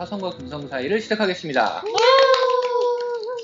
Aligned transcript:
화성과 0.00 0.30
금성 0.30 0.66
사이를 0.66 0.98
시작하겠습니다. 1.02 1.82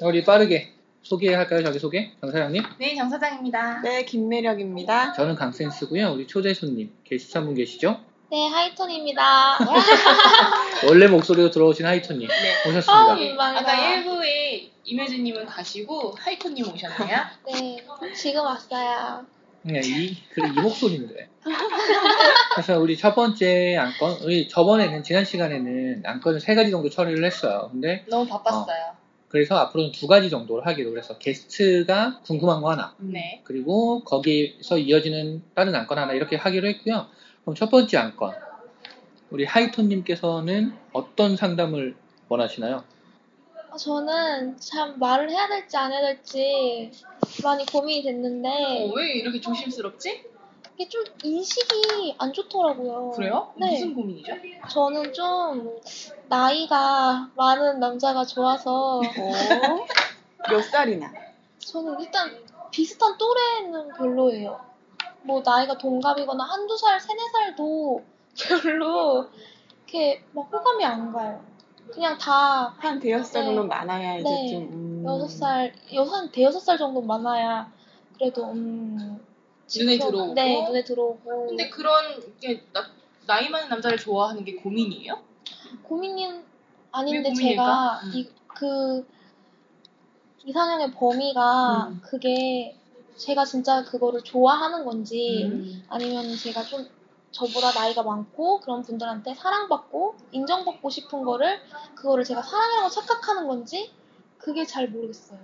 우리 0.00 0.24
빠르게 0.24 0.72
소개할까요? 1.02 1.62
자기 1.62 1.78
소개, 1.78 2.12
장 2.18 2.30
사장님. 2.32 2.62
네, 2.78 2.96
장 2.96 3.10
사장입니다. 3.10 3.82
네, 3.82 4.06
김매력입니다. 4.06 5.12
저는 5.12 5.34
강센스고요. 5.34 6.12
우리 6.12 6.26
초대 6.26 6.54
손님 6.54 6.90
게스트 7.04 7.36
한 7.36 7.44
분 7.46 7.54
계시죠? 7.54 8.00
네, 8.30 8.48
하이톤입니다. 8.48 9.58
원래 10.88 11.06
목소리로 11.08 11.50
들어오신 11.50 11.84
하이톤님 11.84 12.26
네. 12.26 12.70
오셨습니다. 12.70 13.42
아. 13.44 13.56
아까 13.58 13.72
1부에 13.74 14.70
임혜진님은 14.84 15.44
가시고 15.44 16.14
하이톤님 16.18 16.72
오셨나요? 16.72 17.18
네, 17.52 17.84
지금 18.16 18.40
왔어요. 18.46 19.26
네, 19.66 19.80
이, 19.84 20.16
그래, 20.32 20.48
이 20.48 20.60
목소리인데. 20.60 21.28
그래서 22.54 22.78
우리 22.78 22.96
첫 22.96 23.14
번째 23.14 23.76
안건, 23.76 24.18
우리 24.22 24.48
저번에, 24.48 24.88
는 24.88 25.02
지난 25.02 25.24
시간에는 25.24 26.02
안건을 26.04 26.40
세 26.40 26.54
가지 26.54 26.70
정도 26.70 26.88
처리를 26.88 27.24
했어요. 27.24 27.68
근데, 27.72 28.04
너무 28.08 28.26
바빴어요. 28.28 28.96
그래서 29.28 29.56
앞으로는 29.56 29.90
두 29.90 30.06
가지 30.06 30.30
정도를 30.30 30.66
하기로 30.66 30.90
그래서 30.90 31.18
게스트가 31.18 32.20
궁금한 32.24 32.60
거 32.60 32.70
하나, 32.70 32.94
네. 32.98 33.40
그리고 33.44 34.04
거기서 34.04 34.78
이어지는 34.78 35.42
다른 35.54 35.74
안건 35.74 35.98
하나 35.98 36.12
이렇게 36.12 36.36
하기로 36.36 36.68
했고요. 36.68 37.06
그럼 37.42 37.54
첫 37.56 37.68
번째 37.68 37.98
안건. 37.98 38.34
우리 39.30 39.44
하이톤님께서는 39.44 40.72
어떤 40.92 41.36
상담을 41.36 41.96
원하시나요? 42.28 42.84
아, 43.76 43.78
저는 43.78 44.56
참 44.58 44.98
말을 44.98 45.28
해야 45.30 45.46
될지 45.48 45.76
안 45.76 45.92
해야 45.92 46.00
될지 46.00 46.90
많이 47.44 47.66
고민이 47.66 48.04
됐는데 48.04 48.48
어, 48.48 48.92
왜 48.94 49.12
이렇게 49.12 49.38
조심스럽지? 49.38 50.24
이게 50.74 50.88
좀 50.88 51.04
인식이 51.22 52.14
안 52.16 52.32
좋더라고요. 52.32 53.10
그래요? 53.10 53.52
네. 53.56 53.72
무슨 53.72 53.94
고민이죠? 53.94 54.32
저는 54.70 55.12
좀 55.12 55.78
나이가 56.28 57.30
많은 57.36 57.78
남자가 57.78 58.24
좋아서 58.24 59.00
오, 59.00 59.02
몇 60.50 60.62
살이나? 60.62 61.12
저는 61.58 62.00
일단 62.00 62.34
비슷한 62.70 63.18
또래는 63.18 63.92
별로예요. 63.92 64.58
뭐 65.20 65.42
나이가 65.44 65.76
동갑이거나 65.76 66.44
한두 66.44 66.78
살, 66.78 66.98
세네 66.98 67.20
살도 67.30 68.02
별로 68.62 69.28
이렇게 69.84 70.24
막 70.32 70.50
호감이 70.50 70.82
안 70.82 71.12
가요. 71.12 71.55
그냥 71.92 72.18
다 72.18 72.74
한 72.78 72.98
대여섯 73.00 73.26
살 73.32 73.42
네. 73.42 73.46
정도 73.48 73.66
많아야 73.66 74.18
이제 74.18 74.28
네. 74.28 74.50
좀. 74.50 74.62
음. 74.72 75.04
여섯 75.06 75.28
살, 75.28 75.72
여섯, 75.94 76.30
대여섯 76.32 76.60
살 76.62 76.76
정도 76.78 77.00
많아야 77.00 77.70
그래도 78.18 78.50
음 78.50 78.96
눈에 79.76 79.92
지켜- 79.94 80.06
들어오고? 80.10 80.34
네, 80.34 80.66
눈에 80.66 80.84
들어오고. 80.84 81.46
근데 81.48 81.68
그런 81.70 82.04
게 82.40 82.62
나, 82.72 82.84
나이 83.26 83.48
많은 83.48 83.68
남자를 83.68 83.98
좋아하는 83.98 84.44
게 84.44 84.54
고민이에요? 84.56 85.18
고민은 85.82 86.44
아닌데 86.92 87.28
왜 87.28 87.32
고민일까? 87.34 87.62
제가 87.62 88.00
음. 88.04 88.12
이, 88.14 88.28
그 88.48 89.06
이상형의 90.44 90.92
범위가 90.92 91.88
음. 91.88 92.00
그게 92.02 92.76
제가 93.16 93.44
진짜 93.44 93.82
그거를 93.84 94.22
좋아하는 94.22 94.84
건지 94.84 95.44
음. 95.44 95.84
아니면 95.88 96.36
제가 96.36 96.62
좀 96.64 96.86
저보다 97.36 97.70
나이가 97.72 98.02
많고 98.02 98.60
그런 98.60 98.80
분들한테 98.82 99.34
사랑받고 99.34 100.16
인정받고 100.32 100.88
싶은 100.88 101.22
거를 101.22 101.60
그거를 101.94 102.24
제가 102.24 102.40
사랑이라고 102.40 102.88
착각하는 102.88 103.46
건지 103.46 103.92
그게 104.38 104.64
잘 104.64 104.88
모르겠어요. 104.88 105.38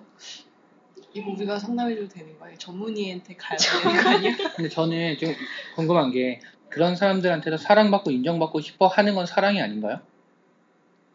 이거 1.13 1.31
우리가 1.33 1.59
상담해줘도 1.59 2.09
되는 2.09 2.39
거예요? 2.39 2.57
전문의한테 2.57 3.37
가야 3.37 3.59
되는 3.59 4.03
거 4.03 4.09
아니야? 4.09 4.35
근데 4.57 4.71
저는 4.71 5.19
좀 5.19 5.35
궁금한 5.77 6.11
게 6.11 6.41
그런 6.71 6.97
사람들한테도 6.97 7.59
사랑받고 7.59 8.11
인정받고 8.11 8.63
싶어 8.63 8.87
하는 8.87 9.15
건 9.15 9.27
사랑이 9.27 9.61
아닌가요? 9.61 10.01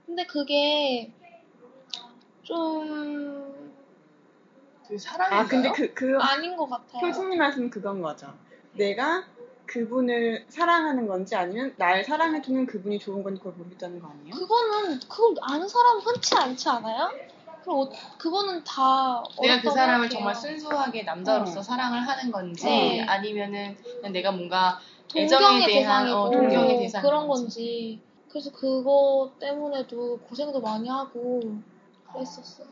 근데 0.05 0.27
그게 0.27 1.11
좀그 2.43 3.47
사랑인가요? 4.99 5.39
아, 5.39 5.47
근데 5.47 5.71
그, 5.71 5.91
그, 5.95 6.19
아닌 6.19 6.55
것 6.55 6.69
같아요. 6.69 7.07
효진님 7.07 7.39
말씀 7.39 7.67
그건 7.71 8.03
거죠. 8.03 8.31
내가 8.73 9.25
그분을 9.67 10.45
사랑하는 10.49 11.07
건지 11.07 11.35
아니면 11.35 11.73
날 11.77 12.03
사랑해주는 12.03 12.65
그분이 12.65 12.99
좋은 12.99 13.21
건지 13.21 13.39
그걸 13.39 13.53
모르겠다는 13.57 13.99
거 13.99 14.07
아니에요? 14.07 14.33
그거는 14.33 14.99
그걸 15.07 15.35
아는 15.41 15.67
사람 15.67 15.99
흔치 15.99 16.35
않지 16.35 16.69
않아요? 16.69 17.11
그럼 17.63 17.79
어- 17.79 17.89
그거는 18.17 18.63
다 18.63 19.21
내가 19.41 19.61
그 19.61 19.69
사람을. 19.69 20.09
정말 20.09 20.33
순수하게 20.33 21.03
남자로서 21.03 21.59
어. 21.59 21.63
사랑을 21.63 21.99
하는 21.99 22.31
건지 22.31 22.65
네. 22.65 23.01
아니면은 23.01 23.75
그냥 23.97 24.13
내가 24.13 24.31
뭔가 24.31 24.79
애정에 25.15 25.65
대한 25.65 26.11
어, 26.13 26.29
동경의 26.31 26.79
대상 26.79 27.01
그런 27.01 27.27
건지 27.27 28.01
그래서 28.29 28.51
그거 28.51 29.33
때문에도 29.39 30.17
고생도 30.19 30.61
많이 30.61 30.87
하고 30.89 31.41
그랬었어요. 32.13 32.67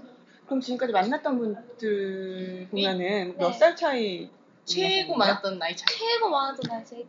그럼 0.46 0.62
지금까지 0.62 0.94
만났던 0.94 1.38
분들 1.40 2.68
보면은 2.72 3.36
몇 3.38 3.52
네. 3.52 3.58
살 3.58 3.76
차이? 3.76 4.30
최고 4.66 5.16
많았던 5.16 5.60
나이 5.60 5.76
차이. 5.76 5.86
최고 5.98 6.30
많았던 6.30 6.62
날제 6.68 7.06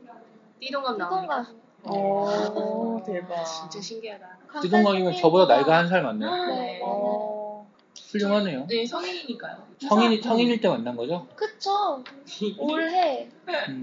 띠동갑 0.60 0.96
나오니까 0.98 1.46
띠동갑. 1.82 1.96
오, 1.96 3.02
대박. 3.06 3.44
진짜 3.44 3.80
신기하다. 3.80 4.38
띠동갑이면 4.62 5.16
저보다 5.16 5.54
나이가 5.54 5.78
한 5.78 5.88
살 5.88 6.02
많네요. 6.02 6.30
네. 6.46 6.80
어, 6.82 7.66
훌륭하네요. 8.10 8.66
네 8.68 8.86
성인이니까요. 8.86 9.66
성인이, 9.88 10.22
성인일 10.22 10.60
때 10.60 10.68
만난 10.68 10.96
거죠? 10.96 11.26
그쵸. 11.34 12.02
올해. 12.58 13.28
음, 13.68 13.82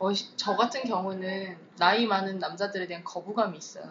어, 0.00 0.12
시- 0.12 0.36
저 0.36 0.54
같은 0.54 0.82
경우는 0.84 1.58
나이 1.76 2.06
많은 2.06 2.38
남자들에 2.38 2.86
대한 2.86 3.02
거부감이 3.04 3.56
있어요 3.58 3.84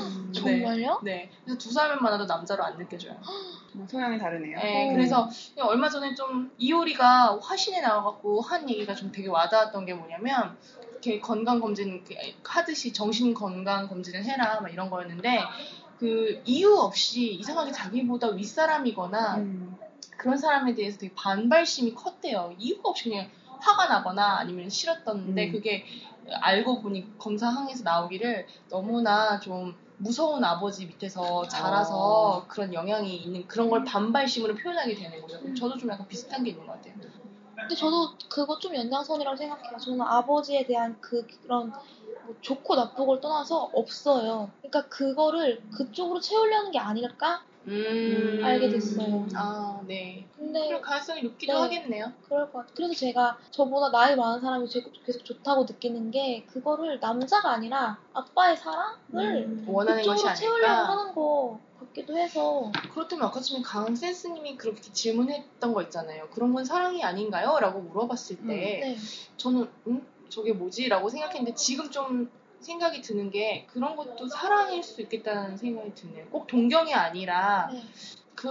음, 0.00 0.32
네. 0.34 0.40
정말요? 0.40 1.00
네 1.02 1.30
그래서 1.44 1.58
두 1.58 1.70
살만 1.72 1.98
많아도 2.02 2.24
남자로 2.26 2.64
안 2.64 2.78
느껴져요 2.78 3.20
뭐 3.72 3.86
성향이 3.86 4.18
다르네요. 4.18 4.58
네, 4.58 4.88
어. 4.90 4.92
그래서 4.92 5.28
얼마 5.60 5.88
전에 5.88 6.14
좀 6.14 6.50
이효리가 6.58 7.38
화신에 7.40 7.80
나와갖고 7.80 8.40
한 8.40 8.68
얘기가 8.68 8.94
좀 8.94 9.12
되게 9.12 9.28
와닿았던 9.28 9.84
게 9.86 9.94
뭐냐면 9.94 10.56
이렇게 10.90 11.20
건강 11.20 11.60
검진 11.60 12.04
하듯이 12.42 12.92
정신 12.92 13.32
건강 13.32 13.86
검진을 13.88 14.24
해라 14.24 14.60
막 14.60 14.72
이런 14.72 14.90
거였는데 14.90 15.40
그 15.98 16.42
이유 16.44 16.74
없이 16.78 17.34
이상하게 17.34 17.70
자기보다 17.70 18.30
윗사람이거나 18.30 19.36
음. 19.36 19.78
그런 20.16 20.36
사람에 20.36 20.74
대해서 20.74 20.98
되게 20.98 21.14
반발심이 21.14 21.94
컸대요. 21.94 22.52
이유가 22.58 22.88
없이 22.90 23.08
그냥 23.08 23.30
화가 23.60 23.86
나거나 23.86 24.38
아니면 24.38 24.68
싫었던데 24.68 25.48
음. 25.48 25.52
그게 25.52 25.84
알고 26.40 26.82
보니 26.82 27.18
검사항에서 27.18 27.82
나오기를 27.84 28.46
너무나 28.68 29.40
좀 29.40 29.76
무서운 29.96 30.42
아버지 30.44 30.86
밑에서 30.86 31.46
자라서 31.46 31.96
어. 31.96 32.46
그런 32.48 32.72
영향이 32.72 33.16
있는 33.16 33.46
그런 33.46 33.68
걸 33.68 33.84
반발심으로 33.84 34.54
표현하게 34.54 34.94
되는 34.94 35.20
거죠. 35.20 35.54
저도 35.54 35.76
좀 35.76 35.90
약간 35.90 36.08
비슷한 36.08 36.42
게 36.42 36.50
있는 36.50 36.66
것 36.66 36.72
같아요. 36.72 36.94
근데 37.54 37.74
저도 37.74 38.16
그거 38.28 38.58
좀 38.58 38.74
연장선이라고 38.74 39.36
생각해요. 39.36 39.76
저는 39.78 40.00
아버지에 40.00 40.66
대한 40.66 40.96
그, 41.00 41.26
그런 41.42 41.70
뭐 42.24 42.34
좋고 42.40 42.74
나쁘고를 42.74 43.20
떠나서 43.20 43.70
없어요. 43.74 44.50
그러니까 44.60 44.88
그거를 44.88 45.62
그쪽으로 45.76 46.20
채우려는 46.20 46.70
게 46.70 46.78
아닐까? 46.78 47.44
음. 47.66 48.40
알게 48.42 48.68
됐어요. 48.70 49.26
아, 49.34 49.80
네. 49.86 50.26
근데 50.36 50.66
그럴 50.66 50.80
가능성이 50.80 51.22
높기도 51.22 51.52
네. 51.52 51.58
하겠네요. 51.60 52.12
그럴 52.26 52.50
것 52.50 52.58
같아요. 52.60 52.74
그래서 52.74 52.94
제가 52.94 53.38
저보다 53.50 53.90
나이 53.90 54.16
많은 54.16 54.40
사람이 54.40 54.68
제- 54.68 54.82
계속 55.04 55.24
좋다고 55.24 55.64
느끼는 55.64 56.10
게 56.10 56.44
그거를 56.46 56.98
남자가 57.00 57.50
아니라 57.52 57.98
아빠의 58.14 58.56
사랑을 58.56 59.44
음. 59.46 59.64
원하는 59.68 60.02
것이 60.02 60.22
그쪽으로 60.24 60.34
채우려고 60.36 60.66
아닐까. 60.72 60.88
하는 60.92 61.14
거 61.14 61.60
같기도 61.80 62.16
해서 62.16 62.72
그렇다면 62.92 63.26
아까 63.26 63.40
전에 63.40 63.62
강 63.62 63.94
센스님이 63.94 64.56
그렇게 64.56 64.80
질문했던 64.80 65.72
거 65.74 65.82
있잖아요. 65.82 66.28
그런 66.30 66.52
건 66.54 66.64
사랑이 66.64 67.02
아닌가요? 67.04 67.58
라고 67.60 67.80
물어봤을 67.80 68.36
때 68.38 68.42
네. 68.46 68.96
저는 69.36 69.68
응? 69.86 70.06
저게 70.28 70.52
뭐지? 70.52 70.88
라고 70.88 71.08
생각했는데 71.08 71.54
지금 71.56 71.90
좀 71.90 72.30
생각이 72.60 73.00
드는 73.02 73.30
게 73.30 73.66
그런 73.72 73.96
것도 73.96 74.28
사랑일 74.28 74.82
수 74.82 75.00
있겠다는 75.02 75.56
생각이 75.56 75.94
드네요. 75.94 76.26
꼭 76.30 76.46
동경이 76.46 76.92
아니라 76.94 77.68
네. 77.72 77.82
그 78.34 78.48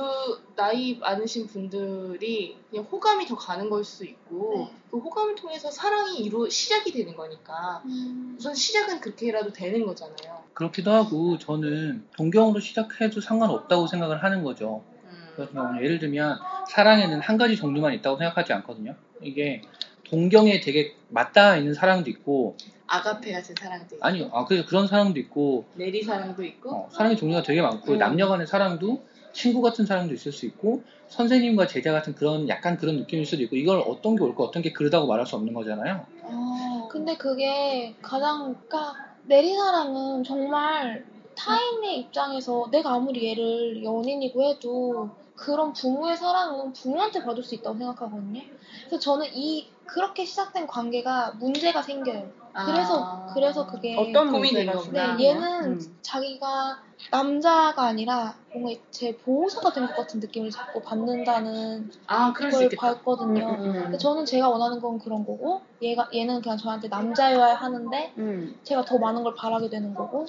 나이 0.56 0.96
많으신 0.98 1.48
분들이 1.48 2.56
그냥 2.70 2.86
호감이 2.86 3.26
더 3.26 3.36
가는 3.36 3.70
걸 3.70 3.84
수 3.84 4.06
있고 4.06 4.70
네. 4.72 4.76
그 4.92 4.98
호감을 4.98 5.36
통해서 5.36 5.72
사랑이 5.72 6.20
이루 6.20 6.50
시작이 6.50 6.92
되는 6.92 7.16
거니까 7.16 7.82
음, 7.86 8.36
우선 8.38 8.54
시작은 8.54 9.00
그렇게라도 9.00 9.52
되는 9.52 9.86
거잖아요. 9.86 10.44
그렇기도 10.54 10.92
하고 10.92 11.38
저는 11.38 12.08
동경으로 12.18 12.60
시작해도 12.60 13.22
상관없다고 13.22 13.88
생각을 13.88 14.24
하는 14.24 14.44
거죠. 14.44 14.84
음. 15.06 15.48
경우는 15.54 15.84
예를 15.84 16.00
들면 16.00 16.38
사랑에는 16.68 17.22
한 17.22 17.38
가지 17.38 17.56
종류만 17.56 17.94
있다고 17.94 18.18
생각하지 18.18 18.54
않거든요. 18.54 18.96
이게 19.22 19.62
동경에 20.10 20.60
되게 20.60 20.96
맞닿아 21.10 21.58
있는 21.58 21.74
사랑도 21.74 22.10
있고 22.10 22.56
아가페 22.88 23.32
같은 23.32 23.56
사랑도 23.60 23.96
있고 23.96 24.06
아니요, 24.06 24.30
아 24.34 24.46
그래서 24.46 24.66
그런 24.66 24.88
사랑도 24.88 25.20
있고 25.20 25.66
내리 25.76 26.02
사랑도 26.04 26.44
있고 26.44 26.72
어, 26.72 26.90
사랑의 26.92 27.18
종류가 27.18 27.44
되게 27.44 27.62
많고 27.62 27.94
음. 27.94 27.98
남녀 28.00 28.28
간의 28.28 28.48
사랑도 28.48 29.04
친구 29.32 29.62
같은 29.62 29.86
사랑도 29.86 30.14
있을 30.14 30.32
수 30.32 30.46
있고 30.48 30.84
선생님과 31.10 31.68
제자 31.68 31.92
같은 31.92 32.16
그런 32.16 32.50
약간 32.50 32.78
그런 32.78 32.98
느낌일 32.98 33.26
수도 33.26 33.44
있고 33.44 33.56
이걸 33.56 33.80
어떤 33.86 34.16
게 34.16 34.24
옳고 34.24 34.44
어떤 34.44 34.62
게 34.62 34.74
그르다고 34.74 35.08
말할 35.08 35.26
수 35.26 35.36
없는 35.36 35.54
거잖아요. 35.54 36.06
어. 36.24 36.88
근데 36.92 37.16
그게 37.16 37.96
가장 38.02 38.56
그러니까 38.68 38.96
내리 39.26 39.56
사랑은 39.56 40.24
정말 40.24 41.06
타인의 41.36 42.00
입장에서 42.00 42.68
내가 42.72 42.96
아무리 42.96 43.30
얘를 43.30 43.84
연인이고 43.84 44.44
해도 44.44 45.10
그런 45.36 45.72
부모의 45.72 46.18
사랑은 46.18 46.74
부모한테 46.74 47.24
받을 47.24 47.44
수 47.44 47.56
있다고 47.56 47.78
생각하거든요. 47.78 48.42
그래서 48.88 49.00
저는 49.00 49.28
이 49.34 49.68
그렇게 49.94 50.26
시작된 50.26 50.68
관계가 50.68 51.32
문제가 51.40 51.82
생겨요. 51.82 52.30
그래서 52.66 53.04
아. 53.04 53.34
그래서 53.34 53.66
그게 53.66 53.96
어떤 53.98 54.32
고민인 54.32 54.72
거구나. 54.72 55.16
네, 55.16 55.26
얘는 55.26 55.64
음. 55.64 55.98
자기가 56.02 56.80
남자가 57.12 57.84
아니라 57.84 58.36
뭔가 58.54 58.80
제 58.92 59.16
보호자가 59.18 59.74
된것 59.74 59.96
같은 59.96 60.20
느낌을 60.20 60.50
자꾸 60.50 60.82
받는다는 60.82 61.90
아 62.08 62.34
그럴 62.34 62.52
수 62.52 62.70
걸. 62.70 62.70
봤거든요. 62.78 63.48
음, 63.48 63.66
음, 63.66 63.74
근데 63.84 63.98
저는 63.98 64.26
제가 64.26 64.50
원하는 64.50 64.80
건 64.80 65.00
그런 65.00 65.26
거고 65.26 65.62
얘가 65.82 66.10
얘는 66.14 66.42
그냥 66.42 66.58
저한테 66.58 66.88
남자여야 66.88 67.56
하는데 67.56 68.14
음. 68.18 68.60
제가 68.64 68.84
더 68.86 68.98
많은 68.98 69.24
걸 69.24 69.34
바라게 69.36 69.70
되는 69.70 69.94
거고 69.96 70.26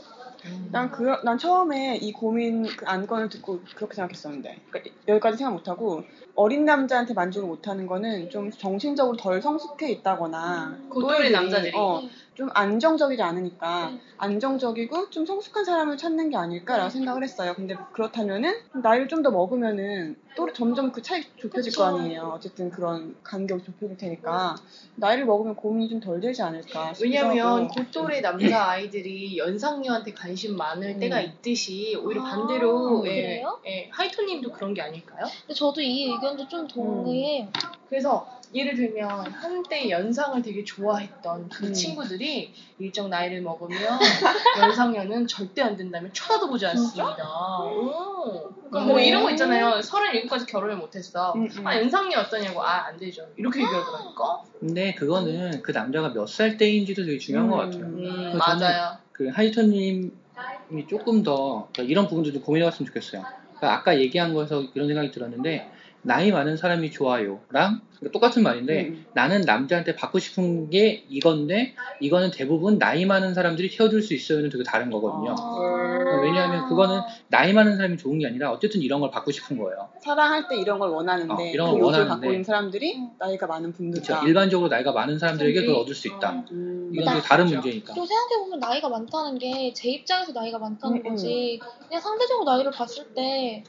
난, 0.71 0.91
그, 0.91 1.05
난 1.23 1.37
처음에 1.37 1.97
이 1.97 2.13
고민 2.13 2.65
그 2.65 2.87
안건을 2.87 3.29
듣고 3.29 3.61
그렇게 3.75 3.95
생각했었는데 3.95 4.63
그러니까 4.71 4.95
여기까지 5.09 5.37
생각 5.37 5.53
못하고 5.53 6.05
어린 6.35 6.65
남자한테 6.65 7.13
만족을 7.13 7.47
못하는 7.47 7.87
거는 7.87 8.31
좀 8.31 8.51
정신적으로 8.51 9.17
덜 9.17 9.43
성숙해 9.43 9.91
있다거나 9.91 10.79
또래들이, 10.95 11.31
남자들이. 11.33 11.77
어, 11.77 12.01
좀 12.35 12.49
안정적이지 12.55 13.21
않으니까 13.23 13.91
네. 13.91 14.01
안정적이고 14.17 15.11
좀 15.11 15.27
성숙한 15.27 15.65
사람을 15.65 15.97
찾는 15.99 16.31
게 16.31 16.37
아닐까라고 16.37 16.89
생각을 16.89 17.23
했어요. 17.23 17.53
근데 17.55 17.77
그렇다면은 17.93 18.55
나이를 18.83 19.09
좀 19.09 19.21
더 19.23 19.31
먹으면은 19.31 20.17
또 20.37 20.51
점점 20.51 20.93
그 20.93 21.03
차이 21.03 21.23
좁혀질 21.37 21.73
그쵸. 21.73 21.83
거 21.83 21.99
아니에요. 21.99 22.33
어쨌든 22.35 22.71
그런 22.71 23.15
간격이 23.23 23.65
좁혀질 23.65 23.99
테니까 23.99 24.57
나이를 24.95 25.27
먹으면 25.27 25.55
고민이 25.57 25.91
좀 25.91 26.01
덜 26.01 26.21
되지 26.21 26.41
않을까 26.41 26.95
싶기도 26.95 27.05
왜냐면 27.19 27.65
하고. 27.65 27.69
고또래 27.69 28.23
남자 28.23 28.71
아이들이 28.71 29.37
연상녀한테 29.37 30.15
관심 30.15 30.57
많을 30.57 30.89
음. 30.95 31.01
때가 31.01 31.21
있듯이 31.21 31.95
오히려 32.03 32.23
아, 32.23 32.31
반대로 32.31 33.07
예? 33.07 33.43
예, 33.67 33.89
하이토님도 33.93 34.53
그런 34.53 34.73
게 34.73 34.81
아닐까요? 34.81 35.27
근데 35.43 35.53
저도 35.53 35.83
이 35.83 36.05
의견도 36.13 36.49
좀 36.49 36.67
동의해요. 36.67 37.49
그래서 37.91 38.27
예를 38.53 38.75
들면 38.75 39.09
한때 39.31 39.89
연상을 39.89 40.43
되게 40.43 40.65
좋아했던 40.65 41.49
그 41.51 41.67
음. 41.67 41.73
친구들이 41.73 42.53
일정 42.81 43.09
나이를 43.09 43.43
먹으면 43.43 43.79
연상녀는 44.61 45.29
절대 45.29 45.63
안 45.63 45.77
된다면 45.77 46.11
쳐다도 46.13 46.49
보지 46.49 46.67
않습니다. 46.67 47.17
오. 47.63 48.51
그러니까 48.69 48.81
뭐 48.93 48.97
음. 48.97 49.01
이런 49.01 49.23
거 49.23 49.31
있잖아요. 49.31 49.81
37까지 49.81 50.47
결혼을 50.49 50.77
못했어. 50.77 51.33
음, 51.35 51.49
음. 51.59 51.67
아 51.67 51.77
연상녀 51.79 52.19
어떠냐고 52.21 52.61
아 52.63 52.81
안 52.91 52.97
되죠. 52.97 53.27
이렇게 53.37 53.61
얘기하더라니까. 53.61 54.43
근데 54.59 54.95
그거는 54.95 55.63
그 55.63 55.71
남자가 55.73 56.09
몇 56.13 56.27
살 56.27 56.57
때인지도 56.57 57.05
되게 57.05 57.19
중요한 57.19 57.47
음. 57.47 57.51
것 57.51 57.57
같아요. 57.59 57.85
음, 57.85 58.05
저는 58.05 58.39
맞아요. 58.39 58.97
그 59.13 59.29
하이터님이 59.29 60.11
조금 60.89 61.23
더 61.23 61.69
그러니까 61.73 61.83
이런 61.91 62.09
부분들도 62.09 62.41
고민해봤으면 62.41 62.87
좋겠어요. 62.89 63.23
그러니까 63.57 63.75
아까 63.75 63.99
얘기한 64.01 64.33
거에서 64.35 64.63
이런 64.75 64.89
생각이 64.89 65.11
들었는데 65.13 65.71
나이 66.03 66.33
많은 66.33 66.57
사람이 66.57 66.91
좋아요랑 66.91 67.41
그러니까 67.51 68.13
똑같은 68.13 68.43
말인데 68.43 68.89
음. 68.89 69.07
나는 69.15 69.43
남자한테 69.43 69.95
받고 69.95 70.19
싶은 70.19 70.71
게 70.71 71.05
이건데 71.09 71.75
이거는 72.01 72.31
대부분 72.31 72.79
나이 72.79 73.05
많은 73.05 73.35
사람들이 73.35 73.71
채워줄 73.71 74.03
수 74.03 74.15
있어요는 74.15 74.51
되게 74.51 74.65
다른 74.65 74.91
거거든요. 74.91 75.35
아. 75.39 75.80
왜냐하면 76.19 76.69
그거는 76.69 77.01
나이 77.29 77.53
많은 77.53 77.77
사람이 77.77 77.97
좋은 77.97 78.19
게 78.19 78.27
아니라 78.27 78.51
어쨌든 78.53 78.81
이런 78.81 79.01
걸 79.01 79.11
받고 79.11 79.31
싶은 79.31 79.59
거예요. 79.59 79.89
사랑할 80.03 80.49
때 80.49 80.57
이런 80.57 80.79
걸 80.79 80.91
원하는데 80.91 81.33
어, 81.33 81.47
이런 81.47 81.69
걸그 81.71 81.81
요소를 81.81 81.99
원하는데. 82.01 82.09
갖고 82.27 82.33
있는 82.33 82.45
사람들이 82.45 82.97
음. 82.97 83.11
나이가 83.19 83.47
많은 83.47 83.73
분들이다. 83.73 84.07
그렇죠. 84.15 84.27
일반적으로 84.29 84.69
나이가 84.69 84.93
많은 84.93 85.19
사람들에게 85.19 85.61
그걸 85.61 85.75
사람들이- 85.77 85.81
얻을 85.83 85.95
수 85.95 86.09
있다. 86.09 86.45
음. 86.53 86.91
이건 86.95 87.15
되게 87.15 87.21
다른 87.27 87.47
그렇죠. 87.47 87.61
문제니까. 87.63 87.93
그리고 87.95 88.07
생각해 88.07 88.45
보면 88.45 88.59
나이가 88.61 88.89
많다는 88.89 89.39
게 89.39 89.73
제 89.75 89.89
입장에서 89.91 90.33
나이가 90.33 90.59
많다는 90.59 90.97
음, 90.97 91.03
음. 91.07 91.11
거지 91.11 91.61
그냥 91.89 92.01
상대적으로 92.01 92.45
나이를 92.51 92.71
봤을 92.73 93.05
때 93.15 93.63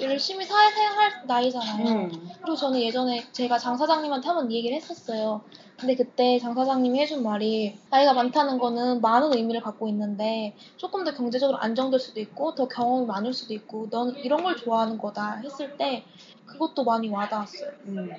열심히 0.00 0.44
사회생활 0.44 1.22
나이잖아요. 1.26 1.86
음. 1.86 2.10
그리고 2.42 2.56
저는 2.56 2.80
예전에 2.80 3.24
제가 3.32 3.58
장 3.58 3.76
사장님한테 3.76 4.26
한번 4.28 4.50
이 4.50 4.56
얘기를 4.56 4.76
했었어요. 4.76 5.42
근데 5.78 5.94
그때 5.94 6.38
장 6.38 6.54
사장님이 6.54 7.00
해준 7.00 7.22
말이 7.22 7.78
나이가 7.90 8.14
많다는 8.14 8.58
거는 8.58 9.02
많은 9.02 9.32
의미를 9.34 9.60
갖고 9.60 9.88
있는데 9.88 10.54
조금 10.78 11.04
더 11.04 11.12
경제적으로 11.12 11.58
안정될 11.58 12.00
수도 12.00 12.18
있고 12.20 12.54
더 12.54 12.66
경험이 12.66 13.06
많을 13.06 13.34
수도 13.34 13.52
있고 13.52 13.88
넌 13.90 14.14
이런 14.16 14.42
걸 14.42 14.56
좋아하는 14.56 14.96
거다 14.96 15.36
했을 15.44 15.76
때 15.76 16.02
그것도 16.46 16.84
많이 16.84 17.08
와닿았어요. 17.08 17.70
음. 17.88 18.10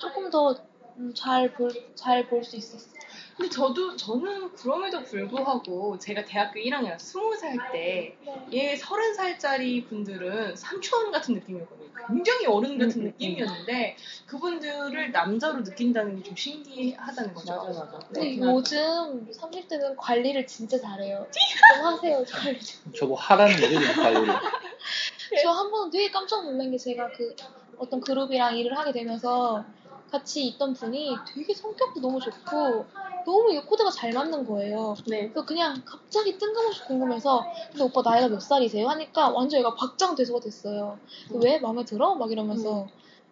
조금 0.00 0.30
더 0.30 0.54
잘 1.14 1.52
볼 1.54 1.72
잘 1.96 2.28
볼 2.28 2.44
수 2.44 2.56
있었어요. 2.56 3.01
근데 3.36 3.48
저도 3.50 3.96
저는 3.96 4.52
그럼에도 4.54 5.02
불구하고 5.02 5.98
제가 5.98 6.24
대학교 6.24 6.60
1학년 6.60 6.96
20살 6.98 7.70
때얘 8.52 8.76
서른 8.76 9.14
살짜리 9.14 9.84
분들은 9.86 10.54
삼촌 10.56 11.10
같은 11.10 11.34
느낌이었거든요. 11.34 11.82
굉장히 12.06 12.46
어른 12.46 12.78
같은 12.78 13.00
음, 13.00 13.06
음, 13.06 13.06
느낌이었는데 13.06 13.96
그분들을 14.26 15.12
남자로 15.12 15.62
느낀다는 15.62 16.16
게 16.16 16.22
좀 16.22 16.36
신기하다는 16.36 17.32
거죠. 17.34 17.54
맞아 17.56 17.68
맞아. 17.80 17.98
근데 18.08 18.20
네. 18.20 18.36
요즘 18.38 19.30
30대는 19.32 19.96
관리를 19.96 20.46
진짜 20.46 20.78
잘해요. 20.78 21.26
좀 21.30 21.84
하세요, 21.86 22.24
관리 22.28 22.60
좀. 22.60 22.92
저보 22.92 23.14
하라는 23.14 23.56
지금 23.56 23.80
관리를. 24.02 24.26
저 25.42 25.50
한 25.52 25.70
번은 25.70 25.90
되게 25.90 26.10
깜짝 26.10 26.44
놀란 26.44 26.70
게 26.70 26.76
제가 26.76 27.10
그 27.12 27.34
어떤 27.78 28.00
그룹이랑 28.00 28.56
일을 28.58 28.76
하게 28.76 28.92
되면서 28.92 29.64
같이 30.12 30.46
있던 30.46 30.74
분이 30.74 31.16
되게 31.34 31.54
성격도 31.54 32.00
너무 32.00 32.20
좋고 32.20 32.84
너무 33.24 33.52
이 33.52 33.58
코드가 33.60 33.90
잘 33.90 34.12
맞는 34.12 34.44
거예요. 34.46 34.94
네. 35.06 35.30
그래서 35.30 35.46
그냥 35.46 35.82
갑자기 35.86 36.36
뜬금없이 36.36 36.84
궁금해서 36.84 37.42
근데 37.70 37.82
오빠 37.82 38.02
나이가 38.02 38.28
몇 38.28 38.38
살이세요? 38.40 38.86
하니까 38.90 39.30
완전 39.30 39.60
얘가 39.60 39.74
박장대소가 39.74 40.40
됐어요. 40.40 40.98
왜 41.30 41.58
마음에 41.58 41.82
들어? 41.84 42.14
막 42.14 42.30
이러면서 42.30 42.88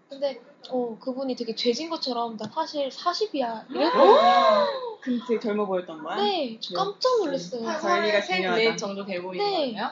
근데 0.09 0.41
어 0.71 0.97
그분이 0.99 1.37
되게 1.37 1.55
죄진 1.55 1.91
것처럼 1.91 2.39
나 2.39 2.49
사실 2.49 2.89
40이야 2.89 3.71
이랬거든요. 3.71 4.17
근데 5.03 5.25
되게 5.29 5.41
젊어 5.41 5.67
보였던 5.67 6.03
거야? 6.03 6.17
네, 6.17 6.59
저 6.61 6.75
깜짝 6.75 7.19
놀랐어요. 7.19 7.69
아, 7.69 7.77
관리가 7.79 8.23
중요하다. 8.23 8.57
넷 8.57 8.77
정도 8.77 9.05
돼 9.05 9.21
보이는 9.21 9.45
네. 9.45 9.73
거예요? 9.75 9.91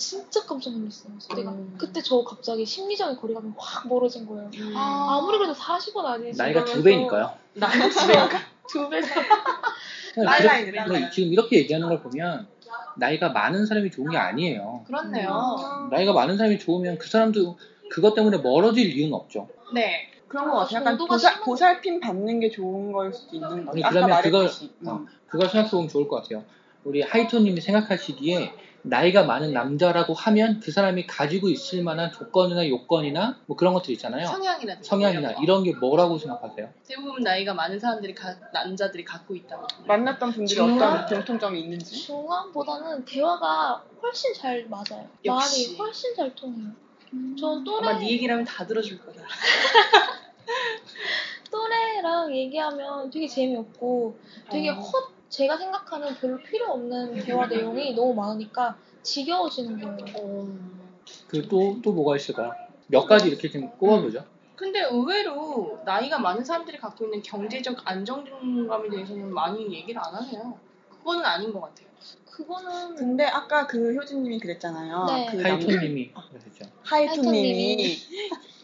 진짜 0.00 0.44
깜짝 0.46 0.72
놀랐어요. 0.72 1.12
그래서 1.12 1.34
내가 1.34 1.50
음. 1.50 1.74
그때 1.78 2.00
저 2.00 2.24
갑자기 2.24 2.64
심리적인 2.64 3.16
거리감이 3.16 3.52
확 3.58 3.86
멀어진 3.86 4.26
거예요. 4.26 4.50
음. 4.54 4.72
아. 4.74 5.18
아무리 5.18 5.36
그래도 5.36 5.52
40은 5.54 6.02
아니지. 6.04 6.38
나이가 6.38 6.64
두 6.64 6.82
배니까요. 6.82 7.30
나이 7.52 7.90
집에니까. 7.90 8.38
두 8.66 8.88
배. 8.88 9.00
빨라이네, 10.24 10.70
그래- 10.70 10.84
빨라이. 10.84 11.10
지금 11.10 11.32
이렇게 11.32 11.58
얘기하는 11.58 11.88
걸 11.88 12.00
보면 12.00 12.46
나이가 12.96 13.28
많은 13.28 13.66
사람이 13.66 13.90
좋은 13.90 14.10
게 14.10 14.16
아니에요. 14.16 14.84
그렇네요. 14.86 15.88
나이가 15.90 16.12
많은 16.14 16.36
사람이 16.38 16.58
좋으면 16.58 16.96
그 16.98 17.08
사람도 17.08 17.58
그것 17.90 18.14
때문에 18.14 18.38
멀어질 18.38 18.96
이유는 18.96 19.12
없죠. 19.14 19.48
네. 19.74 20.08
그런 20.28 20.48
거 20.48 20.58
같아. 20.58 20.76
약간 20.76 20.96
보살, 20.96 21.40
보살핌 21.40 22.00
받는 22.00 22.40
게 22.40 22.50
좋은 22.50 22.92
걸 22.92 23.12
수도 23.12 23.34
있는 23.36 23.66
거 23.66 23.72
아니, 23.72 23.82
그러면 23.82 24.22
그걸-. 24.22 24.46
음. 24.82 24.86
어, 24.88 25.04
그걸 25.26 25.48
생각해보면 25.48 25.88
좋을 25.88 26.08
것 26.08 26.22
같아요. 26.22 26.44
우리 26.84 27.02
하이토님이 27.02 27.60
생각하시기에 27.60 28.54
나이가 28.82 29.24
많은 29.24 29.52
남자라고 29.52 30.14
하면 30.14 30.60
그 30.60 30.72
사람이 30.72 31.06
가지고 31.06 31.48
있을 31.50 31.82
만한 31.82 32.10
조건이나 32.12 32.66
요건이나 32.68 33.38
뭐 33.46 33.56
그런 33.56 33.74
것들 33.74 33.92
있잖아요. 33.94 34.26
성향이라든지 34.26 34.88
성향이나 34.88 35.32
이런 35.42 35.62
게 35.64 35.74
뭐라고 35.74 36.16
생각하세요? 36.18 36.72
대부분 36.86 37.22
나이가 37.22 37.52
많은 37.52 37.78
사람들이 37.78 38.14
가- 38.14 38.36
남자들이 38.52 39.04
갖고 39.04 39.34
있다고. 39.34 39.66
만났던 39.86 40.32
분들이 40.32 40.58
어떤 40.60 41.06
공통점이 41.06 41.60
있는지. 41.60 41.94
중앙보다는 42.06 43.04
대화가 43.04 43.82
훨씬 44.02 44.32
잘 44.32 44.66
맞아요. 44.68 45.06
역시. 45.24 45.66
말이 45.68 45.76
훨씬 45.78 46.14
잘 46.14 46.34
통해요. 46.34 46.70
전 47.38 47.64
또래, 47.64 47.88
아마 47.88 47.98
네 47.98 48.08
얘기라면 48.10 48.44
다 48.44 48.66
들어줄 48.66 48.98
거다. 49.04 49.22
또래랑 51.50 52.34
얘기하면 52.34 53.10
되게 53.10 53.26
재미없고 53.26 54.16
되게 54.50 54.70
어. 54.70 54.74
헛, 54.74 55.10
제가 55.30 55.56
생각하는 55.56 56.14
별로 56.16 56.36
필요 56.42 56.72
없는 56.72 57.14
대화 57.24 57.46
내용이 57.46 57.94
너무 57.94 58.12
많으니까 58.14 58.76
지겨워지는 59.02 59.80
거예요. 59.80 60.48
그 61.28 61.48
또 61.48 61.80
또 61.82 61.92
뭐가 61.92 62.16
있을까요? 62.16 62.52
몇 62.88 63.06
가지 63.06 63.28
이렇게 63.28 63.48
좀 63.48 63.70
꼽아보죠. 63.78 64.24
근데 64.56 64.80
의외로 64.82 65.80
나이가 65.86 66.18
많은 66.18 66.44
사람들이 66.44 66.76
갖고 66.78 67.04
있는 67.06 67.22
경제적 67.22 67.78
안정감에 67.84 68.90
대해서는 68.90 69.32
많이 69.32 69.72
얘기를 69.72 70.00
안 70.04 70.14
하네요. 70.14 70.58
그거는 70.90 71.24
아닌 71.24 71.52
것 71.52 71.60
같아요. 71.62 71.86
그거는 72.30 72.94
근데 72.96 73.24
아까 73.24 73.66
그 73.66 73.94
효진님이 73.94 74.38
그랬잖아요. 74.40 75.04
네. 75.06 75.26
그 75.30 75.36
남- 75.36 75.52
하이토님이 75.52 76.12
그러셨죠. 76.12 76.64
하이토님이 76.82 77.96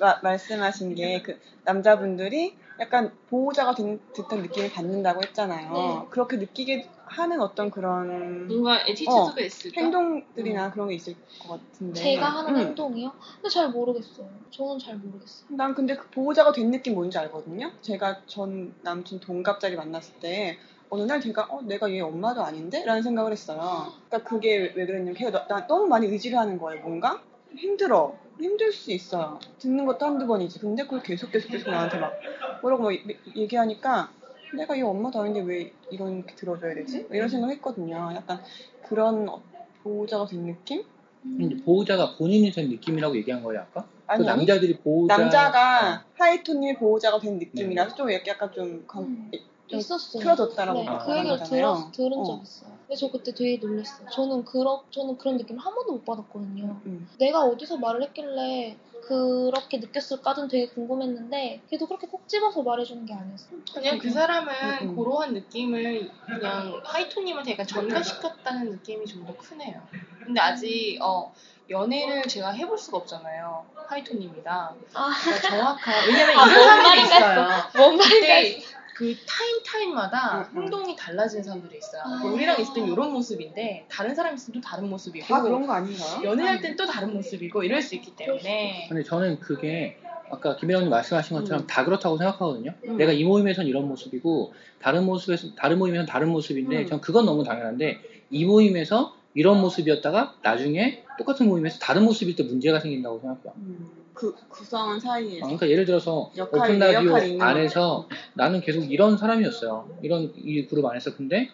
마- 0.01 0.19
말씀하신 0.23 0.95
게 0.95 1.23
그 1.23 1.39
남자분들이 1.65 2.55
약간 2.79 3.17
보호자가 3.29 3.75
된 3.75 4.01
듯한 4.15 4.43
느낌을 4.43 4.71
받는다고 4.71 5.21
했잖아요. 5.25 5.73
네. 5.73 6.07
그렇게 6.11 6.37
느끼게 6.37 6.89
하는 7.07 7.41
어떤 7.41 7.71
그런 7.71 8.49
뭔가 8.49 8.81
attitude가 8.87 9.41
있을까? 9.41 9.81
행동들이나 9.81 10.73
그런 10.73 10.89
게 10.89 10.95
있을 10.95 11.15
것 11.41 11.49
같은데. 11.49 12.01
제가 12.01 12.27
하는 12.27 12.57
음. 12.57 12.61
행동이요? 12.61 13.13
근데 13.41 13.53
잘 13.53 13.71
모르겠어요. 13.71 14.29
저는 14.51 14.79
잘 14.79 14.97
모르겠어요. 14.97 15.47
난 15.57 15.75
근데 15.75 15.97
그 15.97 16.11
보호자가 16.11 16.53
된 16.53 16.71
느낌 16.71 16.95
뭔지 16.95 17.17
알거든요. 17.19 17.71
제가 17.81 18.23
전 18.27 18.75
남친 18.83 19.21
동갑짜리 19.21 19.77
만났을 19.77 20.15
때 20.21 20.59
어느 20.89 21.03
날 21.03 21.21
제가 21.21 21.47
어 21.51 21.63
내가 21.63 21.91
얘 21.91 22.01
엄마도 22.01 22.43
아닌데? 22.43 22.85
라는 22.85 23.03
생각을 23.03 23.33
했어요. 23.33 23.93
그러니까 24.09 24.29
그게 24.29 24.57
왜, 24.59 24.73
왜 24.77 24.87
그랬냐면 24.87 25.15
걔가 25.15 25.47
나, 25.47 25.47
나 25.61 25.67
너무 25.67 25.87
많이 25.87 26.07
의지를 26.07 26.39
하는 26.39 26.59
거예요. 26.59 26.83
뭔가 26.83 27.21
힘들어. 27.57 28.17
힘들 28.39 28.73
수 28.73 28.91
있어요. 28.93 29.39
듣는 29.59 29.87
것도 29.87 30.05
한두 30.05 30.27
번이지. 30.27 30.59
근데 30.61 30.83
그걸 30.85 31.03
계속 31.03 31.31
계속 31.31 31.49
계속 31.49 31.71
나한테 31.71 31.99
막 31.99 32.13
뭐라고 32.61 32.85
막 32.85 32.93
이- 32.93 33.17
얘기하니까 33.35 34.11
내가 34.57 34.77
얘 34.77 34.83
엄마도 34.83 35.21
아닌데 35.21 35.41
왜 35.41 35.73
이런 35.91 36.25
게 36.25 36.35
들어줘야 36.35 36.75
되지? 36.75 37.07
이런 37.11 37.29
생각을 37.29 37.55
했거든요. 37.57 38.13
약간 38.15 38.43
그런 38.89 39.29
어- 39.29 39.43
보호자가 39.83 40.27
된 40.27 40.47
느낌? 40.47 40.85
근데 41.23 41.57
보호자가 41.65 42.15
본인이 42.17 42.51
된 42.53 42.69
느낌이라고 42.69 43.17
얘기한 43.17 43.43
거예요 43.43 43.63
아까? 43.63 43.83
그 43.83 44.13
아니, 44.13 44.25
남자들이 44.25 44.77
보호자 44.79 45.17
남자가 45.19 46.05
하이톤님의 46.15 46.79
보호자가 46.79 47.19
된 47.19 47.39
느낌이라서 47.39 47.97
좀 47.97 48.13
약간, 48.13 48.27
약간 48.29 48.53
좀 48.53 48.85
건- 48.87 49.05
음. 49.05 49.31
좀 49.69 49.79
있었어요. 49.79 50.23
틀어졌다라고 50.23 50.81
네, 50.81 50.87
아, 50.89 50.99
그 50.99 51.17
얘기를. 51.19 51.43
들었, 51.43 51.93
들은 51.93 52.25
적 52.25 52.33
어. 52.33 52.41
있어요. 52.43 52.71
근데 52.87 52.97
저 52.97 53.11
그때 53.11 53.33
되게 53.35 53.59
놀랐어요. 53.59 54.09
저는 54.11 54.45
그러, 54.45 54.85
저는 54.91 55.19
그런 55.19 55.37
느낌을 55.39 55.61
한 55.61 55.75
번도 55.75 55.93
못 55.95 56.05
받았거든요. 56.05 56.81
음. 56.87 57.09
내가 57.19 57.41
어디서 57.43 57.77
말을 57.79 58.03
했길래 58.05 58.77
그렇게 59.03 59.79
느꼈을까는 59.79 60.49
되게 60.49 60.67
궁금했는데 60.69 61.63
걔도 61.71 61.87
그렇게 61.87 62.07
꼭 62.09 62.27
집어서 62.29 62.63
말해주는 62.63 63.07
게 63.07 63.15
아니었어. 63.15 63.47
그냥 63.75 63.99
그 63.99 64.11
사람은 64.11 64.53
음, 64.53 64.89
음. 64.91 64.97
그러한 64.97 65.33
느낌을 65.35 66.11
그냥 66.27 66.81
하이톤님한테 66.85 67.53
약간 67.53 67.67
전가시켰다는 67.67 68.71
느낌이 68.71 69.05
좀 69.07 69.27
더 69.27 69.37
크네요. 69.37 69.81
근데 70.25 70.41
아직 70.41 70.99
어, 71.01 71.33
연애를 71.71 72.23
제가 72.25 72.51
해볼 72.51 72.79
수가 72.79 72.99
없잖아요. 72.99 73.65
하이톤님이랑. 73.89 74.77
아, 74.95 75.11
그러니까 75.23 75.49
정확한 75.49 76.07
왜냐면 76.09 76.39
아, 76.39 76.47
이런 76.49 76.83
말인가 76.83 77.17
있어요. 77.19 77.49
뭔 77.77 77.97
말인가 77.97 78.76
그 78.97 79.15
타임 79.27 79.63
타임마다 79.63 80.49
음, 80.53 80.57
음. 80.57 80.63
행동이 80.63 80.97
달라지는 80.97 81.45
사람들이 81.45 81.77
있어요. 81.77 82.03
아. 82.03 82.25
우리랑 82.25 82.59
있을 82.59 82.73
땐 82.73 82.89
이런 82.89 83.13
모습인데 83.13 83.85
다른 83.91 84.15
사람 84.15 84.37
땐 84.37 84.53
또 84.53 84.63
다른 84.63 84.89
모습이고 84.89 85.27
다 85.27 85.43
그런 85.43 85.67
거 85.67 85.75
아닌가요? 85.75 86.23
연애할 86.25 86.63
땐 86.63 86.77
또 86.77 86.87
다른 86.87 87.13
모습이고 87.13 87.63
이럴 87.63 87.83
수 87.83 87.95
있기 87.95 88.17
때문에 88.17 88.87
근데 88.89 89.03
저는 89.03 89.41
그게 89.41 89.99
아까 90.31 90.57
김혜영님 90.57 90.89
말씀하신 90.89 91.37
것처럼 91.37 91.65
음. 91.65 91.67
다 91.67 91.85
그렇다고 91.85 92.17
생각하거든요. 92.17 92.73
음. 92.87 92.97
내가 92.97 93.13
이 93.13 93.23
모임에선 93.25 93.67
이런 93.67 93.87
모습이고 93.87 94.55
다른 94.81 95.05
모습에서 95.05 95.55
다른 95.57 95.79
모임에선 95.79 96.07
다른 96.07 96.31
모습인데 96.31 96.81
음. 96.81 96.87
전 96.87 97.01
그건 97.03 97.27
너무 97.27 97.45
당연한데 97.45 98.01
이 98.31 98.45
모임에서 98.47 99.15
이런 99.35 99.61
모습이었다가 99.61 100.37
나중에 100.43 101.05
똑같은 101.19 101.47
모임에서 101.49 101.79
다른 101.81 102.05
모습일 102.05 102.35
때 102.35 102.45
문제가 102.45 102.81
생긴다고 102.81 103.21
생각해요. 103.21 103.53
음. 103.57 104.06
그 104.17 104.35
구성원 104.49 104.97
아, 104.97 105.01
사이에서 105.01 105.45
그러니까 105.45 105.69
예를 105.69 105.85
들어서 105.85 106.33
오픈 106.41 106.79
내 106.79 106.93
라디오 106.93 107.15
안에서 107.39 108.09
나는 108.33 108.63
계속 108.63 108.91
이런 108.91 109.19
사람이었어요. 109.19 109.99
이런 110.03 110.33
이 110.35 110.67
그룹 110.67 110.87
안에서 110.87 111.15
근데 111.15 111.51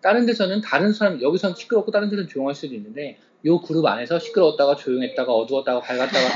다른 0.00 0.24
데서는 0.24 0.60
다른 0.60 0.92
사람 0.92 1.20
여기서는 1.20 1.56
시끄럽고 1.56 1.90
다른 1.90 2.08
데서는 2.08 2.28
조용할 2.28 2.54
수도 2.54 2.74
있는데 2.76 3.18
요 3.44 3.60
그룹 3.60 3.84
안에서 3.86 4.20
시끄러웠다가 4.20 4.76
조용했다가 4.76 5.32
어두웠다가 5.32 5.80
밝았다가 5.80 6.28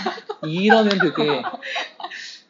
이러면 0.49 0.99
되게 0.99 1.43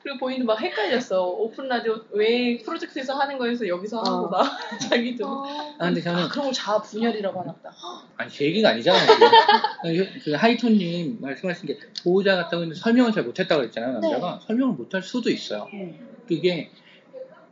그리고 0.05 0.19
본인도 0.19 0.45
막 0.45 0.61
헷갈렸어. 0.61 1.25
오픈 1.25 1.67
라디오 1.67 1.99
왜 2.11 2.59
프로젝트에서 2.59 3.15
하는 3.15 3.39
거에서 3.39 3.67
여기서 3.67 4.03
하고 4.03 4.27
어. 4.27 4.29
막 4.29 4.45
자기도 4.79 5.27
아, 5.27 5.77
아 5.79 5.87
근데 5.87 6.03
저는 6.03 6.25
아, 6.25 6.29
그런 6.29 6.45
걸 6.45 6.53
자아 6.53 6.83
분열이라고 6.83 7.41
하나 7.41 7.55
보다. 7.55 7.73
아니 8.19 8.31
제 8.31 8.45
얘기가 8.45 8.69
아니잖아요. 8.69 9.07
지금. 9.83 10.21
그 10.23 10.33
하이톤님 10.33 11.23
말씀하신 11.23 11.67
게 11.67 11.79
보호자 12.03 12.37
같다고 12.37 12.65
했는데 12.65 12.79
설명을 12.79 13.13
잘 13.13 13.25
못했다고 13.25 13.63
그랬잖아요. 13.63 13.93
남자가 14.01 14.41
설명을 14.47 14.75
못할 14.75 15.03
수도 15.03 15.31
있어요. 15.31 15.71
음. 15.73 15.99
그게 16.29 16.71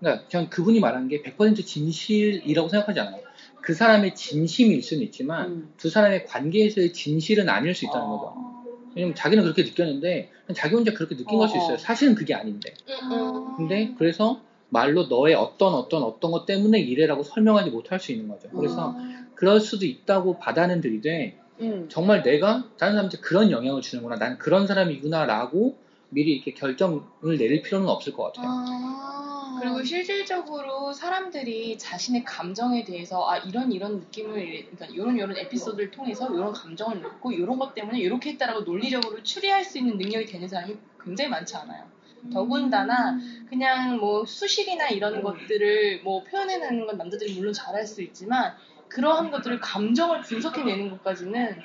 그러니까 0.00 0.28
전 0.28 0.50
그분이 0.50 0.78
말한 0.80 1.08
게 1.08 1.22
100% 1.22 1.64
진실이라고 1.64 2.68
생각하지 2.68 3.00
않아요. 3.00 3.22
그 3.62 3.72
사람의 3.72 4.14
진심일 4.14 4.82
수는 4.82 5.04
있지만 5.04 5.50
음. 5.50 5.72
두 5.78 5.88
사람의 5.88 6.26
관계에서의 6.26 6.92
진실은 6.92 7.48
아닐 7.48 7.74
수 7.74 7.86
있다는 7.86 8.08
거죠. 8.08 8.51
왜냐면 8.94 9.14
자기는 9.14 9.42
그렇게 9.44 9.62
느꼈는데 9.62 10.30
자기 10.54 10.74
혼자 10.74 10.92
그렇게 10.92 11.16
느낀 11.16 11.36
어, 11.36 11.38
걸수 11.38 11.56
있어요. 11.56 11.74
어. 11.74 11.78
사실은 11.78 12.14
그게 12.14 12.34
아닌데. 12.34 12.74
아. 13.02 13.54
근데 13.56 13.94
그래서 13.98 14.40
말로 14.68 15.06
너의 15.06 15.34
어떤 15.34 15.74
어떤 15.74 16.02
어떤 16.02 16.30
것 16.30 16.46
때문에 16.46 16.80
이래라고 16.80 17.22
설명하지 17.22 17.70
못할 17.70 18.00
수 18.00 18.12
있는 18.12 18.28
거죠. 18.28 18.48
그래서 18.50 18.94
아. 18.96 19.26
그럴 19.34 19.60
수도 19.60 19.86
있다고 19.86 20.38
받아는 20.38 20.80
들이되 20.80 21.36
음. 21.60 21.86
정말 21.88 22.22
내가 22.22 22.64
다른 22.78 22.94
사람한테 22.94 23.18
그런 23.18 23.50
영향을 23.50 23.82
주는구나. 23.82 24.16
난 24.16 24.38
그런 24.38 24.66
사람이구나라고 24.66 25.76
미리 26.12 26.34
이렇게 26.34 26.52
결정을 26.52 27.02
내릴 27.38 27.62
필요는 27.62 27.88
없을 27.88 28.12
것 28.12 28.24
같아요. 28.24 28.46
아. 28.48 29.58
그리고 29.60 29.82
실질적으로 29.82 30.92
사람들이 30.92 31.78
자신의 31.78 32.24
감정에 32.24 32.84
대해서 32.84 33.28
아 33.28 33.38
이런 33.38 33.70
이런 33.72 34.00
느낌을 34.00 34.66
그러니까 34.70 34.86
이런 34.86 35.16
이런 35.16 35.36
에피소드를 35.36 35.90
통해서 35.90 36.28
이런 36.34 36.52
감정을 36.52 37.00
느끼고 37.00 37.32
이런 37.32 37.58
것 37.58 37.74
때문에 37.74 37.98
이렇게 38.00 38.30
했다라고 38.30 38.62
논리적으로 38.62 39.22
추리할 39.22 39.64
수 39.64 39.78
있는 39.78 39.98
능력이 39.98 40.26
되는 40.26 40.48
사람이 40.48 40.76
굉장히 41.02 41.30
많지 41.30 41.56
않아요. 41.56 41.84
더군다나 42.32 43.12
음. 43.12 43.46
그냥 43.48 43.98
뭐 43.98 44.24
수식이나 44.24 44.88
이런 44.88 45.16
음. 45.16 45.22
것들을 45.22 46.02
뭐 46.02 46.22
표현해내는 46.24 46.86
건 46.86 46.98
남자들이 46.98 47.34
물론 47.34 47.52
잘할 47.52 47.86
수 47.86 48.02
있지만 48.02 48.54
그러한 48.88 49.30
것들을 49.30 49.60
감정을 49.60 50.20
분석해내는 50.22 50.90
것까지는 50.90 51.56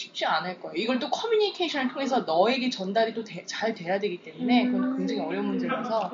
쉽지 0.00 0.24
않을 0.24 0.60
거예요. 0.60 0.74
이걸 0.76 0.98
또 0.98 1.10
커뮤니케이션을 1.10 1.92
통해서 1.92 2.20
너에게 2.20 2.70
전달이 2.70 3.12
또 3.14 3.22
잘 3.46 3.74
돼야 3.74 3.98
되기 3.98 4.22
때문에 4.22 4.66
그건 4.66 4.96
굉장히 4.96 5.20
어려운 5.20 5.46
문제라서. 5.46 6.10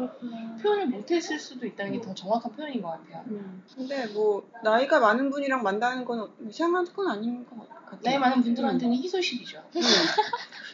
표현을 0.61 0.87
못했을 0.89 1.39
수도 1.39 1.67
있다는 1.67 1.93
게 1.93 2.01
더 2.01 2.13
정확한 2.15 2.53
표현인 2.53 2.83
것 2.83 2.89
같아요. 2.89 3.23
음. 3.29 3.63
근데 3.75 4.07
뭐 4.07 4.49
나이가 4.65 4.99
많은 5.01 5.31
분이랑 5.31 5.63
만나는 5.63 6.05
건 6.05 6.29
이상한 6.49 6.85
건 6.93 7.09
아닌 7.09 7.45
것 7.47 7.69
같아요. 7.69 8.01
나이 8.03 8.19
많은 8.19 8.43
분들한테는 8.43 8.97
희소식이죠. 8.97 9.63
음. 9.77 9.81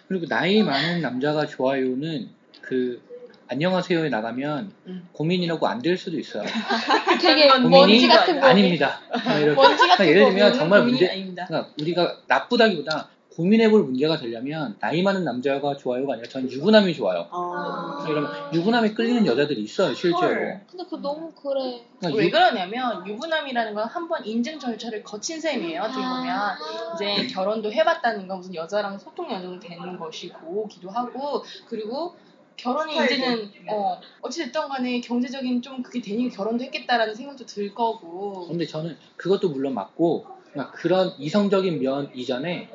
그리고 0.08 0.26
나이 0.26 0.62
많은 0.62 1.00
남자가 1.02 1.46
좋아요는 1.46 2.30
그 2.62 3.02
안녕하세요에 3.52 4.08
나가면 4.08 4.72
음. 4.86 5.08
고민이라고 5.12 5.66
안 5.66 5.82
될 5.82 5.96
수도 5.98 6.18
있어요. 6.18 6.44
되게 7.20 7.48
고민이 7.48 7.68
먼지 7.70 8.08
같은 8.08 8.40
거. 8.40 8.46
아닙니다. 8.46 9.00
뭐 9.24 9.36
이렇게. 9.38 9.54
먼지 9.60 9.76
같은 9.88 9.96
그러니까 9.96 10.06
예를 10.06 10.22
거. 10.22 10.28
들면 10.30 10.54
정말 10.54 10.82
문제, 10.84 11.08
아닙니다. 11.10 11.44
그러니까 11.48 11.70
우리가 11.80 12.16
나쁘다기보다 12.28 13.08
고민해볼 13.36 13.82
문제가 13.84 14.16
되려면 14.18 14.76
나이 14.78 15.02
많은 15.02 15.24
남자가 15.24 15.76
좋아요가 15.76 16.12
아니라 16.14 16.28
전 16.28 16.48
유부남이 16.50 16.94
좋아요. 16.94 17.26
어. 17.32 18.04
이러면 18.08 18.30
유부남에 18.54 18.92
끌리는 18.94 19.26
여자들이 19.26 19.60
있어요, 19.62 19.92
실제로. 19.94 20.18
헐. 20.28 20.60
근데 20.70 20.84
그거 20.84 20.96
너무 20.98 21.32
그래. 21.32 21.82
그러니까 21.98 22.18
왜 22.20 22.26
유- 22.26 22.30
그러냐면 22.30 23.06
유부남이라는 23.06 23.74
건 23.74 23.86
한 23.88 24.08
번 24.08 24.24
인증 24.24 24.58
절차를 24.60 25.02
거친 25.02 25.40
셈이에요. 25.40 25.80
어떻게 25.82 25.96
보면 26.00 26.28
아. 26.28 26.56
이제 26.94 27.26
결혼도 27.26 27.72
해봤다는 27.72 28.28
건 28.28 28.38
무슨 28.38 28.54
여자랑 28.54 28.98
소통 28.98 29.30
연ung 29.32 29.58
되는 29.58 29.98
것이고 29.98 30.68
기도 30.68 30.90
하고 30.90 31.42
그리고 31.68 32.14
결혼이. 32.56 32.92
이제는 32.92 33.50
어 33.68 34.00
어찌됐든 34.20 34.68
간에 34.68 35.00
경제적인 35.00 35.62
좀 35.62 35.82
그게 35.82 36.00
되니까 36.00 36.36
결혼도 36.36 36.64
했겠다라는 36.64 37.14
생각도 37.14 37.46
들 37.46 37.74
거고 37.74 38.46
근데 38.48 38.66
저는 38.66 38.96
그것도 39.16 39.50
물론 39.50 39.74
맞고 39.74 40.26
그러니까 40.50 40.72
그런 40.72 41.12
이성적인 41.18 41.80
면 41.80 42.10
이전에 42.14 42.68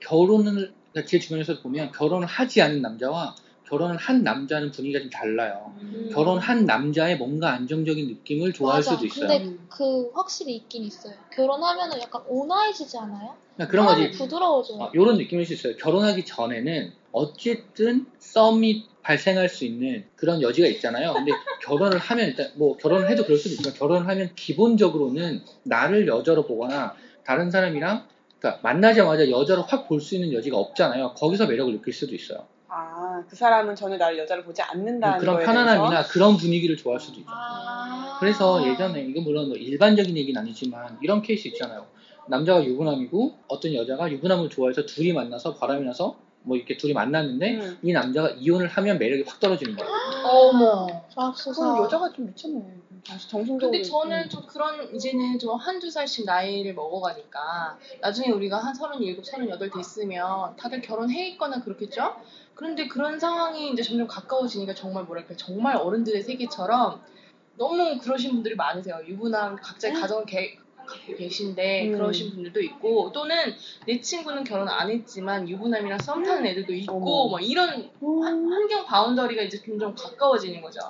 결혼을 0.00 0.74
그러니까 0.92 1.08
제 1.08 1.18
주변에서 1.18 1.60
보면 1.60 1.92
결혼을 1.92 2.26
하지 2.26 2.60
않은 2.62 2.82
남자와 2.82 3.34
결혼을 3.72 3.96
한 3.96 4.22
남자는 4.22 4.70
분위기가 4.70 5.00
좀 5.00 5.08
달라요. 5.08 5.74
음. 5.80 6.10
결혼한 6.12 6.66
남자의 6.66 7.16
뭔가 7.16 7.52
안정적인 7.52 8.06
느낌을 8.06 8.52
좋아할 8.52 8.80
맞아. 8.80 8.92
수도 8.92 9.06
있어요. 9.06 9.28
근데 9.28 9.56
그 9.70 10.10
확실히 10.12 10.56
있긴 10.56 10.84
있어요. 10.84 11.14
결혼하면은 11.32 11.98
약간 12.02 12.22
온화해지지 12.28 12.98
않아요? 12.98 13.34
그러니까 13.54 13.70
그런 13.70 13.86
거지. 13.86 14.10
부드러워져요. 14.10 14.90
이런 14.92 15.16
느낌일 15.16 15.46
수 15.46 15.54
있어요. 15.54 15.76
결혼하기 15.76 16.26
전에는 16.26 16.92
어쨌든 17.12 18.06
썸이 18.18 18.91
발생할 19.02 19.48
수 19.48 19.64
있는 19.64 20.04
그런 20.16 20.40
여지가 20.42 20.66
있잖아요. 20.68 21.12
근데 21.14 21.32
결혼을 21.64 21.98
하면 21.98 22.26
일단 22.26 22.48
뭐 22.54 22.76
결혼을 22.76 23.10
해도 23.10 23.24
그럴 23.24 23.36
수도 23.38 23.50
있지만 23.54 23.74
결혼을 23.74 24.08
하면 24.08 24.30
기본적으로는 24.36 25.42
나를 25.64 26.06
여자로 26.06 26.46
보거나 26.46 26.94
다른 27.24 27.50
사람이랑 27.50 28.04
그러니까 28.38 28.60
만나자마자 28.62 29.30
여자로 29.30 29.62
확 29.62 29.88
볼 29.88 30.00
수 30.00 30.14
있는 30.14 30.32
여지가 30.32 30.56
없잖아요. 30.56 31.14
거기서 31.14 31.46
매력을 31.46 31.72
느낄 31.72 31.92
수도 31.92 32.14
있어요. 32.14 32.46
아, 32.68 33.22
그 33.28 33.36
사람은 33.36 33.76
전혀 33.76 33.96
나를 33.98 34.16
여자로 34.18 34.42
보지 34.44 34.62
않는다는 34.62 35.18
그런 35.18 35.36
거에 35.36 35.44
편안함이나 35.44 35.90
대해서? 35.90 36.08
그런 36.10 36.36
분위기를 36.38 36.76
좋아할 36.76 36.98
수도 37.00 37.18
있죠. 37.18 37.30
아. 37.30 38.16
그래서 38.18 38.66
예전에 38.66 39.02
이거 39.02 39.20
물론 39.20 39.48
뭐 39.48 39.56
일반적인 39.56 40.16
얘기는 40.16 40.40
아니지만 40.40 40.98
이런 41.02 41.20
케이스 41.22 41.48
있잖아요. 41.48 41.86
남자가 42.28 42.64
유부남이고 42.64 43.34
어떤 43.48 43.74
여자가 43.74 44.10
유부남을 44.10 44.48
좋아해서 44.48 44.86
둘이 44.86 45.12
만나서 45.12 45.54
바람이 45.56 45.84
나서 45.84 46.16
뭐 46.44 46.56
이렇게 46.56 46.76
둘이 46.76 46.92
만났는데 46.92 47.54
음. 47.54 47.78
이 47.82 47.92
남자가 47.92 48.30
이혼을 48.30 48.68
하면 48.68 48.98
매력이 48.98 49.24
확 49.26 49.38
떨어지는 49.40 49.76
거예요. 49.76 49.90
어머 50.26 50.86
맙소사. 51.16 51.60
그건 51.62 51.84
여자가 51.84 52.12
좀 52.12 52.26
미쳤네. 52.26 52.82
다시 53.06 53.28
정신적으로. 53.28 53.70
근데 53.70 53.82
저는 53.82 54.22
음. 54.24 54.28
좀 54.28 54.42
그런 54.46 54.94
이제는 54.94 55.38
좀 55.38 55.56
한두 55.56 55.90
살씩 55.90 56.24
나이를 56.24 56.74
먹어가니까 56.74 57.76
나중에 58.00 58.30
우리가 58.30 58.58
한 58.58 58.74
37, 58.74 59.24
38 59.24 59.70
됐으면 59.70 60.56
다들 60.56 60.80
결혼해 60.80 61.28
있거나 61.30 61.60
그렇겠죠? 61.60 62.14
그런데 62.54 62.86
그런 62.86 63.18
상황이 63.18 63.70
이제 63.70 63.82
점점 63.82 64.06
가까워지니까 64.06 64.74
정말 64.74 65.04
뭐랄까 65.04 65.34
정말 65.36 65.76
어른들의 65.76 66.22
세계처럼 66.22 67.00
너무 67.56 67.98
그러신 67.98 68.32
분들이 68.32 68.54
많으세요. 68.54 69.00
유부남 69.06 69.56
각자의 69.56 69.94
가정을 69.94 70.24
개- 70.26 70.54
갖고 70.54 70.61
계신데 71.16 71.88
음. 71.88 71.92
그러신 71.92 72.30
분들도 72.30 72.60
있고 72.60 73.12
또는 73.12 73.34
내 73.86 74.00
친구는 74.00 74.44
결혼 74.44 74.68
안 74.68 74.90
했지만 74.90 75.48
유부남이랑 75.48 75.98
썸 75.98 76.22
타는 76.22 76.46
애들도 76.46 76.72
있고. 76.74 76.98
뭐 77.28 77.38
이런 77.40 77.68
한- 77.68 78.52
환경 78.52 78.84
바운더리가 78.86 79.42
이제 79.42 79.60
점점 79.62 79.94
가까워지는 79.94 80.60
거죠. 80.60 80.80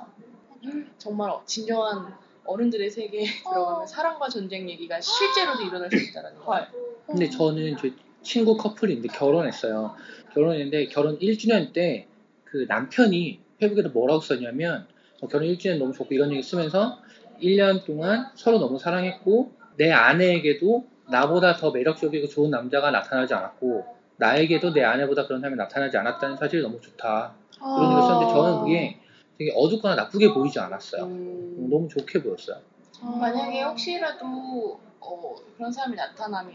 정말 0.98 1.30
진정한 1.46 2.14
어른들의 2.44 2.90
세계에 2.90 3.24
들어가면 3.48 3.86
사랑과 3.86 4.28
전쟁 4.28 4.68
얘기가 4.68 5.00
실제로도 5.00 5.62
일어날 5.62 5.90
수 5.90 5.96
있다는 5.96 6.36
거. 6.38 6.52
헐. 6.52 6.66
근데 7.06 7.28
저는 7.28 7.76
저 7.76 7.88
친구 8.22 8.56
커플인데 8.56 9.08
결혼했어요. 9.08 9.94
결혼했는데 10.34 10.86
결혼 10.86 11.18
1주년 11.18 11.72
때 11.72 12.06
그 12.44 12.66
남편이 12.68 13.40
페북에도 13.56 13.88
뭐라고 13.88 14.20
썼냐면 14.20 14.86
어, 15.22 15.26
결혼 15.26 15.48
1주년 15.48 15.78
너무 15.78 15.94
좋고 15.94 16.12
이런 16.14 16.30
얘기 16.32 16.42
쓰면서 16.42 16.98
1년 17.40 17.82
동안 17.86 18.26
서로 18.34 18.58
너무 18.58 18.78
사랑했고 18.78 19.50
내 19.76 19.90
아내에게도 19.90 20.86
나보다 21.10 21.56
더 21.56 21.70
매력적이고 21.70 22.28
좋은 22.28 22.50
남자가 22.50 22.90
나타나지 22.90 23.34
않았고 23.34 23.84
나에게도 24.16 24.72
내 24.72 24.82
아내보다 24.84 25.26
그런 25.26 25.40
사람이 25.40 25.56
나타나지 25.56 25.96
않았다는 25.96 26.36
사실이 26.36 26.62
너무 26.62 26.80
좋다. 26.80 27.34
이런 27.56 27.84
얘기를 27.84 28.02
썼는데 28.02 28.32
저는 28.32 28.60
그게 28.60 28.98
되게 29.38 29.52
어둡거나 29.56 29.94
나쁘게 29.94 30.32
보이지 30.32 30.58
않았어요. 30.60 31.04
음. 31.04 31.68
너무 31.70 31.88
좋게 31.88 32.22
보였어요. 32.22 32.58
만약에 33.02 33.62
혹시라도 33.62 34.78
어, 35.00 35.34
그런 35.56 35.72
사람이 35.72 35.96
나타나면 35.96 36.54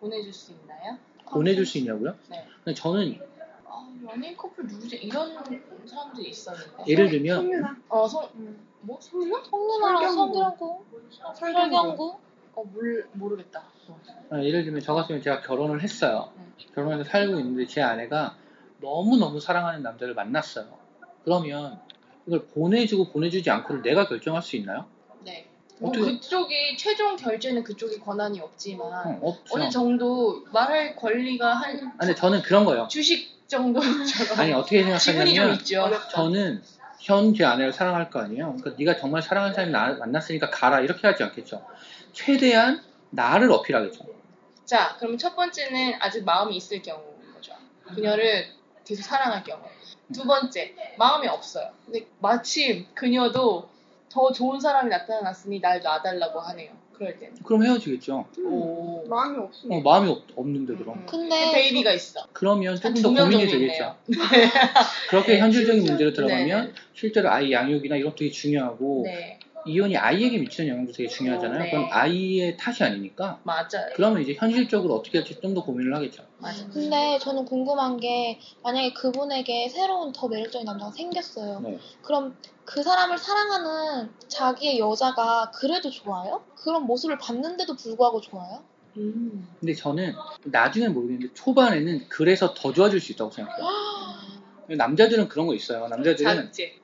보내줄 0.00 0.32
수 0.32 0.52
있나요? 0.52 0.96
보내줄 1.26 1.66
수 1.66 1.78
있냐고요? 1.78 2.14
네. 2.30 2.46
근데 2.64 2.74
저는 2.74 3.18
아, 3.66 3.88
연예인 4.10 4.36
커플 4.36 4.66
누구지? 4.66 4.96
이런 4.96 5.34
사람들이 5.86 6.28
있었는데. 6.28 6.84
예를 6.86 7.10
들면 7.10 7.36
성윤아. 7.42 7.76
어, 7.88 8.08
성, 8.08 8.28
음. 8.36 8.66
뭐? 8.80 8.98
성윤아? 9.00 9.42
성윤아랑. 9.44 10.12
성경구, 10.12 10.84
설경구. 11.34 12.16
어, 12.56 12.64
몰, 12.72 13.08
모르겠다. 13.12 13.62
아, 14.30 14.42
예를 14.42 14.64
들면 14.64 14.80
저 14.80 14.94
같으면 14.94 15.22
제가 15.22 15.40
결혼을 15.42 15.82
했어요. 15.82 16.30
음. 16.36 16.52
결혼해서 16.74 17.08
살고 17.08 17.38
있는데 17.40 17.66
제 17.66 17.82
아내가 17.82 18.36
너무너무 18.80 19.40
사랑하는 19.40 19.82
남자를 19.82 20.14
만났어요. 20.14 20.66
그러면 21.24 21.78
이걸 22.26 22.46
보내주고 22.46 23.10
보내주지 23.10 23.50
않고를 23.50 23.82
내가 23.82 24.06
결정할 24.08 24.42
수 24.42 24.56
있나요? 24.56 24.86
네. 25.24 25.46
뭐 25.78 25.90
어떻게- 25.90 26.04
그쪽이 26.12 26.76
최종 26.76 27.16
결제는 27.16 27.64
그쪽이 27.64 27.98
권한이 27.98 28.40
없지만 28.40 29.18
어. 29.20 29.36
어느 29.50 29.68
정도 29.70 30.44
말할 30.52 30.94
권리가 30.96 31.54
한 31.54 31.86
아, 31.88 31.98
근데 31.98 32.14
저는 32.14 32.42
그런 32.42 32.64
거예요. 32.64 32.86
주식 32.88 33.46
정도처럼 33.48 33.84
아니 34.40 34.52
어떻게 34.52 34.82
생각하냐면. 34.82 35.58
저는 36.12 36.62
현제 37.00 37.44
아내를 37.44 37.72
사랑할 37.72 38.08
거 38.08 38.20
아니에요. 38.20 38.54
그러니까 38.56 38.70
네가 38.78 38.96
정말 38.96 39.20
사랑하는 39.20 39.54
사람이 39.54 39.72
나- 39.72 39.94
만났으니까 39.98 40.48
가라 40.50 40.80
이렇게 40.80 41.06
하지 41.06 41.22
않겠죠. 41.24 41.62
최대한 42.14 42.80
나를 43.10 43.52
어필하겠죠. 43.52 44.04
자, 44.64 44.96
그러면 44.98 45.18
첫 45.18 45.36
번째는 45.36 45.94
아직 46.00 46.24
마음이 46.24 46.56
있을 46.56 46.80
경우인 46.80 47.34
거죠. 47.34 47.52
그녀를 47.94 48.46
계속 48.84 49.02
사랑할 49.02 49.44
경우. 49.44 49.60
두 50.12 50.24
번째, 50.24 50.74
마음이 50.96 51.28
없어요. 51.28 51.70
근데 51.84 52.06
마침 52.20 52.86
그녀도 52.94 53.68
더 54.08 54.32
좋은 54.32 54.60
사람이 54.60 54.88
나타났으니 54.90 55.60
날 55.60 55.82
놔달라고 55.82 56.40
하네요. 56.40 56.72
그럴 56.92 57.18
때는. 57.18 57.34
그럼 57.42 57.64
헤어지겠죠. 57.64 58.26
오. 58.44 59.04
마음이 59.08 59.38
없으면 59.38 59.78
어, 59.78 59.82
마음이 59.82 60.10
없, 60.10 60.22
없는데 60.36 60.76
그럼. 60.76 60.98
음. 60.98 61.06
근데 61.06 61.52
베이비가 61.52 61.92
있어. 61.92 62.26
그러면 62.32 62.76
조금 62.76 62.94
더 63.02 63.08
고민이 63.08 63.46
되겠죠. 63.46 63.56
있네요. 63.58 63.96
그렇게 65.10 65.32
네. 65.34 65.40
현실적인 65.40 65.82
문제로 65.84 66.10
네. 66.10 66.14
들어가면 66.14 66.74
실제로 66.94 67.30
아이 67.30 67.52
양육이나 67.52 67.96
이런 67.96 68.10
것도 68.10 68.20
되게 68.20 68.30
중요하고 68.30 69.02
네, 69.06 69.40
이혼이 69.66 69.96
아이에게 69.96 70.38
미치는 70.38 70.68
영향도 70.70 70.92
되게 70.92 71.08
중요하잖아요. 71.08 71.58
네. 71.62 71.70
그건 71.70 71.88
아이의 71.90 72.56
탓이 72.56 72.84
아니니까. 72.84 73.40
맞아요. 73.44 73.88
그러면 73.94 74.22
이제 74.22 74.34
현실적으로 74.34 74.94
어떻게 74.94 75.18
할지 75.18 75.38
좀 75.40 75.54
더 75.54 75.62
고민을 75.64 75.94
하겠죠. 75.94 76.24
맞아요. 76.38 76.68
근데 76.72 77.18
저는 77.20 77.44
궁금한 77.44 77.98
게 77.98 78.38
만약에 78.62 78.92
그분에게 78.92 79.68
새로운 79.68 80.12
더 80.12 80.28
매력적인 80.28 80.64
남자가 80.64 80.90
생겼어요. 80.90 81.60
네. 81.60 81.78
그럼 82.02 82.36
그 82.64 82.82
사람을 82.82 83.16
사랑하는 83.18 84.10
자기의 84.28 84.78
여자가 84.78 85.50
그래도 85.54 85.90
좋아요? 85.90 86.42
그런 86.56 86.84
모습을 86.86 87.18
봤는데도 87.18 87.76
불구하고 87.76 88.20
좋아요? 88.20 88.62
음. 88.96 89.48
근데 89.60 89.74
저는 89.74 90.14
나중엔 90.44 90.92
모르겠는데 90.94 91.34
초반에는 91.34 92.06
그래서 92.08 92.52
더 92.54 92.72
좋아질 92.72 93.00
수 93.00 93.12
있다고 93.12 93.30
생각해요. 93.30 93.64
남자들은 94.76 95.28
그런 95.28 95.46
거 95.46 95.54
있어요. 95.54 95.88
남자들은 95.88 96.34
자극제. 96.36 96.80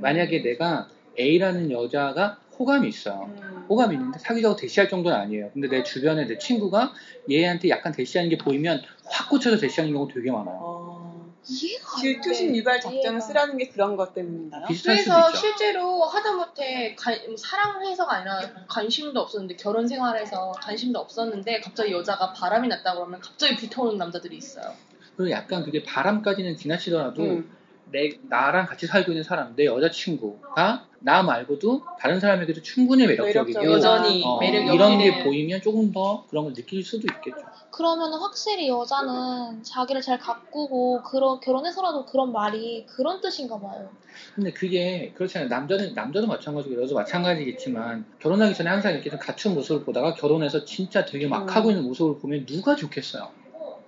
만약에 0.00 0.42
내가 0.42 0.88
A라는 1.18 1.70
여자가 1.70 2.38
호감이 2.58 2.88
있어요. 2.88 3.30
음. 3.40 3.66
호감이 3.68 3.94
있는데 3.94 4.18
사귀자고 4.18 4.56
대시할 4.56 4.88
정도는 4.88 5.16
아니에요. 5.16 5.50
근데 5.52 5.68
내 5.68 5.82
주변에 5.82 6.26
내 6.26 6.36
친구가 6.38 6.92
얘한테 7.30 7.68
약간 7.70 7.92
대시하는 7.92 8.28
게 8.30 8.36
보이면 8.36 8.82
확 9.06 9.28
꽂혀서 9.30 9.58
대시하는 9.58 9.92
경우 9.94 10.08
되게 10.12 10.30
많아요. 10.30 10.58
어. 10.60 11.00
질투심 11.42 12.52
돼. 12.52 12.58
유발 12.58 12.78
작전을 12.80 13.00
이해가. 13.02 13.20
쓰라는 13.20 13.56
게 13.56 13.68
그런 13.68 13.96
것 13.96 14.12
때문인가요? 14.12 14.66
그래서. 14.66 15.32
실제로 15.32 16.04
하다못해 16.04 16.94
관- 16.96 17.36
사랑해서가 17.36 18.12
아니라 18.16 18.40
관심도 18.68 19.18
없었는데 19.20 19.56
결혼 19.56 19.88
생활에서 19.88 20.52
관심도 20.52 20.98
없었는데 20.98 21.60
갑자기 21.60 21.92
여자가 21.92 22.32
바람이 22.34 22.68
났다고 22.68 23.04
하면 23.04 23.20
갑자기 23.20 23.56
불타오르는 23.56 23.98
남자들이 23.98 24.36
있어요. 24.36 24.74
그리고 25.16 25.30
약간 25.30 25.64
그게 25.64 25.82
바람까지는 25.82 26.56
지나치더라도 26.56 27.22
음. 27.22 27.50
내 27.90 28.10
나랑 28.28 28.66
같이 28.66 28.86
살고 28.86 29.12
있는 29.12 29.22
사람, 29.22 29.54
내 29.56 29.66
여자친구가 29.66 30.86
나 31.00 31.22
말고도 31.22 31.82
다른 31.98 32.20
사람에게도 32.20 32.62
충분히 32.62 33.06
매력적이고. 33.06 33.64
여전히 33.64 34.22
어, 34.24 34.38
매력이 34.38 34.74
이런 34.74 34.98
게 34.98 35.24
보이면 35.24 35.62
조금 35.62 35.92
더 35.92 36.24
그런 36.28 36.44
걸 36.44 36.54
느낄 36.54 36.84
수도 36.84 37.06
있겠죠. 37.10 37.38
그러면 37.70 38.12
확실히 38.12 38.68
여자는 38.68 39.62
자기를 39.62 40.02
잘 40.02 40.18
가꾸고 40.18 41.02
그런 41.02 41.40
결혼해서라도 41.40 42.04
그런 42.04 42.32
말이 42.32 42.84
그런 42.86 43.20
뜻인가 43.20 43.58
봐요. 43.58 43.88
근데 44.34 44.52
그게 44.52 45.12
그렇잖아요. 45.14 45.48
남자는 45.48 45.94
남자도 45.94 46.26
마찬가지고 46.26 46.82
여자도 46.82 46.94
마찬가지겠지만 46.94 48.04
결혼하기 48.18 48.54
전에 48.54 48.68
항상 48.68 48.92
이렇게 48.92 49.08
좀 49.08 49.18
갖춘 49.18 49.54
모습을 49.54 49.84
보다가 49.84 50.14
결혼해서 50.14 50.64
진짜 50.64 51.04
되게 51.06 51.26
막 51.26 51.44
음. 51.44 51.48
하고 51.48 51.70
있는 51.70 51.84
모습을 51.84 52.20
보면 52.20 52.44
누가 52.44 52.76
좋겠어요. 52.76 53.30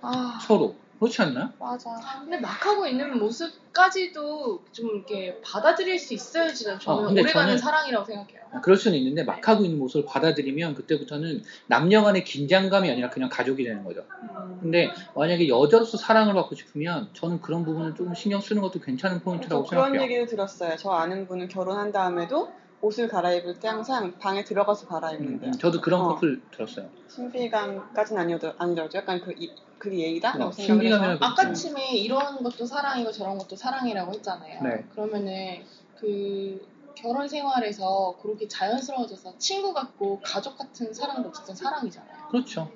아 0.01 0.39
서로 0.41 0.75
그렇지 1.03 1.21
않나요? 1.21 1.49
맞아. 1.59 1.89
근데 2.21 2.39
막 2.39 2.65
하고 2.65 2.87
있는 2.87 3.17
모습까지도 3.19 4.63
좀 4.71 4.89
이렇게 4.95 5.39
받아들일 5.43 5.99
수 5.99 6.13
있어야지 6.13 6.63
저는 6.63 6.79
어, 6.87 7.07
근데 7.07 7.21
오래가는 7.21 7.55
저는- 7.55 7.59
사랑이라고 7.59 8.05
생각해요. 8.05 8.43
그럴 8.61 8.77
수는 8.77 8.97
있는데 8.99 9.23
막 9.23 9.45
하고 9.47 9.63
있는 9.65 9.79
모습을 9.79 10.05
받아들이면 10.05 10.75
그때부터는 10.75 11.43
남녀 11.67 12.03
간의 12.03 12.23
긴장감이 12.23 12.89
아니라 12.89 13.09
그냥 13.09 13.29
가족이 13.29 13.63
되는 13.63 13.83
거죠. 13.83 14.05
음. 14.21 14.59
근데 14.61 14.91
만약에 15.15 15.47
여자로서 15.47 15.97
사랑을 15.97 16.33
받고 16.35 16.55
싶으면 16.55 17.09
저는 17.13 17.41
그런 17.41 17.65
부분을 17.65 17.95
조금 17.95 18.13
신경 18.13 18.39
쓰는 18.39 18.61
것도 18.61 18.79
괜찮은 18.79 19.17
저 19.19 19.23
포인트라고 19.23 19.65
그런 19.65 19.85
생각해요. 19.85 20.03
얘기를 20.03 20.25
들었어요. 20.27 20.75
저 20.77 20.91
아는 20.91 21.27
분은 21.27 21.47
결혼한 21.49 21.91
다음에도 21.91 22.51
옷을 22.83 23.07
갈아입을 23.07 23.59
때 23.59 23.69
항상 23.69 24.17
방에 24.19 24.43
들어가서 24.43 24.87
갈아입는데요. 24.87 25.51
음, 25.51 25.57
저도 25.57 25.79
그런 25.79 26.01
어. 26.01 26.07
커플 26.09 26.41
들었어요. 26.51 26.89
신비감까지는 27.07 28.21
아니어도 28.21 28.53
아니더라도 28.57 28.97
약간 28.97 29.21
그 29.21 29.33
이, 29.37 29.55
그게 29.77 29.99
예의다라고 29.99 30.49
어, 30.49 30.51
생각을 30.51 30.85
해서 30.85 30.95
신비감이라고 30.97 31.25
아까쯤에 31.25 31.91
이런 31.95 32.43
것도 32.43 32.65
사랑이고 32.65 33.11
저런 33.13 33.37
것도 33.37 33.55
사랑이라고 33.55 34.11
했잖아요. 34.11 34.63
네. 34.63 34.85
그러면은 34.93 35.63
그 35.95 36.67
결혼 36.97 37.29
생활에서 37.29 38.17
그렇게 38.21 38.49
자연스러워져서 38.49 39.37
친구 39.37 39.73
같고 39.73 40.19
가족 40.21 40.57
같은 40.57 40.93
사랑도 40.93 41.29
어쨌든 41.29 41.55
사랑이잖아요. 41.55 42.27
그렇죠. 42.31 42.69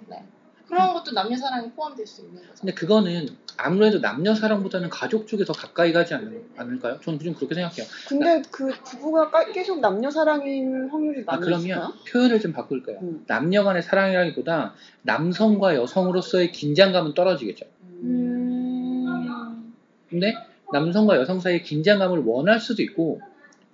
그런 0.68 0.94
것도 0.94 1.12
남녀 1.14 1.36
사랑이 1.38 1.72
포함될 1.72 2.06
수 2.06 2.22
있는 2.22 2.36
거죠. 2.42 2.50
근데 2.60 2.74
그거는 2.74 3.28
아무래도 3.58 4.00
남녀 4.00 4.36
사랑보다는 4.36 4.90
가족 4.90 5.26
쪽에 5.28 5.46
더 5.46 5.54
가까이 5.54 5.94
가지 5.94 6.14
않을, 6.14 6.44
않을까요? 6.58 7.00
저는 7.02 7.20
좀 7.20 7.34
그렇게 7.34 7.56
생각해요. 7.56 7.86
근데 8.08 8.42
그 8.52 8.70
부부가 8.84 9.30
까- 9.32 9.52
계속 9.52 9.80
남녀 9.80 10.10
사랑인 10.12 10.90
확률이 10.90 11.24
아, 11.26 11.34
많이 11.34 11.46
그러면 11.46 11.66
있어요? 11.66 11.94
표현을 12.08 12.40
좀 12.40 12.52
바꿀까요? 12.54 13.00
음. 13.02 13.24
남녀 13.28 13.64
간의 13.64 13.82
사랑이라기보다 13.82 14.74
남성과 15.04 15.76
여성으로서의 15.76 16.52
긴장감은 16.52 17.14
떨어지겠죠. 17.14 17.66
음. 18.04 19.74
근데 20.10 20.34
남성과 20.72 21.18
여성 21.18 21.40
사이의 21.40 21.64
긴장감을 21.64 22.24
원할 22.26 22.60
수도 22.60 22.82
있고 22.82 23.22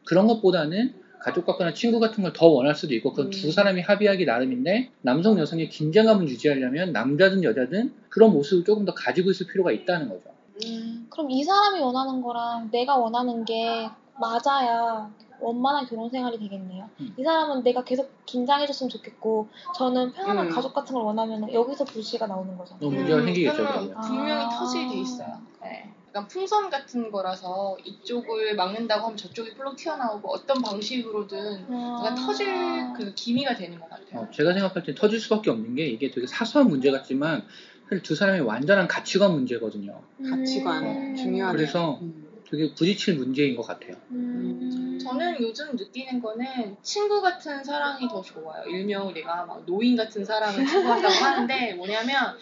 그런 0.06 0.28
것보다는 0.28 0.94
가족 1.24 1.46
같거나 1.46 1.74
친구 1.74 2.00
같은 2.00 2.22
걸 2.22 2.34
더 2.34 2.48
원할 2.48 2.76
수도 2.76 2.94
있고 2.96 3.12
그건 3.12 3.28
음. 3.28 3.32
두 3.32 3.52
사람이 3.52 3.82
합의하기 3.82 4.26
나름인데 4.26 4.90
남성 5.02 5.38
여성의 5.40 5.70
긴장감을 5.70 6.28
유지하려면 6.28 6.92
남자든 6.92 7.44
여자든 7.44 7.94
그런 8.10 8.32
모습을 8.34 8.64
조금 8.66 8.86
더 8.86 8.94
가지고 8.94 9.32
있을 9.32 9.48
필요가 9.48 9.72
있다는 9.72 10.10
거죠. 10.10 10.24
음. 10.66 11.08
그럼 11.10 11.30
이 11.32 11.44
사람이 11.44 11.80
원하는 11.80 12.22
거랑 12.22 12.70
내가 12.72 12.98
원하는 12.98 13.46
게 13.46 13.88
맞아야 14.20 15.10
원만한 15.40 15.86
결혼 15.86 16.10
생활이 16.10 16.40
되겠네요. 16.40 16.90
음. 17.02 17.14
이 17.18 17.24
사람은 17.24 17.64
내가 17.64 17.84
계속 17.84 18.10
긴장해줬으면 18.26 18.90
좋겠고 18.90 19.48
저는 19.78 20.14
평안한 20.14 20.48
음. 20.48 20.52
가족 20.52 20.74
같은 20.74 20.94
걸 20.94 21.04
원하면 21.04 21.52
여기서 21.54 21.86
불씨가 21.86 22.28
나오는 22.28 22.58
거죠. 22.58 22.76
너무 22.80 22.96
문제가 22.96 23.20
음, 23.20 23.26
생기겠죠. 23.26 23.64
분명히 24.02 24.32
아. 24.46 24.50
터질 24.50 24.82
일이 24.90 25.02
있어요. 25.02 25.28
네. 25.62 25.90
약간 26.16 26.28
풍선 26.28 26.70
같은 26.70 27.10
거라서 27.10 27.76
이쪽을 27.84 28.56
막는다고 28.56 29.06
하면 29.06 29.18
저쪽이 29.18 29.56
플럭 29.56 29.76
튀어나오고 29.76 30.32
어떤 30.32 30.62
방식으로든 30.62 31.62
약간 31.64 32.14
아. 32.14 32.16
터질 32.16 32.94
그 32.96 33.12
기미가 33.16 33.56
되는 33.56 33.80
것 33.80 33.90
같아요. 33.90 34.22
어, 34.22 34.30
제가 34.32 34.54
생각할 34.54 34.84
때 34.84 34.94
터질 34.94 35.20
수밖에 35.20 35.50
없는 35.50 35.74
게 35.74 35.88
이게 35.88 36.12
되게 36.12 36.28
사소한 36.28 36.70
문제 36.70 36.92
같지만 36.92 37.44
사실 37.90 38.04
두 38.04 38.14
사람의 38.14 38.42
완전한 38.42 38.88
가치관 38.88 39.32
문제거든요. 39.34 40.04
가치관 40.30 40.86
음. 40.86 41.16
중요하네요. 41.16 41.58
그래서 41.58 41.98
음. 42.04 42.28
되게 42.48 42.72
부딪힐 42.76 43.16
문제인 43.16 43.56
것 43.56 43.64
같아요. 43.64 43.96
음. 44.12 45.00
저는 45.04 45.42
요즘 45.42 45.76
느끼는 45.76 46.22
거는 46.22 46.78
친구 46.84 47.24
같은 47.24 47.64
사랑이 47.64 48.08
더 48.08 48.22
좋아요. 48.22 48.64
일명 48.66 49.08
우리가 49.08 49.46
막 49.46 49.66
노인 49.66 49.96
같은 49.96 50.24
사랑을 50.24 50.64
추구한다고 50.64 51.14
하는데 51.26 51.74
뭐냐면 51.74 52.38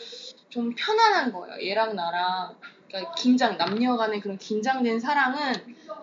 좀 0.49 0.75
편안한 0.75 1.31
거예요. 1.31 1.65
얘랑 1.65 1.95
나랑 1.95 2.57
그러니까 2.91 3.13
긴장 3.15 3.57
남녀 3.57 3.95
간의 3.95 4.19
그런 4.19 4.37
긴장된 4.37 4.99
사랑은 4.99 5.53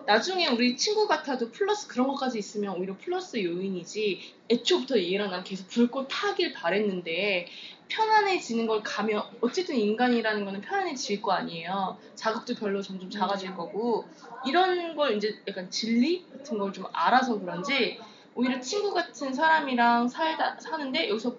나중에 0.07 0.47
우리 0.47 0.75
친구 0.75 1.07
같아도 1.07 1.51
플러스 1.51 1.87
그런 1.87 2.07
것까지 2.07 2.39
있으면 2.39 2.75
오히려 2.77 2.97
플러스 2.97 3.41
요인이지 3.43 4.19
애초부터 4.49 4.99
얘랑 4.99 5.29
난 5.29 5.43
계속 5.43 5.67
불꽃 5.67 6.07
타길 6.09 6.53
바랬는데 6.53 7.47
편안해지는 7.89 8.67
걸 8.67 8.81
가면 8.83 9.21
어쨌든 9.41 9.75
인간이라는 9.75 10.45
거는 10.45 10.61
편안해질 10.61 11.21
거 11.21 11.31
아니에요. 11.31 11.97
자극도 12.15 12.55
별로 12.55 12.81
점점 12.81 13.09
작아질 13.09 13.55
거고 13.55 14.05
이런 14.45 14.95
걸 14.95 15.15
이제 15.17 15.35
약간 15.47 15.69
진리 15.69 16.25
같은 16.31 16.57
걸 16.57 16.71
좀 16.71 16.85
알아서 16.93 17.39
그런지 17.39 17.99
오히려 18.35 18.59
친구 18.59 18.93
같은 18.93 19.33
사람이랑 19.33 20.07
살다 20.07 20.59
사는데 20.59 21.09
여기서 21.09 21.35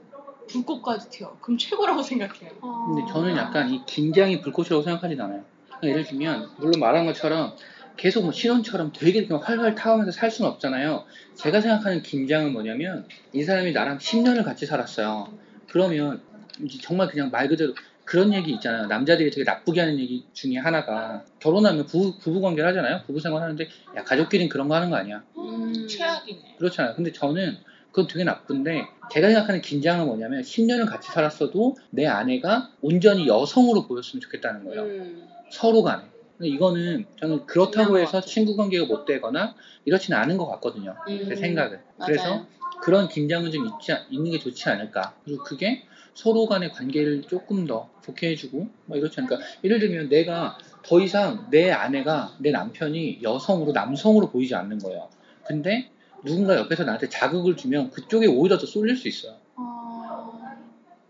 불꽃까지 0.53 1.11
튀어. 1.11 1.37
그럼 1.41 1.59
최고라고 1.59 2.03
생각해요. 2.03 2.51
아. 2.63 2.87
근데 2.89 3.13
저는 3.13 3.37
약간 3.37 3.71
이 3.71 3.85
긴장이 3.87 4.41
불꽃이라고 4.41 4.83
생각하진 4.83 5.21
않아요. 5.21 5.45
그러니까 5.67 5.89
예를 5.89 6.05
들면 6.05 6.51
물론 6.59 6.81
말한 6.81 7.07
것처럼 7.07 7.55
계속 7.97 8.23
뭐 8.23 8.33
신혼처럼 8.33 8.93
되게 8.93 9.27
그냥 9.27 9.43
활활 9.43 9.75
타오면서 9.75 10.13
살 10.13 10.31
수는 10.31 10.51
없잖아요. 10.51 11.05
제가 11.35 11.61
생각하는 11.61 12.03
긴장은 12.03 12.53
뭐냐면 12.53 13.07
이 13.33 13.43
사람이 13.43 13.73
나랑 13.73 13.99
10년을 13.99 14.45
같이 14.45 14.67
살았어요. 14.67 15.29
그러면 15.69 16.21
이제 16.65 16.79
정말 16.81 17.09
그냥 17.09 17.31
말 17.31 17.49
그대로 17.49 17.75
그런 18.05 18.33
얘기 18.33 18.53
있잖아요. 18.53 18.87
남자들이 18.87 19.31
되게 19.31 19.45
나쁘게 19.45 19.81
하는 19.81 19.99
얘기 19.99 20.25
중에 20.33 20.57
하나가 20.57 21.25
결혼하면 21.39 21.87
부부, 21.87 22.19
부부 22.19 22.41
관계를 22.41 22.69
하잖아요. 22.71 23.03
부부 23.07 23.21
생활 23.21 23.43
하는데 23.43 23.69
야 23.97 24.03
가족끼리는 24.03 24.49
그런 24.49 24.67
거 24.69 24.75
하는 24.75 24.91
거 24.91 24.97
아니야. 24.97 25.23
음, 25.37 25.87
최악이네. 25.87 26.57
그렇잖아요. 26.59 26.95
근데 26.97 27.13
저는 27.13 27.57
그건 27.91 28.07
되게 28.07 28.25
나쁜데 28.25 28.87
제가 29.13 29.29
생각하는 29.29 29.61
긴장은 29.61 30.07
뭐냐면 30.07 30.43
10년을 30.43 30.87
같이 30.89 31.11
살았어도 31.11 31.77
내 31.91 32.07
아내가 32.07 32.71
온전히 32.81 33.27
여성으로 33.27 33.87
보였으면 33.87 34.21
좋겠다는 34.21 34.65
거예요. 34.65 34.83
음. 34.83 35.29
서로 35.51 35.83
간에. 35.83 36.05
이거는 36.41 37.05
저는 37.19 37.45
그렇다고 37.47 37.99
해서. 37.99 38.21
친구 38.21 38.57
관계가 38.57 38.87
못 38.87 39.05
되거나 39.05 39.55
이렇지는 39.85 40.19
않은 40.21 40.37
것 40.39 40.47
같거든요. 40.47 40.95
음, 41.09 41.27
제 41.29 41.37
생각은. 41.37 41.79
맞아요. 41.99 42.07
그래서 42.07 42.47
그런 42.81 43.09
긴장은 43.09 43.51
좀 43.51 43.67
있지, 43.67 43.93
않- 43.93 44.07
있는 44.11 44.31
게 44.31 44.39
좋지 44.39 44.69
않을까. 44.71 45.15
그리고 45.25 45.43
그게 45.45 45.85
서로 46.15 46.47
간의 46.47 46.73
관계를 46.73 47.23
조금 47.23 47.67
더 47.67 47.91
좋게 48.05 48.31
해주고, 48.31 48.69
뭐 48.87 48.97
이렇지 48.97 49.21
않을까. 49.21 49.39
예를 49.65 49.81
들면 49.81 50.09
내가 50.09 50.57
더 50.83 51.01
이상 51.01 51.49
내 51.51 51.71
아내가, 51.71 52.35
내 52.39 52.53
남편이 52.53 53.19
여성으로, 53.23 53.73
남성으로 53.73 54.31
보이지 54.31 54.55
않는 54.55 54.79
거예요. 54.79 55.09
근데 55.45 55.91
누군가 56.25 56.57
옆에서 56.57 56.85
나한테 56.85 57.09
자극을 57.09 57.57
주면 57.57 57.91
그쪽에 57.91 58.27
오히려 58.27 58.59
더 58.59 58.67
쏠릴 58.67 58.97
수 58.97 59.09
있어요. 59.09 59.35
아. 59.57 60.31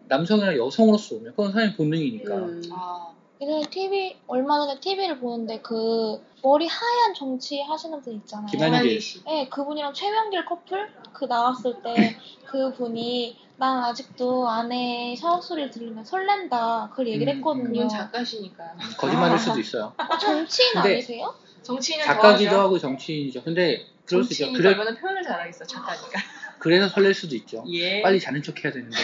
남성이나 0.09 0.57
여성으로서 0.57 1.17
오면. 1.17 1.33
그건 1.33 1.53
사람의 1.53 1.77
본능이니까. 1.77 2.35
음. 2.35 2.63
아, 2.73 3.13
예전에 3.41 3.63
TV 3.71 4.17
얼마 4.27 4.59
전에 4.59 4.79
TV를 4.81 5.19
보는데 5.19 5.61
그 5.63 6.21
머리 6.43 6.67
하얀 6.67 7.15
정치 7.15 7.61
하시는 7.63 8.01
분 8.03 8.15
있잖아요. 8.17 8.47
김한길. 8.47 9.01
씨. 9.01 9.25
네, 9.25 9.49
그분이랑 9.49 9.95
최명길 9.95 10.45
커플 10.45 10.89
그 11.13 11.25
나왔을 11.27 11.83
때 11.83 12.17
그분이 12.47 13.37
난 13.57 13.85
아직도 13.85 14.49
아내의 14.49 15.17
샤워 15.17 15.41
소리를 15.41 15.71
들으면 15.71 16.05
설렌다 16.05 16.89
그걸 16.91 17.09
얘기를 17.09 17.33
음, 17.33 17.37
했거든요. 17.39 17.73
그분 17.73 17.89
작가시니까요. 17.89 18.71
거짓말일 18.99 19.39
수도 19.39 19.61
있어요. 19.61 19.93
어, 19.97 20.19
정치인 20.19 20.73
근데 20.75 20.95
아니세요? 20.95 21.35
정치인은 21.63 22.05
작가기도 22.05 22.51
좋아하죠. 22.51 22.67
하고 22.67 22.79
정치인이죠. 22.79 23.43
근데 23.43 23.87
그럴 24.11 24.25
수 24.25 24.33
있죠. 24.33 24.53
그래, 24.53 24.71
얼마나 24.71 24.95
표현을 24.95 25.23
잘하겠어, 25.23 25.65
작가니까. 25.65 26.21
그래서 26.59 26.89
설렐 26.89 27.15
수도 27.15 27.35
있죠. 27.37 27.65
예. 27.73 28.03
빨리 28.03 28.21
자는 28.21 28.43
척 28.43 28.63
해야 28.63 28.73
되는데 28.73 28.97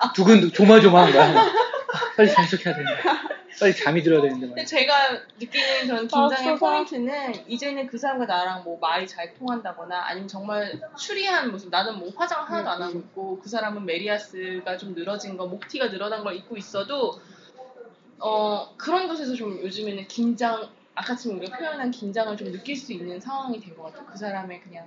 막 0.00 0.12
두근 0.14 0.52
조마조마한 0.52 1.12
거야. 1.12 1.32
막. 1.32 1.52
빨리 2.16 2.30
자는 2.30 2.48
척 2.48 2.64
해야 2.64 2.76
되는데 2.76 3.02
빨리 3.58 3.74
잠이 3.74 4.02
들어야 4.02 4.22
되는데 4.22 4.46
막. 4.46 4.54
근데 4.54 4.64
제가 4.64 4.94
느끼는 5.40 5.86
그런 5.86 6.06
긴장의. 6.06 6.58
포인트는 6.58 7.48
이제는 7.48 7.86
그 7.88 7.98
사람과 7.98 8.26
나랑 8.26 8.62
뭐 8.62 8.78
말이 8.78 9.08
잘 9.08 9.34
통한다거나 9.34 10.00
아니면 10.06 10.28
정말 10.28 10.80
추리한 10.96 11.50
모습 11.50 11.70
나는 11.70 11.98
뭐 11.98 12.12
화장 12.14 12.44
하나도 12.46 12.70
안 12.70 12.82
하고 12.82 12.94
음. 12.94 12.98
있고 13.00 13.40
그 13.42 13.48
사람은 13.48 13.84
메리아스가 13.84 14.76
좀 14.76 14.94
늘어진 14.94 15.36
거 15.36 15.46
목티가 15.46 15.90
늘어난 15.90 16.22
걸 16.22 16.36
입고 16.36 16.56
있어도 16.56 17.20
어 18.20 18.74
그런 18.76 19.08
것에서 19.08 19.34
좀 19.34 19.60
요즘에는 19.60 20.06
긴장 20.06 20.68
아까처럼 20.94 21.38
우리가 21.38 21.56
표현한 21.58 21.90
긴장을 21.90 22.36
좀 22.36 22.50
느낄 22.52 22.76
수 22.76 22.92
있는 22.92 23.20
상황이 23.20 23.60
된 23.60 23.74
것 23.76 23.84
같아요 23.84 24.06
그 24.06 24.16
사람의 24.18 24.60
그냥 24.60 24.86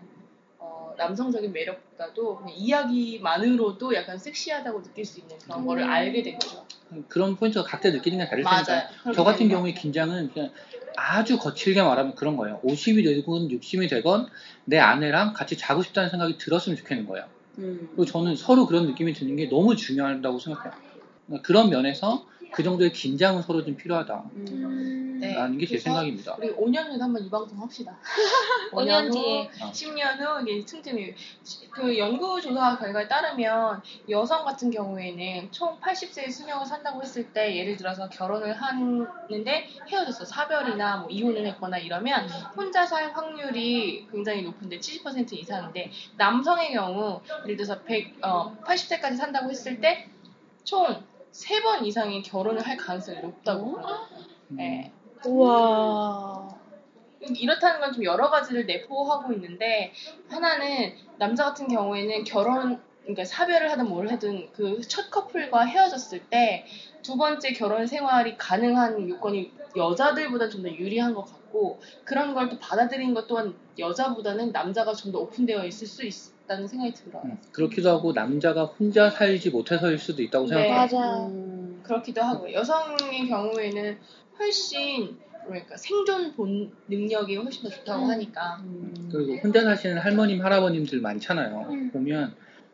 어, 0.59 0.93
남성적인 0.97 1.51
매력보다도 1.51 2.37
그냥 2.37 2.53
이야기만으로도 2.55 3.93
약간 3.95 4.17
섹시하다고 4.17 4.83
느낄 4.83 5.05
수 5.05 5.19
있는 5.19 5.37
그런 5.39 5.65
거를 5.65 5.83
음. 5.83 5.89
알게 5.89 6.23
된 6.23 6.37
거죠 6.39 6.65
그런 7.09 7.35
포인트가 7.35 7.65
각자 7.65 7.89
느끼는 7.89 8.19
게 8.19 8.25
다를 8.29 8.43
테니까. 8.43 9.13
저 9.13 9.23
같은 9.23 9.49
경우에 9.49 9.73
긴장은 9.73 10.31
그냥 10.31 10.51
아주 10.95 11.39
거칠게 11.39 11.81
말하면 11.81 12.13
그런 12.13 12.37
거예요. 12.37 12.61
50이 12.63 13.03
되건 13.03 13.47
60이 13.47 13.89
되건 13.89 14.27
내 14.65 14.77
아내랑 14.77 15.33
같이 15.33 15.57
자고 15.57 15.81
싶다는 15.81 16.11
생각이 16.11 16.37
들었으면 16.37 16.77
좋겠는 16.77 17.07
거예요. 17.07 17.25
음. 17.57 17.87
그리고 17.89 18.05
저는 18.05 18.35
서로 18.35 18.67
그런 18.67 18.85
느낌이 18.85 19.13
드는 19.13 19.35
게 19.35 19.49
너무 19.49 19.75
중요하다고 19.75 20.37
생각해요. 20.37 20.73
그러니까 21.25 21.47
그런 21.47 21.71
면에서 21.71 22.27
그 22.53 22.63
정도의 22.63 22.91
긴장은 22.91 23.41
서로 23.41 23.63
좀 23.63 23.75
필요하다. 23.75 24.23
음. 24.35 24.45
음. 24.49 25.19
네. 25.19 25.33
라는 25.35 25.57
게 25.57 25.65
제 25.65 25.77
생각입니다. 25.77 26.35
우리 26.37 26.49
5년 26.53 26.85
후에 26.89 26.99
한번 26.99 27.23
이 27.23 27.29
방송 27.29 27.57
합시다. 27.61 27.97
5년 28.73 29.07
5년 29.09 29.13
뒤에. 29.13 29.43
후, 29.45 29.71
10년 29.71 30.19
후 30.19 30.41
이게 30.41 30.65
틈틈이 30.65 31.13
그 31.71 31.97
연구 31.97 32.41
조사 32.41 32.77
결과에 32.77 33.07
따르면 33.07 33.81
여성 34.09 34.43
같은 34.43 34.69
경우에는 34.69 35.49
총 35.51 35.79
80세의 35.79 36.29
수명을 36.29 36.65
산다고 36.65 37.01
했을 37.01 37.31
때 37.31 37.55
예를 37.55 37.77
들어서 37.77 38.09
결혼을 38.09 38.53
하는데 38.53 39.67
헤어졌어 39.87 40.25
사별이나 40.25 40.97
뭐 40.97 41.09
이혼을 41.09 41.45
했거나 41.47 41.77
이러면 41.77 42.27
혼자 42.57 42.85
살 42.85 43.11
확률이 43.13 44.05
굉장히 44.11 44.41
높은데 44.41 44.77
70% 44.79 45.31
이상인데 45.33 45.89
남성의 46.17 46.73
경우 46.73 47.21
예를 47.45 47.55
들어서 47.55 47.81
100, 47.83 48.17
어, 48.25 48.55
80세까지 48.65 49.15
산다고 49.15 49.49
했을 49.49 49.79
때총 49.79 51.01
3번 51.33 51.85
이상의 51.85 52.21
결혼을 52.21 52.61
할 52.65 52.77
가능성이 52.77 53.19
높다고. 53.21 53.77
음, 53.77 54.55
네. 54.55 54.91
우와. 55.25 56.47
이렇다는 57.21 57.79
건 57.79 57.93
좀 57.93 58.03
여러 58.03 58.29
가지를 58.29 58.65
내포하고 58.65 59.31
있는데 59.33 59.93
하나는 60.29 60.93
남자 61.17 61.45
같은 61.45 61.67
경우에는 61.69 62.23
결혼 62.25 62.81
그러니까 63.03 63.23
사별을 63.25 63.71
하든 63.71 63.87
뭘 63.89 64.09
하든 64.11 64.51
그 64.51 64.81
첫 64.87 65.09
커플과 65.09 65.65
헤어졌을 65.65 66.19
때 66.29 66.65
두 67.01 67.17
번째 67.17 67.51
결혼 67.53 67.85
생활이 67.87 68.37
가능한 68.37 69.09
요건이 69.09 69.51
여자들보다 69.75 70.49
좀 70.49 70.63
더 70.63 70.69
유리한 70.69 71.13
것 71.13 71.23
같고 71.25 71.79
그런 72.05 72.33
걸 72.33 72.49
또 72.49 72.59
받아들인 72.59 73.13
것 73.13 73.27
또한 73.27 73.55
여자보다는 73.79 74.51
남자가 74.51 74.93
좀 74.93 75.11
더 75.13 75.19
오픈되어 75.19 75.65
있을 75.65 75.87
수 75.87 76.05
있 76.05 76.32
다는 76.47 76.67
생각이 76.67 76.93
들어요. 76.93 77.21
음, 77.25 77.37
그렇기도 77.51 77.89
하고 77.89 78.11
남자가 78.11 78.65
혼자 78.65 79.09
살지 79.09 79.49
못해서일 79.49 79.97
수도 79.97 80.21
있다고 80.21 80.47
네. 80.47 80.55
생각해요. 80.55 80.99
맞아요. 80.99 81.27
음. 81.27 81.81
그렇기도 81.83 82.21
하고 82.21 82.51
여성의 82.51 83.27
경우에는 83.27 83.97
훨씬 84.39 85.17
뭐랄까 85.45 85.77
생존 85.77 86.33
본 86.33 86.71
능력이 86.87 87.35
훨씬 87.35 87.63
더 87.63 87.69
좋다고 87.69 88.05
음. 88.05 88.09
하니까 88.09 88.61
음. 88.63 89.09
그리고 89.11 89.35
혼자 89.37 89.63
사시는 89.63 89.97
할머님, 89.99 90.43
할아버님들 90.43 91.01
많잖아요. 91.01 91.67
음. 91.69 91.91
보면 91.91 92.33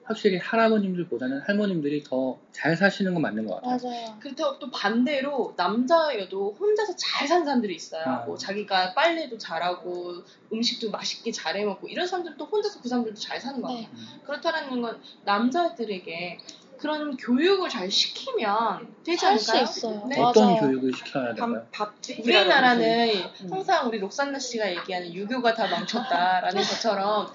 확실히 0.10 0.38
할아버님들보다는 0.40 1.42
할머님들이 1.42 2.04
더 2.04 2.40
잘 2.52 2.76
사시는 2.76 3.14
건 3.14 3.22
맞는 3.22 3.46
것 3.46 3.62
같아요. 3.62 3.78
맞아요. 3.90 4.18
그렇다고 4.20 4.60
또 4.60 4.70
반대로 4.70 5.54
남자여도 5.56 6.58
혼자서 6.60 6.94
잘 6.98 7.26
사는 7.26 7.46
사람들이 7.46 7.74
있어요. 7.74 8.04
아. 8.06 8.26
뭐 8.26 8.36
자기가 8.36 8.94
빨래도 8.96 9.38
잘하고 9.38 10.16
음식도 10.52 10.92
맛있게 10.92 11.32
잘 11.32 11.56
해 11.56 11.64
먹고 11.64 11.88
이런 11.88 12.06
사람들도 12.06 12.44
혼자서 12.44 12.82
그 12.82 12.90
사람들도 12.90 13.18
잘 13.18 13.40
사는 13.40 13.62
거 13.62 13.68
같아요. 13.70 13.84
네. 13.84 13.90
음. 13.94 14.22
그렇다는 14.26 14.82
건 14.82 15.00
남자들에게 15.24 16.38
그런 16.80 17.18
교육을 17.18 17.68
잘 17.70 17.92
시키면 17.92 18.88
되지 19.04 19.26
할 19.26 19.38
수 19.38 19.52
않을까요? 19.52 19.64
있어요. 19.64 20.08
네. 20.08 20.20
어떤 20.22 20.46
맞아요. 20.54 20.60
교육을 20.62 20.92
시켜야 20.96 21.34
될까요? 21.34 21.62
밥, 21.72 21.90
밥 21.90 21.94
우리나라는 22.24 23.10
음. 23.44 23.54
항상 23.54 23.88
우리 23.88 24.00
록산나 24.00 24.40
씨가 24.40 24.72
얘기하는 24.72 25.14
유교가 25.14 25.54
다 25.54 25.68
망쳤다라는 25.68 26.62
것처럼 26.64 27.28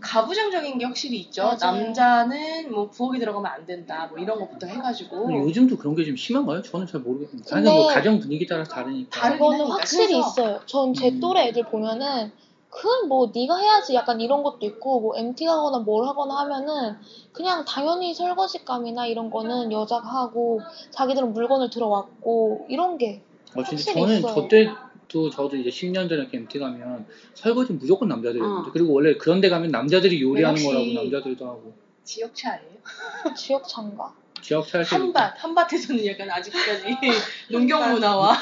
가부장적인 0.00 0.78
게 0.78 0.84
확실히 0.84 1.18
있죠. 1.20 1.42
맞아요. 1.44 1.56
남자는 1.60 2.72
뭐 2.72 2.90
부엌에 2.90 3.18
들어가면 3.18 3.50
안 3.50 3.66
된다, 3.66 4.08
뭐 4.10 4.18
이런 4.18 4.38
것부터 4.38 4.66
해가지고 4.66 5.30
요즘도 5.46 5.76
그런 5.76 5.94
게 5.94 6.04
좀 6.04 6.16
심한가요? 6.16 6.62
저는 6.62 6.86
잘 6.86 7.00
모르겠는데. 7.00 7.44
근데- 7.48 7.50
당연히 7.68 7.76
뭐 7.84 7.86
가정 7.94 8.18
분위기 8.18 8.46
따라 8.46 8.64
다르니까. 8.64 9.32
그거는 9.32 9.60
하니까. 9.60 9.74
확실히 9.76 10.06
그래서- 10.14 10.28
있어요. 10.30 10.60
전 10.66 10.94
제 10.94 11.08
음. 11.10 11.20
또래 11.20 11.48
애들 11.48 11.64
보면은 11.64 12.32
그건 12.70 13.08
뭐 13.08 13.30
네가 13.34 13.56
해야지 13.58 13.94
약간 13.94 14.20
이런 14.20 14.42
것도 14.42 14.64
있고 14.64 15.00
뭐 15.00 15.16
MT 15.16 15.44
가거나 15.44 15.78
뭘 15.80 16.06
하거나 16.06 16.38
하면은 16.40 16.96
그냥 17.32 17.64
당연히 17.64 18.14
설거지감이나 18.14 19.06
이런 19.06 19.28
거는 19.28 19.72
여자가 19.72 20.06
하고 20.08 20.60
자기들은 20.90 21.32
물건을 21.32 21.68
들어왔고 21.70 22.66
이런 22.68 22.96
게 22.96 23.22
어, 23.56 23.64
진짜 23.64 23.76
확실히 23.76 23.94
저는 23.94 24.18
있어요. 24.18 24.34
저 24.34 24.48
때도 24.48 25.30
저도 25.30 25.56
이제 25.56 25.68
10년 25.68 26.08
전에 26.08 26.22
이렇게 26.22 26.38
MT 26.38 26.60
가면 26.60 27.06
설거지 27.34 27.72
는 27.72 27.80
무조건 27.80 28.08
남자들이었는데 28.08 28.68
어. 28.68 28.72
그리고 28.72 28.92
원래 28.92 29.16
그런 29.16 29.40
데 29.40 29.48
가면 29.48 29.70
남자들이 29.72 30.22
요리하는 30.22 30.56
혹시- 30.56 30.66
거라고 30.66 30.86
남자들도 30.92 31.46
하고 31.46 31.72
지역차 32.04 32.52
아니에요? 32.52 33.34
지역 33.36 33.68
장가. 33.68 34.14
지역 34.42 34.66
차에서 34.66 34.96
한밭, 34.96 35.34
한밭에서는 35.36 36.06
약간 36.06 36.30
아직까지 36.30 36.84
농경 37.52 37.92
문화와 37.92 38.34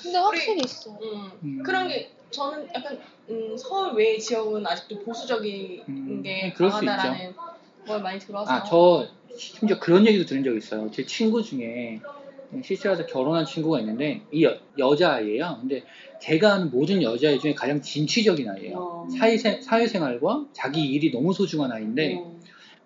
근데 0.00 0.18
확실히 0.18 0.62
있어요. 0.64 0.96
음, 1.02 1.30
음. 1.42 1.62
그런 1.64 1.88
게 1.88 2.12
저는 2.32 2.68
약간 2.74 3.00
음, 3.30 3.56
서울 3.56 3.94
외 3.94 4.18
지역은 4.18 4.66
아직도 4.66 5.04
보수적인 5.04 5.84
음, 5.88 6.22
게 6.22 6.52
그럴 6.54 6.70
수 6.70 6.80
강하다라는 6.80 7.34
걸 7.86 8.02
많이 8.02 8.18
들어서 8.18 8.50
아 8.50 8.64
저 8.64 9.08
심지어 9.36 9.78
그런 9.78 10.06
얘기도 10.06 10.24
들은 10.26 10.42
적이 10.44 10.58
있어요. 10.58 10.90
제 10.90 11.06
친구 11.06 11.42
중에 11.42 12.00
실제로서 12.62 13.06
결혼한 13.06 13.46
친구가 13.46 13.80
있는데 13.80 14.22
이 14.30 14.44
여, 14.44 14.58
여자아이예요. 14.76 15.58
근데 15.60 15.84
제가 16.20 16.54
아는 16.54 16.70
모든 16.70 17.02
여자아이 17.02 17.38
중에 17.40 17.54
가장 17.54 17.80
진취적인 17.80 18.48
아이예요. 18.48 18.76
어. 18.78 19.08
사회생, 19.18 19.62
사회생활과 19.62 20.46
자기 20.52 20.84
일이 20.84 21.10
너무 21.10 21.32
소중한 21.32 21.72
아이인데 21.72 22.16
어. 22.20 22.38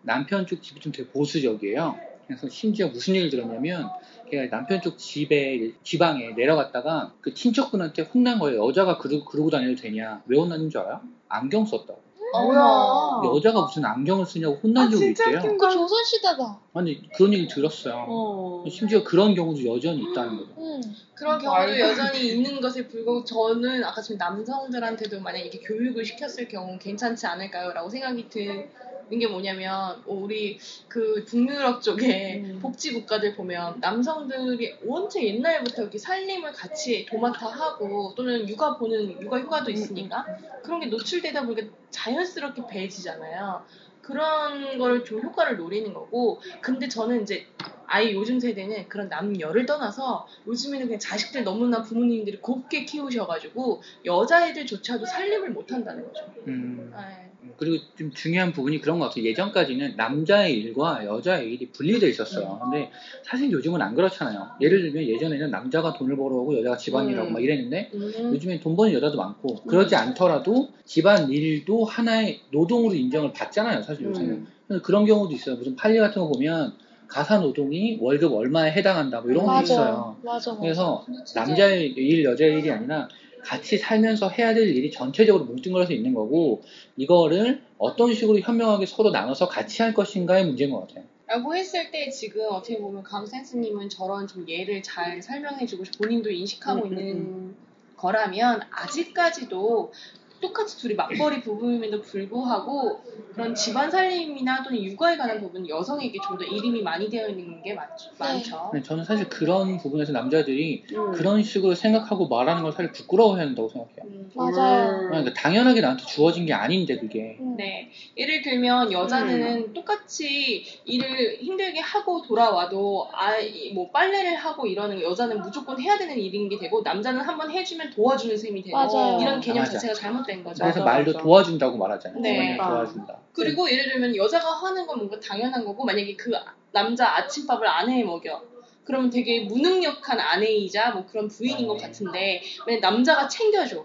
남편 0.03 0.47
쪽 0.47 0.63
집이 0.63 0.81
좀 0.81 0.93
되게 0.93 1.09
보수적이에요. 1.11 1.99
그래서 2.27 2.49
심지어 2.49 2.89
무슨 2.89 3.15
일을 3.15 3.31
들었냐면 3.31 3.89
걔가 4.31 4.51
남편 4.51 4.81
쪽 4.83 4.99
집에 4.99 5.73
지방에 5.83 6.31
내려갔다가 6.33 7.13
그 7.21 7.33
친척분한테 7.35 8.03
혼난 8.03 8.39
거예요. 8.39 8.67
여자가 8.67 8.99
그러, 8.99 9.25
그러고 9.25 9.51
다녀도 9.51 9.81
되냐? 9.81 10.23
왜 10.27 10.39
혼났는 10.39 10.71
줄 10.71 10.81
알아요? 10.81 11.01
안경 11.29 11.65
썼다고. 11.65 12.07
뭐야? 12.33 13.23
여자가 13.35 13.63
무슨 13.63 13.85
안경을 13.85 14.27
쓰냐고 14.27 14.57
혼난 14.57 14.89
아, 14.89 14.91
적이 14.91 15.15
진짜 15.15 15.31
있대요. 15.31 15.43
그 15.53 15.57
거. 15.57 15.71
조선시대다. 15.71 16.59
아니 16.75 17.09
그런 17.13 17.33
얘기 17.33 17.47
들었어요. 17.47 18.05
어. 18.09 18.65
심지어 18.69 19.03
그런 19.05 19.35
경우도 19.35 19.65
여전히 19.65 20.03
있다는 20.03 20.37
거죠. 20.37 20.51
음. 20.59 20.81
그런 21.15 21.39
그거 21.39 21.53
경우도. 21.53 21.79
여전히 21.79 22.29
있는 22.29 22.61
것에 22.61 22.89
불구하고 22.89 23.25
저는 23.25 23.85
아까 23.85 24.03
지금 24.03 24.19
남성들한테도 24.19 25.21
만약 25.21 25.39
이렇게 25.39 25.61
교육을 25.61 26.05
시켰을 26.05 26.49
경우 26.49 26.77
괜찮지 26.79 27.27
않을까요? 27.27 27.73
라고 27.73 27.89
생각이 27.89 28.29
드는 28.29 28.69
게 29.09 29.27
뭐냐면 29.29 30.03
어, 30.05 30.15
우리 30.15 30.59
그 30.89 31.25
북유럽 31.25 31.81
쪽에 31.81 32.43
음. 32.45 32.59
복지 32.61 32.93
국가들 32.93 33.37
보면 33.37 33.79
남성들이 33.81 34.79
원체 34.85 35.23
옛날부터 35.25 35.83
이렇게 35.83 35.97
살림을 35.99 36.53
같이 36.53 37.07
도맡아 37.07 37.49
하고 37.49 38.15
또는 38.17 38.49
육아 38.49 38.77
보는 38.77 39.21
육아 39.21 39.39
휴가도 39.39 39.71
있으니까 39.71 40.27
그런 40.65 40.81
게 40.81 40.87
노출되다 40.87 41.45
보니까 41.47 41.69
자연스럽게 41.91 42.63
배지잖아요. 42.69 43.65
그런 44.01 44.79
걸좀 44.79 45.21
효과를 45.21 45.57
노리는 45.57 45.93
거고 45.93 46.41
근데 46.61 46.89
저는 46.89 47.23
이제 47.23 47.47
아예 47.87 48.13
요즘 48.13 48.39
세대는 48.39 48.89
그런 48.89 49.09
남녀를 49.09 49.67
떠나서 49.67 50.27
요즘에는 50.47 50.87
그냥 50.87 50.99
자식들 50.99 51.45
너무나 51.45 51.83
부모님들이 51.83 52.39
곱게 52.41 52.85
키우셔가지고 52.85 53.83
여자애들조차도 54.05 55.07
살림을 55.07 55.51
못 55.51 55.73
한다는 55.73 56.05
거죠. 56.05 56.25
음, 56.47 56.93
네. 56.97 57.36
그리고 57.57 57.83
좀 57.97 58.11
중요한 58.13 58.53
부분이 58.53 58.81
그런 58.81 58.99
것 58.99 59.09
같아요. 59.09 59.25
예전까지는 59.25 59.97
남자의 59.97 60.55
일과 60.55 61.05
여자의 61.05 61.53
일이 61.53 61.71
분리돼 61.71 62.09
있었어요. 62.09 62.61
근데 62.63 62.91
사실 63.23 63.51
요즘은 63.51 63.81
안 63.81 63.95
그렇잖아요. 63.95 64.49
예를 64.61 64.83
들면 64.83 65.05
예전에는 65.05 65.51
남자가 65.51 65.93
돈을 65.93 66.17
벌어오고 66.17 66.59
여자가 66.59 66.77
집안일하고 66.77 67.29
음. 67.29 67.33
막 67.33 67.43
이랬는데 67.43 67.91
음. 67.95 68.35
요즘엔 68.35 68.61
돈 68.61 68.77
버는 68.77 68.93
여자도 68.93 69.17
많고 69.17 69.63
그러지 69.65 69.97
않더라도 69.97 70.71
집안 70.85 71.31
일도 71.31 71.85
하나의 71.85 72.41
노동으로 72.51 72.95
인정을 72.95 73.33
받잖아요. 73.33 73.83
사실 73.83 74.05
요새는. 74.05 74.31
음. 74.31 74.47
그래서 74.67 74.83
그런 74.83 75.07
경우도 75.07 75.35
있어요. 75.35 75.57
무슨 75.57 75.77
판례 75.77 75.99
같은 75.99 76.21
거 76.23 76.29
보면 76.29 76.75
가사 77.09 77.39
노동이 77.39 77.99
월급 78.01 78.33
얼마에 78.33 78.73
해당한다 78.73 79.21
뭐 79.21 79.31
이런 79.31 79.45
것도 79.45 79.53
맞아. 79.53 79.63
있어요. 79.63 80.17
맞아. 80.25 80.51
맞아. 80.51 80.61
그래서 80.61 81.07
남자의 81.35 81.89
일, 81.93 82.25
여자의 82.25 82.59
일이 82.59 82.71
아니라 82.71 83.09
같이 83.47 83.79
살면서 83.79 84.29
해야 84.29 84.55
될 84.55 84.69
일이 84.69 84.91
전체적으로 84.91 85.45
뭉뚱그려서 85.45 85.93
있는 85.93 86.15
거고 86.15 86.63
이거를 86.97 87.63
어떤 87.79 88.13
식으로 88.13 88.41
현명하게 88.41 88.87
서로 88.87 89.11
나눠서 89.11 89.49
같이 89.49 89.83
할 89.83 89.95
것인가의 89.95 90.45
문제인 90.47 90.73
것 90.73 90.81
같아요. 90.81 91.05
라고 91.29 91.55
했을 91.55 91.91
때 91.93 92.11
지금 92.11 92.47
어떻게 92.51 92.79
보면 92.79 93.05
강센스님은 93.05 93.89
저런 93.89 94.27
좀 94.27 94.49
예를 94.49 94.83
잘 94.83 95.23
설명해주고 95.23 95.85
본인도 95.99 96.31
인식하고 96.31 96.87
음, 96.87 96.93
음, 96.93 96.99
있는 96.99 97.55
거라면 97.97 98.63
아직까지도 98.71 99.93
똑같이 100.41 100.79
둘이 100.79 100.95
맞벌이 100.95 101.41
부부임에도 101.43 102.03
불구하고 102.03 103.01
그런 103.35 103.55
집안 103.55 103.91
살림이나 103.91 104.63
또는 104.63 104.83
육아에 104.83 105.17
관한 105.17 105.41
부분은 105.41 105.69
여성에게 105.69 106.19
좀 106.27 106.37
더 106.37 106.45
이름이 106.45 106.83
많이 106.83 107.09
되어 107.09 107.29
있는 107.29 107.63
게 107.63 107.73
많, 107.73 107.89
많죠. 108.19 108.69
근데 108.71 108.83
저는 108.85 109.05
사실 109.05 109.27
그런 109.31 109.79
부분에서 109.79 110.13
남자들이 110.13 110.85
음. 110.93 111.13
그런 111.13 111.43
식으로 111.43 111.75
생각하고 111.75 112.29
말하는 112.29 112.63
걸 112.63 112.73
사실 112.73 112.93
부끄러워해야 112.93 113.47
한다고 113.47 113.69
생각해요. 113.71 114.05
음. 114.05 114.31
맞아요. 114.35 115.09
그러니까 115.09 115.33
당연하게 115.33 115.81
나한테 115.81 116.05
주어진 116.05 116.45
게 116.45 116.53
아닌데 116.53 116.99
그게 116.99 117.39
음. 117.41 117.57
네. 117.57 117.91
예를 118.19 118.43
들면 118.43 118.93
여자는 118.93 119.73
똑같이 119.73 120.65
일을 120.85 121.39
힘들게 121.41 121.81
하고 121.81 122.21
돌아와도 122.21 123.09
아, 123.13 123.33
뭐 123.75 123.91
빨래를 123.91 124.37
하고 124.37 124.67
이러는 124.67 124.97
거 125.01 125.11
여자는 125.11 125.41
무조건 125.41 125.81
해야 125.81 125.97
되는 125.97 126.19
일인 126.19 126.51
게 126.51 126.59
되고 126.59 126.83
남자는 126.83 127.23
한번 127.23 127.51
해주면 127.51 127.91
도와주는 127.91 128.37
셈이 128.37 128.63
되고 128.63 128.77
맞아요. 128.77 129.19
이런 129.21 129.41
개념 129.41 129.61
맞아. 129.61 129.73
자체가 129.73 129.95
잘못 129.95 130.26
된 130.27 130.45
거죠. 130.45 130.63
그래서 130.63 130.81
맞아, 130.81 130.93
말도 130.93 131.13
맞아. 131.13 131.23
도와준다고 131.23 131.79
말하잖아요. 131.79 132.21
네. 132.21 132.39
네. 132.39 132.57
도와준다. 132.57 133.19
그리고 133.33 133.71
예를 133.71 133.93
들면 133.93 134.17
여자가 134.17 134.51
하는 134.53 134.87
건 134.87 134.99
뭔가 134.99 135.19
당연한 135.21 135.65
거고 135.65 135.85
만약에 135.85 136.15
그 136.17 136.33
남자 136.73 137.17
아침밥을 137.17 137.67
아내에 137.67 138.05
먹여. 138.05 138.43
그러면 138.85 139.11
되게 139.11 139.41
무능력한 139.41 140.21
아내이자 140.21 140.91
뭐 140.91 141.07
그런 141.07 141.29
부인인 141.29 141.67
것 141.67 141.77
같은데 141.81 142.43
만약 142.67 142.81
남자가 142.81 143.27
챙겨줘. 143.29 143.85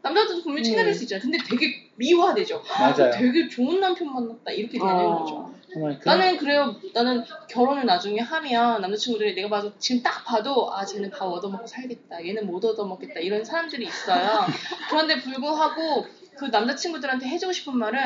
남자도 0.00 0.42
분명히 0.42 0.62
챙겨줄 0.62 0.88
음. 0.90 0.94
수 0.94 1.04
있잖아요. 1.04 1.22
근데 1.22 1.38
되게 1.48 1.66
미화되죠. 1.96 2.62
맞아요. 2.78 3.10
되게 3.10 3.48
좋은 3.48 3.80
남편 3.80 4.12
만났다 4.12 4.52
이렇게 4.52 4.78
되는 4.78 4.94
어. 4.94 5.18
거죠. 5.24 5.57
정말 5.78 5.98
그 6.00 6.08
나는 6.08 6.36
그래요. 6.36 6.74
나는 6.92 7.24
결혼을 7.48 7.86
나중에 7.86 8.18
하면 8.20 8.80
남자친구들이 8.80 9.34
내가 9.34 9.48
봐도 9.48 9.72
지금 9.78 10.02
딱 10.02 10.24
봐도 10.24 10.72
아 10.74 10.84
쟤는 10.84 11.10
다 11.10 11.24
얻어먹고 11.24 11.66
살겠다. 11.66 12.26
얘는 12.26 12.46
못 12.46 12.64
얻어먹겠다. 12.64 13.20
이런 13.20 13.44
사람들이 13.44 13.86
있어요. 13.86 14.40
그런데 14.90 15.20
불구하고 15.20 16.04
그 16.36 16.46
남자친구들한테 16.46 17.26
해주고 17.28 17.52
싶은 17.52 17.76
말은 17.78 18.00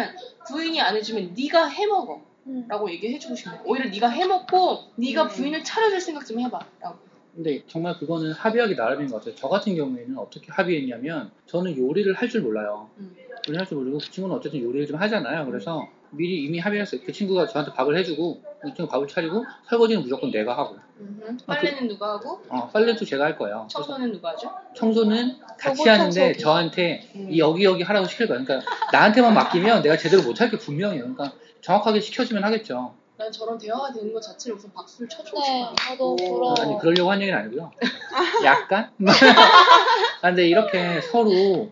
부인이 0.49 0.81
안 0.81 0.97
해주면 0.97 1.35
네가 1.39 1.67
해먹어. 1.67 2.21
음. 2.49 2.67
라고 2.69 2.91
얘기해주고 2.91 3.35
싶은 3.35 3.53
거예요. 3.53 3.65
오히려 3.67 3.89
네가 3.91 4.09
해먹고 4.09 4.79
네가 4.97 5.23
음. 5.25 5.29
부인을 5.29 5.65
차려줄 5.65 6.01
생각 6.01 6.27
좀 6.27 6.41
해봐. 6.41 6.59
라고. 6.81 6.99
근데 7.35 7.63
정말 7.67 7.97
그거는 7.97 8.33
합의하기 8.33 8.75
나름인 8.75 9.09
것 9.09 9.19
같아요. 9.19 9.35
저 9.37 9.49
같은 9.49 9.75
경우에는 9.75 10.19
어떻게 10.19 10.53
합의했냐면 10.53 11.31
저는 11.47 11.79
요리를 11.79 12.13
할 12.15 12.29
줄 12.29 12.43
몰라요. 12.43 12.91
음. 12.99 13.17
요리를 13.49 13.59
할 13.59 13.67
줄 13.67 13.79
모르고 13.79 13.99
그 13.99 14.11
친구는 14.11 14.37
어쨌든 14.37 14.61
요리를 14.61 14.87
좀 14.89 14.97
하잖아요. 15.01 15.47
그래서 15.47 15.89
미리 16.13 16.45
이미 16.45 16.59
합의했어요. 16.59 17.01
그 17.05 17.13
친구가 17.13 17.47
저한테 17.47 17.73
밥을 17.73 17.97
해주고 17.99 18.43
그 18.61 18.75
친구 18.75 18.91
밥을 18.91 19.09
차리고 19.09 19.45
설거지는 19.69 20.03
무조건 20.03 20.31
내가 20.31 20.57
하고 20.57 20.77
음흠. 21.01 21.37
아, 21.47 21.55
빨래는 21.55 21.89
누가 21.89 22.13
하고 22.15 22.43
어, 22.49 22.69
빨래도 22.69 23.05
제가 23.05 23.25
할 23.25 23.37
거예요. 23.39 23.67
청소는 23.71 24.13
누가 24.13 24.31
하죠? 24.31 24.51
청소는 24.77 25.37
같이 25.59 25.89
하는데 25.89 26.11
청소기. 26.13 26.39
저한테 26.39 27.11
음. 27.17 27.29
이 27.31 27.39
여기 27.39 27.65
여기 27.65 27.83
하라고 27.83 28.07
시킬 28.07 28.29
거예요. 28.29 28.45
그러니까 28.45 28.71
나한테만 28.93 29.33
맡기면 29.35 29.83
내가 29.83 29.97
제대로 29.97 30.23
못 30.23 30.41
할 30.41 30.51
게 30.51 30.59
분명해요. 30.59 31.01
그러니까 31.15 31.33
정확하게 31.63 32.01
시켜주면 32.01 32.45
하겠죠. 32.45 32.95
난 33.17 33.31
저런 33.33 33.57
대화가 33.57 33.93
되는 33.93 34.13
것 34.13 34.21
자체를 34.21 34.57
우선 34.59 34.73
박수를 34.73 35.09
쳐주고 35.09 35.39
네, 35.41 35.45
싶어요. 35.47 35.75
저도 35.89 36.13
오. 36.13 36.17
부러워. 36.17 36.55
아니 36.61 36.79
그러려고 36.79 37.11
한 37.11 37.21
얘기는 37.23 37.39
아니고요. 37.39 37.71
약간. 38.45 38.91
아, 40.21 40.29
근데 40.29 40.47
이렇게 40.49 41.01
서로 41.01 41.71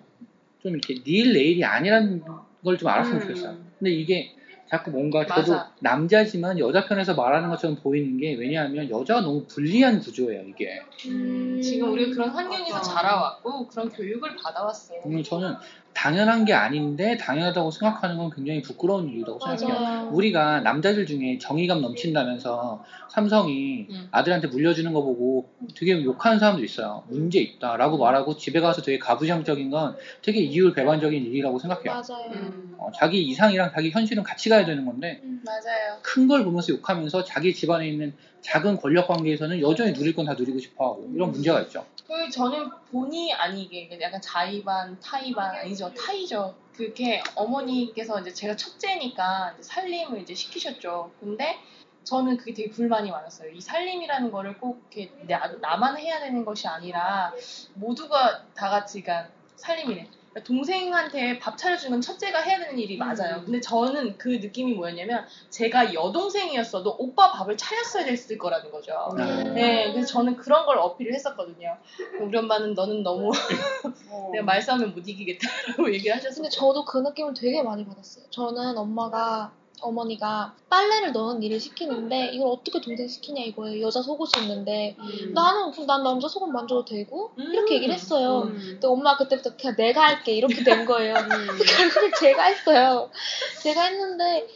좀 0.62 0.72
이렇게 0.72 0.94
니일 1.06 1.32
내일이 1.34 1.64
아니라는 1.64 2.22
걸 2.64 2.76
좀 2.76 2.88
알았으면 2.88 3.22
음. 3.22 3.26
좋겠어요. 3.28 3.69
근데 3.80 3.92
이게 3.92 4.30
자꾸 4.68 4.92
뭔가 4.92 5.26
저도 5.26 5.52
맞아. 5.52 5.72
남자지만 5.80 6.58
여자 6.60 6.86
편에서 6.86 7.14
말하는 7.14 7.48
것처럼 7.48 7.76
보이는 7.76 8.16
게 8.18 8.34
왜냐하면 8.34 8.88
여자가 8.88 9.22
너무 9.22 9.44
불리한 9.48 9.98
구조예요 9.98 10.42
이게. 10.42 10.68
음. 11.08 11.60
지금 11.60 11.92
우리가 11.92 12.12
그런 12.12 12.28
환경에서 12.30 12.76
맞아. 12.76 12.94
자라왔고 12.94 13.66
그런 13.66 13.88
교육을 13.88 14.36
받아왔어. 14.36 14.94
음, 15.06 15.22
저는 15.24 15.54
당연한 15.92 16.44
게 16.44 16.54
아닌데 16.54 17.16
당연하다고 17.18 17.70
생각하는 17.72 18.16
건 18.16 18.30
굉장히 18.30 18.62
부끄러운 18.62 19.08
일이라고 19.08 19.38
생각해요. 19.38 19.80
맞아요. 19.80 20.08
우리가 20.12 20.60
남자들 20.60 21.04
중에 21.04 21.38
정의감 21.38 21.82
넘친다면서 21.82 22.82
삼성이 23.10 23.86
음. 23.90 24.08
아들한테 24.10 24.46
물려주는 24.48 24.92
거 24.92 25.02
보고 25.02 25.48
되게 25.76 26.02
욕하는 26.02 26.38
사람도 26.38 26.64
있어요. 26.64 27.02
문제 27.08 27.40
있다라고 27.40 27.98
말하고 27.98 28.36
집에 28.36 28.60
가서 28.60 28.82
되게 28.82 28.98
가부장적인 28.98 29.70
건 29.70 29.96
되게 30.22 30.40
이율 30.40 30.72
배반적인 30.72 31.22
일이라고 31.26 31.58
생각해요. 31.58 31.92
맞아요. 31.92 32.30
음, 32.32 32.74
어, 32.78 32.90
자기 32.94 33.22
이상이랑 33.24 33.72
자기 33.74 33.90
현실은 33.90 34.22
같이 34.22 34.48
가야 34.48 34.64
되는 34.64 34.86
건데 34.86 35.20
음. 35.24 35.42
맞아요. 35.44 35.98
큰 36.02 36.28
걸 36.30 36.44
보면서 36.44 36.72
욕하면서 36.72 37.24
자기 37.24 37.52
집안에 37.52 37.88
있는 37.88 38.14
작은 38.42 38.76
권력 38.78 39.08
관계에서는 39.08 39.60
여전히 39.60 39.92
누릴 39.92 40.14
건 40.14 40.24
다 40.24 40.34
누리고 40.34 40.58
싶어하고 40.60 41.10
이런 41.14 41.32
문제가 41.32 41.60
있죠. 41.62 41.84
그 42.06 42.30
저는 42.30 42.68
본의 42.90 43.32
아니게 43.32 43.88
약간 44.00 44.20
자의반 44.20 44.96
타의반 45.00 45.50
아니 45.56 45.74
죠 45.80 45.94
타의죠. 45.94 46.54
그게 46.74 47.22
어머니께서 47.34 48.20
이제 48.20 48.34
제가 48.34 48.54
첫째니까 48.54 49.54
이제 49.54 49.62
살림을 49.62 50.20
이제 50.20 50.34
시키셨죠. 50.34 51.10
근데 51.18 51.58
저는 52.04 52.36
그게 52.36 52.52
되게 52.52 52.70
불만이 52.70 53.10
많았어요. 53.10 53.50
이 53.50 53.60
살림이라는 53.62 54.30
거를 54.30 54.58
꼭 54.58 54.82
이렇게 54.90 55.10
나, 55.26 55.46
나만 55.46 55.96
해야 55.96 56.20
되는 56.20 56.44
것이 56.44 56.68
아니라 56.68 57.32
모두가 57.74 58.44
다 58.54 58.68
같이 58.68 59.00
그러니까 59.00 59.32
살림이래. 59.56 60.06
그러니까 60.30 60.46
동생한테 60.46 61.38
밥 61.40 61.58
차려주는 61.58 61.90
건 61.90 62.00
첫째가 62.00 62.40
해야 62.40 62.58
되는 62.58 62.78
일이 62.78 62.96
맞아요. 62.96 63.38
음. 63.38 63.44
근데 63.44 63.60
저는 63.60 64.16
그 64.16 64.28
느낌이 64.28 64.74
뭐였냐면 64.74 65.26
제가 65.50 65.92
여동생이었어도 65.92 66.96
오빠 66.98 67.32
밥을 67.32 67.56
차렸어야 67.56 68.04
됐을 68.04 68.38
거라는 68.38 68.70
거죠. 68.70 68.92
음. 69.18 69.54
네, 69.54 69.92
그래서 69.92 70.06
저는 70.06 70.36
그런 70.36 70.66
걸 70.66 70.78
어필을 70.78 71.12
했었거든요. 71.14 71.76
우리 72.20 72.38
엄마는 72.38 72.74
너는 72.74 73.02
너무 73.02 73.32
어. 74.08 74.30
내가 74.32 74.44
말싸움을 74.44 74.88
못 74.88 75.06
이기겠다라고 75.06 75.90
얘기를 75.94 76.14
하셨어요. 76.14 76.42
근데 76.42 76.48
저도 76.48 76.84
그 76.84 76.98
느낌을 76.98 77.34
되게 77.34 77.62
많이 77.62 77.84
받았어요. 77.84 78.24
저는 78.30 78.78
엄마가 78.78 79.52
어머니가 79.82 80.54
빨래를 80.68 81.12
넣는 81.12 81.42
일을 81.42 81.60
시키는데 81.60 82.30
이걸 82.32 82.48
어떻게 82.48 82.80
동생 82.80 83.08
시키냐 83.08 83.42
이거예요. 83.42 83.86
여자 83.86 84.02
속옷이 84.02 84.44
있는데 84.44 84.96
음. 84.98 85.32
나는 85.34 85.70
그럼 85.72 85.86
난 85.86 86.02
남자 86.02 86.28
속옷 86.28 86.50
만져도 86.50 86.84
되고 86.84 87.32
이렇게 87.36 87.76
얘기를 87.76 87.94
했어요. 87.94 88.42
음. 88.44 88.56
근데 88.56 88.86
엄마 88.86 89.16
그때부터 89.16 89.56
그냥 89.56 89.76
내가 89.76 90.02
할게 90.02 90.32
이렇게 90.32 90.62
된 90.62 90.84
거예요. 90.84 91.14
음. 91.14 91.28
결국엔 91.66 92.12
제가 92.18 92.44
했어요. 92.44 93.10
제가 93.62 93.82
했는데 93.84 94.46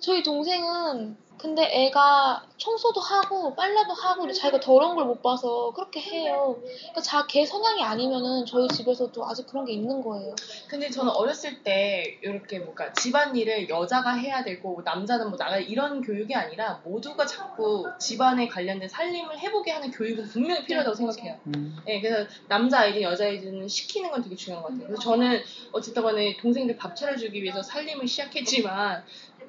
저희 0.00 0.22
동생은 0.22 1.16
근데 1.42 1.64
애가 1.64 2.46
청소도 2.56 3.00
하고 3.00 3.52
빨래도 3.56 3.92
하고 3.92 4.32
자기가 4.32 4.60
더러운 4.60 4.94
걸 4.94 5.02
못 5.02 5.20
봐서 5.20 5.72
그렇게 5.74 6.00
해요. 6.00 6.62
그러니까 6.62 7.00
자걔 7.00 7.44
성향이 7.44 7.82
아니면은 7.82 8.46
저희 8.46 8.68
집에서도 8.68 9.26
아직 9.26 9.44
그런 9.48 9.64
게 9.64 9.72
있는 9.72 10.00
거예요. 10.00 10.32
근데 10.68 10.88
저는 10.88 11.10
어렸을 11.10 11.64
때 11.64 12.20
이렇게 12.22 12.60
뭔가 12.60 12.92
집안일을 12.92 13.68
여자가 13.68 14.12
해야 14.14 14.44
되고 14.44 14.80
남자는 14.84 15.30
뭐 15.30 15.36
나가 15.36 15.58
이런 15.58 16.00
교육이 16.00 16.32
아니라 16.36 16.80
모두가 16.84 17.26
자꾸 17.26 17.84
집안에 17.98 18.46
관련된 18.46 18.88
살림을 18.88 19.36
해보게 19.40 19.72
하는 19.72 19.90
교육은 19.90 20.28
분명히 20.28 20.64
필요하다고 20.64 20.96
네, 20.96 21.12
생각해요. 21.12 21.40
음. 21.48 21.76
네, 21.84 22.00
그래서 22.00 22.30
남자 22.46 22.80
아이든 22.82 23.02
여자 23.02 23.24
아이든 23.24 23.66
시키는 23.66 24.12
건 24.12 24.22
되게 24.22 24.36
중요한 24.36 24.62
것 24.62 24.68
같아요. 24.70 24.86
그래서 24.86 25.02
저는 25.02 25.42
어쨌든 25.72 26.04
간에 26.04 26.36
동생들 26.36 26.76
밥 26.76 26.94
차려주기 26.94 27.42
위해서 27.42 27.60
살림을 27.60 28.06
시작했지만 28.06 29.04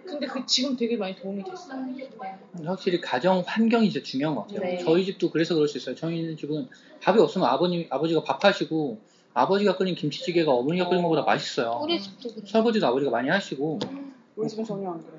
근데 0.05 0.27
그 0.27 0.45
지금 0.45 0.75
되게 0.75 0.97
많이 0.97 1.15
도움이 1.15 1.43
됐어요. 1.43 1.85
네. 1.85 2.37
확실히 2.65 2.99
가정 3.01 3.43
환경이 3.45 3.89
진짜 3.89 4.03
중요한 4.05 4.35
것 4.35 4.47
같아요. 4.47 4.59
네. 4.61 4.77
저희 4.83 5.05
집도 5.05 5.29
그래서 5.29 5.53
그럴 5.55 5.67
수 5.67 5.77
있어요. 5.77 5.95
저희는 5.95 6.37
집은 6.37 6.67
밥이 7.01 7.19
없으면 7.19 7.47
아버님 7.47 7.87
아버지가 7.89 8.23
밥하시고 8.23 8.99
아버지가 9.33 9.77
끓인 9.77 9.95
김치찌개가 9.95 10.51
어머니가 10.51 10.89
끓인 10.89 11.01
것보다 11.03 11.23
맛있어요. 11.23 11.79
우리 11.81 11.99
집도 11.99 12.29
그래요. 12.29 12.45
설거지도 12.45 12.85
아버지가 12.87 13.11
많이 13.11 13.29
하시고 13.29 13.79
우리 14.35 14.47
집은 14.47 14.63
전혀 14.63 14.91
안 14.91 15.01
그래. 15.03 15.17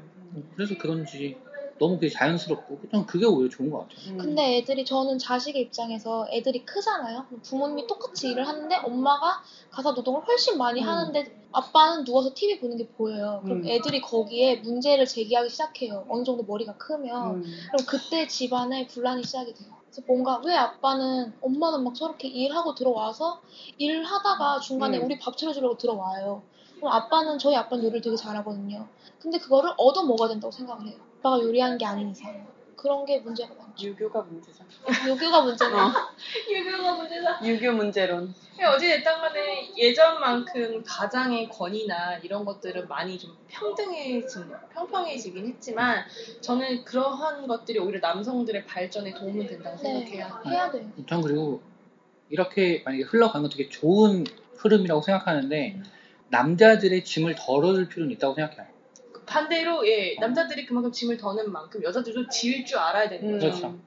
그래서 0.56 0.74
그런지 0.78 1.36
너무 1.78 1.94
그게 1.94 2.08
자연스럽고 2.08 2.78
전 2.90 3.06
그게 3.06 3.26
오히려 3.26 3.48
좋은 3.48 3.70
것 3.70 3.80
같아요. 3.80 4.12
음. 4.12 4.18
근데 4.18 4.58
애들이 4.58 4.84
저는 4.84 5.18
자식의 5.18 5.62
입장에서 5.62 6.26
애들이 6.30 6.64
크잖아요. 6.64 7.26
부모님이 7.42 7.86
똑같이 7.86 8.30
일을 8.30 8.46
하는데 8.46 8.76
엄마가 8.76 9.42
가사 9.70 9.92
노동을 9.92 10.22
훨씬 10.26 10.56
많이 10.56 10.82
음. 10.82 10.88
하는데 10.88 11.44
아빠는 11.52 12.04
누워서 12.04 12.32
TV 12.34 12.60
보는 12.60 12.76
게 12.76 12.86
보여요. 12.88 13.40
그럼 13.44 13.62
음. 13.62 13.68
애들이 13.68 14.00
거기에 14.00 14.56
문제를 14.56 15.06
제기하기 15.06 15.48
시작해요. 15.48 16.04
어느 16.08 16.24
정도 16.24 16.42
머리가 16.44 16.76
크면. 16.76 17.36
음. 17.36 17.42
그럼 17.72 17.86
그때 17.86 18.26
집안에 18.26 18.86
분란이 18.86 19.22
시작이 19.24 19.54
돼요. 19.54 19.68
그래서 19.84 20.02
뭔가 20.06 20.40
왜 20.44 20.54
아빠는 20.54 21.32
엄마는 21.40 21.84
막 21.84 21.94
저렇게 21.94 22.28
일하고 22.28 22.74
들어와서 22.74 23.40
일을 23.78 24.04
하다가 24.04 24.60
중간에 24.60 24.98
음. 24.98 25.04
우리 25.04 25.18
밥 25.18 25.36
차려주려고 25.36 25.76
들어와요. 25.76 26.42
그럼 26.76 26.92
아빠는 26.92 27.38
저희 27.38 27.56
아빠는 27.56 27.84
요리를 27.84 28.00
되게 28.02 28.16
잘하거든요. 28.16 28.86
근데 29.20 29.38
그거를 29.38 29.70
얻어 29.78 30.04
먹어야 30.04 30.28
된다고 30.28 30.50
생각을 30.50 30.86
해요. 30.88 30.98
아빠가 31.24 31.42
요리하는 31.42 31.78
게 31.78 31.86
아닌 31.86 32.10
이상. 32.10 32.46
그런 32.76 33.06
게 33.06 33.18
문제가 33.20 33.54
많죠. 33.54 33.86
유교가 33.86 34.20
문제죠. 34.20 34.62
요교가 35.08 35.40
문제는 35.40 35.74
어. 35.74 35.90
유교가 36.52 36.96
문제다. 36.96 37.40
유교 37.42 37.72
문제론. 37.72 38.34
어찌됐든 38.62 39.04
간에 39.04 39.70
예전만큼 39.74 40.82
가장의 40.84 41.48
권위나 41.48 42.18
이런 42.18 42.44
것들은 42.44 42.86
많이 42.88 43.18
좀 43.18 43.34
평등해진, 43.48 44.52
평평해지긴 44.74 45.46
했지만 45.46 46.04
저는 46.42 46.84
그러한 46.84 47.46
것들이 47.46 47.78
오히려 47.78 48.00
남성들의 48.00 48.66
발전에 48.66 49.14
도움이 49.14 49.46
된다고 49.46 49.76
네, 49.76 49.82
생각해요. 49.82 50.40
해야 50.46 50.70
돼요. 50.70 50.86
전 51.08 51.22
그리고 51.22 51.62
이렇게 52.28 52.82
만약에 52.84 53.04
흘러가는 53.04 53.42
건 53.42 53.50
되게 53.50 53.70
좋은 53.70 54.24
흐름이라고 54.56 55.00
생각하는데 55.00 55.74
음. 55.76 55.84
남자들의 56.28 57.02
짐을 57.02 57.34
덜어줄 57.38 57.88
필요는 57.88 58.12
있다고 58.12 58.34
생각해요. 58.34 58.73
반대로 59.26 59.86
예 59.88 60.16
남자들이 60.20 60.66
그만큼 60.66 60.92
짐을 60.92 61.16
더는 61.16 61.50
만큼 61.50 61.82
여자들도 61.82 62.28
질 62.28 62.64
줄 62.64 62.78
알아야 62.78 63.08
되는 63.08 63.28
음. 63.34 63.38
거죠. 63.38 63.50
그렇죠. 63.58 63.78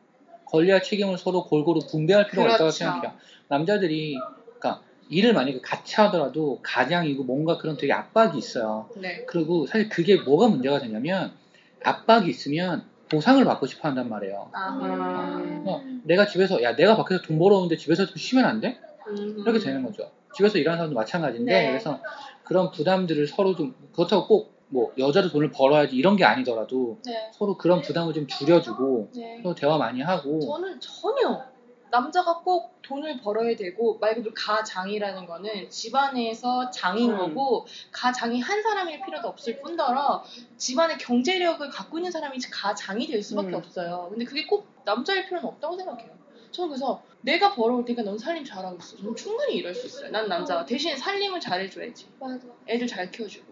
권리와 0.45 0.81
책임을 0.81 1.17
서로 1.17 1.45
골고루 1.45 1.81
분배할 1.89 2.27
필요가 2.27 2.49
있다고 2.49 2.57
그렇죠. 2.65 2.77
생각해요. 2.77 3.11
남자들이 3.49 4.17
그러니까 4.59 4.81
일을 5.09 5.33
만약에 5.33 5.59
같이 5.61 5.95
하더라도 5.95 6.59
가장이고 6.63 7.23
뭔가 7.23 7.57
그런 7.57 7.77
되게 7.77 7.93
압박이 7.93 8.37
있어요. 8.37 8.89
네. 8.95 9.25
그리고 9.27 9.65
사실 9.67 9.89
그게 9.89 10.17
뭐가 10.21 10.47
문제가 10.47 10.79
되냐면 10.79 11.33
압박이 11.83 12.29
있으면 12.29 12.85
보상을 13.09 13.43
받고 13.45 13.67
싶어 13.67 13.87
한단 13.87 14.09
말이에요. 14.09 14.49
아, 14.53 14.69
음. 14.81 15.63
어, 15.65 15.81
내가 16.03 16.25
집에서 16.27 16.61
야 16.61 16.75
내가 16.75 16.95
밖에서 16.97 17.21
돈 17.21 17.39
벌어오는데 17.39 17.77
집에서 17.77 18.05
좀 18.05 18.17
쉬면 18.17 18.43
안 18.45 18.59
돼? 18.59 18.79
음. 19.07 19.37
이렇게 19.39 19.59
되는 19.59 19.83
거죠. 19.83 20.11
집에서 20.35 20.57
일하는 20.57 20.77
사람도 20.77 20.95
마찬가지인데 20.95 21.51
네. 21.51 21.67
그래서 21.69 22.01
그런 22.43 22.71
부담들을 22.71 23.27
서로 23.27 23.55
좀 23.55 23.73
그렇다고 23.93 24.27
꼭 24.27 24.56
뭐 24.69 24.93
여자도 24.97 25.29
돈을 25.29 25.51
벌어야지 25.51 25.95
이런 25.95 26.15
게 26.15 26.25
아니더라도 26.25 26.97
네. 27.05 27.29
서로 27.31 27.57
그런 27.57 27.81
부담을 27.81 28.13
좀 28.13 28.27
줄여주고 28.27 29.09
네. 29.15 29.39
서로 29.41 29.55
대화 29.55 29.77
많이 29.77 30.01
하고 30.01 30.39
저는 30.39 30.79
전혀 30.79 31.41
남자가 31.89 32.39
꼭 32.39 32.73
돈을 32.81 33.17
벌어야 33.21 33.55
되고 33.55 33.97
말 33.99 34.15
그대로 34.15 34.33
가장이라는 34.35 35.25
거는 35.25 35.69
집안에서 35.69 36.69
장인 36.69 37.11
음. 37.11 37.17
거고 37.17 37.65
가장이 37.91 38.41
한 38.41 38.61
사람일 38.61 39.01
필요도 39.05 39.27
없을 39.27 39.61
뿐더러 39.61 40.23
집안의 40.57 40.97
경제력을 40.97 41.69
갖고 41.69 41.97
있는 41.97 42.11
사람이 42.11 42.37
가장이 42.51 43.07
될 43.07 43.23
수밖에 43.23 43.49
음. 43.49 43.55
없어요. 43.55 44.07
근데 44.09 44.25
그게 44.25 44.45
꼭 44.45 44.67
남자일 44.83 45.25
필요는 45.25 45.47
없다고 45.47 45.77
생각해요. 45.77 46.11
저는 46.51 46.69
그래서 46.69 47.01
내가 47.21 47.53
벌어올 47.53 47.85
테니까 47.85 48.03
넌 48.03 48.17
살림 48.17 48.43
잘하고 48.43 48.77
있어. 48.77 48.97
저는 48.97 49.15
충분히 49.15 49.55
이럴 49.55 49.73
수 49.73 49.85
있어요. 49.85 50.11
난 50.11 50.27
남자가 50.27 50.65
대신 50.65 50.95
살림을 50.95 51.39
잘해줘야지. 51.39 52.07
맞아. 52.19 52.47
애들 52.67 52.87
잘 52.87 53.11
키워주고. 53.11 53.46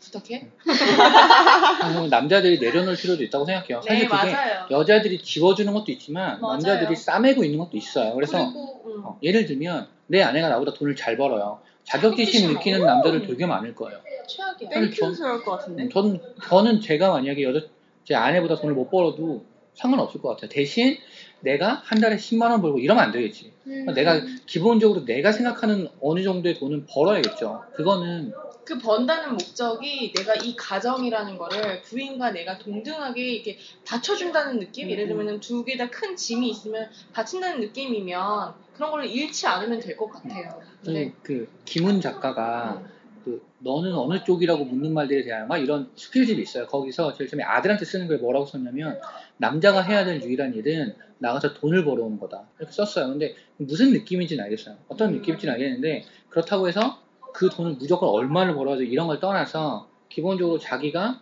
부탁해? 0.00 0.48
그래서 0.64 2.06
남자들이 2.08 2.58
내려놓을 2.58 2.96
필요도 2.96 3.22
있다고 3.24 3.44
생각해요. 3.44 3.82
사실 3.82 4.00
네, 4.00 4.06
그게 4.08 4.32
맞아요. 4.32 4.66
여자들이 4.70 5.22
지워주는 5.22 5.72
것도 5.72 5.92
있지만 5.92 6.40
맞아요. 6.40 6.52
남자들이 6.54 6.96
싸매고 6.96 7.44
있는 7.44 7.58
것도 7.58 7.76
있어요. 7.76 8.14
그래서 8.14 8.38
그리고 8.38 8.82
음. 8.86 9.04
어, 9.04 9.18
예를 9.22 9.46
들면 9.46 9.88
내 10.06 10.22
아내가 10.22 10.48
나보다 10.48 10.72
돈을 10.74 10.96
잘 10.96 11.16
벌어요. 11.16 11.60
자격지심 11.84 12.52
느끼는 12.54 12.82
오. 12.82 12.86
남자들 12.86 13.26
되게 13.26 13.46
많을 13.46 13.74
거예요. 13.74 13.98
최악이야. 14.26 14.68
땡. 14.70 14.90
thank 14.90 15.07
you스러울 15.07 15.44
것 15.44 15.52
같은데. 15.58 15.84
음, 15.84 15.90
전, 15.90 16.20
저는 16.48 16.80
제가 16.80 17.10
만약에 17.10 17.42
여자, 17.42 17.66
제 18.04 18.14
아내보다 18.14 18.56
돈을 18.56 18.74
못 18.74 18.90
벌어도 18.90 19.44
상관없을 19.74 20.20
것 20.20 20.30
같아요. 20.30 20.48
대신 20.50 20.96
내가 21.40 21.80
한 21.84 22.00
달에 22.00 22.16
10만 22.16 22.50
원 22.50 22.60
벌고 22.60 22.78
이러면 22.78 23.02
안 23.04 23.12
되겠지. 23.12 23.52
음. 23.66 23.86
내가 23.94 24.20
기본적으로 24.46 25.04
내가 25.04 25.32
생각하는 25.32 25.88
어느 26.00 26.22
정도의 26.22 26.56
돈은 26.58 26.86
벌어야겠죠. 26.86 27.64
그거는 27.74 28.32
그 28.64 28.78
번다는 28.78 29.32
목적이 29.32 30.12
내가 30.12 30.34
이 30.34 30.54
가정이라는 30.54 31.38
거를 31.38 31.82
부인과 31.82 32.30
내가 32.30 32.58
동등하게 32.58 33.20
이렇게 33.22 33.58
받쳐준다는 33.86 34.58
느낌? 34.60 34.86
음. 34.86 34.90
예를 34.90 35.08
들면 35.08 35.40
두 35.40 35.64
개 35.64 35.76
다 35.76 35.88
큰 35.90 36.14
짐이 36.14 36.48
있으면 36.50 36.88
받친다는 37.12 37.60
느낌이면 37.60 38.54
그런 38.74 38.90
걸 38.92 39.06
잃지 39.06 39.46
않으면 39.46 39.80
될 39.80 39.96
것 39.96 40.08
같아요. 40.10 40.60
그, 40.84 40.90
네. 40.90 41.12
그 41.22 41.48
김훈 41.64 42.00
작가가 42.00 42.82
그 43.24 43.42
너는 43.58 43.92
어느 43.94 44.22
쪽이라고 44.24 44.64
묻는 44.64 44.92
말들에 44.94 45.22
대한 45.24 45.46
막 45.48 45.58
이런 45.58 45.90
스킬집이 45.94 46.40
있어요. 46.42 46.66
거기서 46.66 47.12
제일 47.14 47.28
처음에 47.28 47.42
아들한테 47.44 47.84
쓰는 47.84 48.08
걸 48.08 48.18
뭐라고 48.18 48.46
썼냐면 48.46 48.98
남자가 49.36 49.82
해야 49.82 50.04
될 50.04 50.22
유일한 50.22 50.54
일은 50.54 50.94
나가서 51.18 51.54
돈을 51.54 51.84
벌어오는 51.84 52.18
거다. 52.18 52.44
이렇게 52.58 52.72
썼어요. 52.72 53.08
근데 53.08 53.34
무슨 53.58 53.92
느낌인지는 53.92 54.42
알겠어요. 54.44 54.76
어떤 54.88 55.12
느낌인지는 55.12 55.52
알겠는데 55.54 56.04
그렇다고 56.30 56.68
해서 56.68 56.98
그 57.34 57.48
돈을 57.50 57.72
무조건 57.72 58.08
얼마를 58.08 58.54
벌어야 58.54 58.76
돼 58.76 58.84
이런 58.86 59.06
걸 59.06 59.20
떠나서 59.20 59.88
기본적으로 60.08 60.58
자기가 60.58 61.20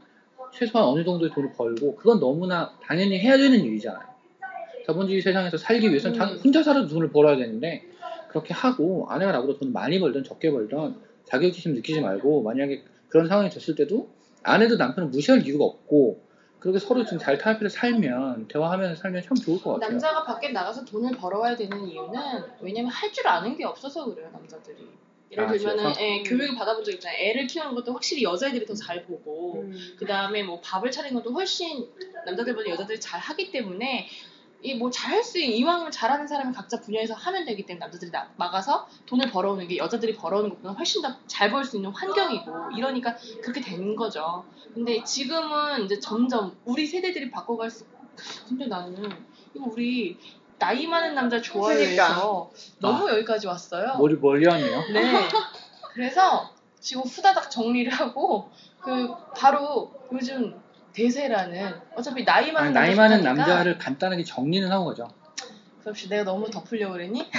최소한 0.55 0.89
어느 0.89 1.05
정도의 1.05 1.31
돈을 1.33 1.53
벌고 1.53 1.97
그건 1.97 2.21
너무나 2.21 2.73
당연히 2.83 3.19
해야 3.19 3.37
되는 3.37 3.59
일이잖아요. 3.61 4.07
자본주의 4.87 5.21
세상에서 5.21 5.59
살기 5.59 5.91
위해서는 5.91 6.17
자- 6.19 6.25
음. 6.31 6.39
혼자 6.43 6.63
살아도 6.63 6.87
돈을 6.89 7.11
벌어야 7.11 7.37
되는데 7.37 7.85
그렇게 8.29 8.55
하고 8.55 9.07
아내가 9.11 9.33
나보다 9.33 9.59
돈을 9.59 9.73
많이 9.73 9.99
벌든 10.01 10.25
적게 10.25 10.51
벌든 10.51 10.95
자격지심 11.31 11.75
느끼지 11.75 12.01
말고 12.01 12.43
만약에 12.43 12.85
그런 13.09 13.29
상황이 13.29 13.51
됐을 13.51 13.75
때도 13.75 14.09
아내도 14.43 14.77
남편을 14.77 15.09
무시할 15.11 15.47
이유가 15.47 15.65
없고 15.65 16.27
그렇게 16.61 16.79
서로 16.79 17.05
좀 17.05 17.19
잘 17.19 17.39
타협해서 17.39 17.69
살면 17.69 18.49
대화하면서 18.49 19.01
살면 19.01 19.23
참 19.23 19.37
좋을 19.37 19.61
것 19.61 19.75
같아요. 19.75 19.91
남자가 19.91 20.25
밖에 20.25 20.49
나가서 20.51 20.85
돈을 20.85 21.13
벌어와야 21.17 21.55
되는 21.57 21.87
이유는 21.87 22.21
왜냐면 22.61 22.91
할 22.91 23.13
줄 23.13 23.27
아는 23.29 23.57
게 23.57 23.65
없어서 23.65 24.07
그래요 24.13 24.29
남자들이. 24.33 24.77
예를 25.31 25.45
아, 25.45 25.53
들면은? 25.53 25.93
애, 25.99 26.23
교육을 26.23 26.55
받아본 26.57 26.83
적 26.85 26.91
있잖아요. 26.93 27.19
애를 27.19 27.47
키우는 27.47 27.75
것도 27.75 27.93
확실히 27.93 28.23
여자애들이 28.23 28.65
더 28.65 28.75
잘 28.75 29.05
보고 29.05 29.61
음. 29.61 29.73
그 29.99 30.07
다음에 30.07 30.43
뭐 30.43 30.59
밥을 30.63 30.91
차리는 30.91 31.15
것도 31.15 31.33
훨씬 31.35 31.87
남자들보다 32.25 32.71
여자들이 32.71 32.99
잘 32.99 33.21
하기 33.21 33.51
때문에 33.53 34.09
이 34.63 34.75
뭐 34.75 34.91
잘할 34.91 35.23
수 35.23 35.39
있는 35.39 35.57
이왕이면 35.57 35.93
잘하는 35.93 36.27
사람이 36.27 36.53
각자 36.53 36.81
분야에서 36.81 37.15
하면 37.15 37.45
되기 37.45 37.65
때문에 37.65 37.85
남자들이 37.85 38.11
나, 38.11 38.29
나가서 38.37 38.89
돈을 39.07 39.31
벌어오는 39.31 39.67
게 39.69 39.77
여자들이 39.77 40.17
벌어오는 40.17 40.51
것보다 40.51 40.71
훨씬 40.73 41.01
더 41.03 41.15
잘 41.29 41.51
벌 41.53 41.65
수 41.65 41.77
있는 41.77 41.91
환경이고 41.91 42.73
이러니까 42.77 43.15
그렇게 43.41 43.61
되는 43.61 43.95
거죠. 43.95 44.45
근데 44.75 45.03
지금은 45.05 45.85
이제 45.85 46.01
점점 46.01 46.57
우리 46.65 46.87
세대들이 46.87 47.31
바꿔갈 47.31 47.71
수 47.71 47.85
근데 48.49 48.67
나는 48.67 49.09
이거 49.55 49.67
우리 49.71 50.19
나이 50.59 50.89
많은 50.89 51.15
남자 51.15 51.41
좋아해서 51.41 52.51
너무 52.81 53.09
여기까지 53.11 53.47
왔어요. 53.47 53.95
머리 53.97 54.17
멀리 54.17 54.45
왔네요. 54.47 54.83
네. 54.93 55.29
그래서 55.93 56.51
지금 56.81 57.03
후다닥 57.03 57.49
정리를 57.49 57.93
하고 57.93 58.51
그 58.81 59.09
바로 59.37 59.93
요즘 60.13 60.61
대세라는 60.99 61.75
어차피 61.95 62.25
나이 62.25 62.51
많은 62.51 62.69
아니, 62.69 62.75
나이 62.75 62.89
남자 62.89 63.03
많은 63.03 63.19
좋다니까 63.19 63.45
남자를 63.47 63.79
간단하게 63.79 64.25
정리는 64.25 64.71
하고 64.71 64.87
가죠. 64.87 65.09
그렇지 65.83 66.09
내가 66.09 66.25
너무 66.25 66.51
덮으려고 66.51 66.95
그랬니? 66.95 67.31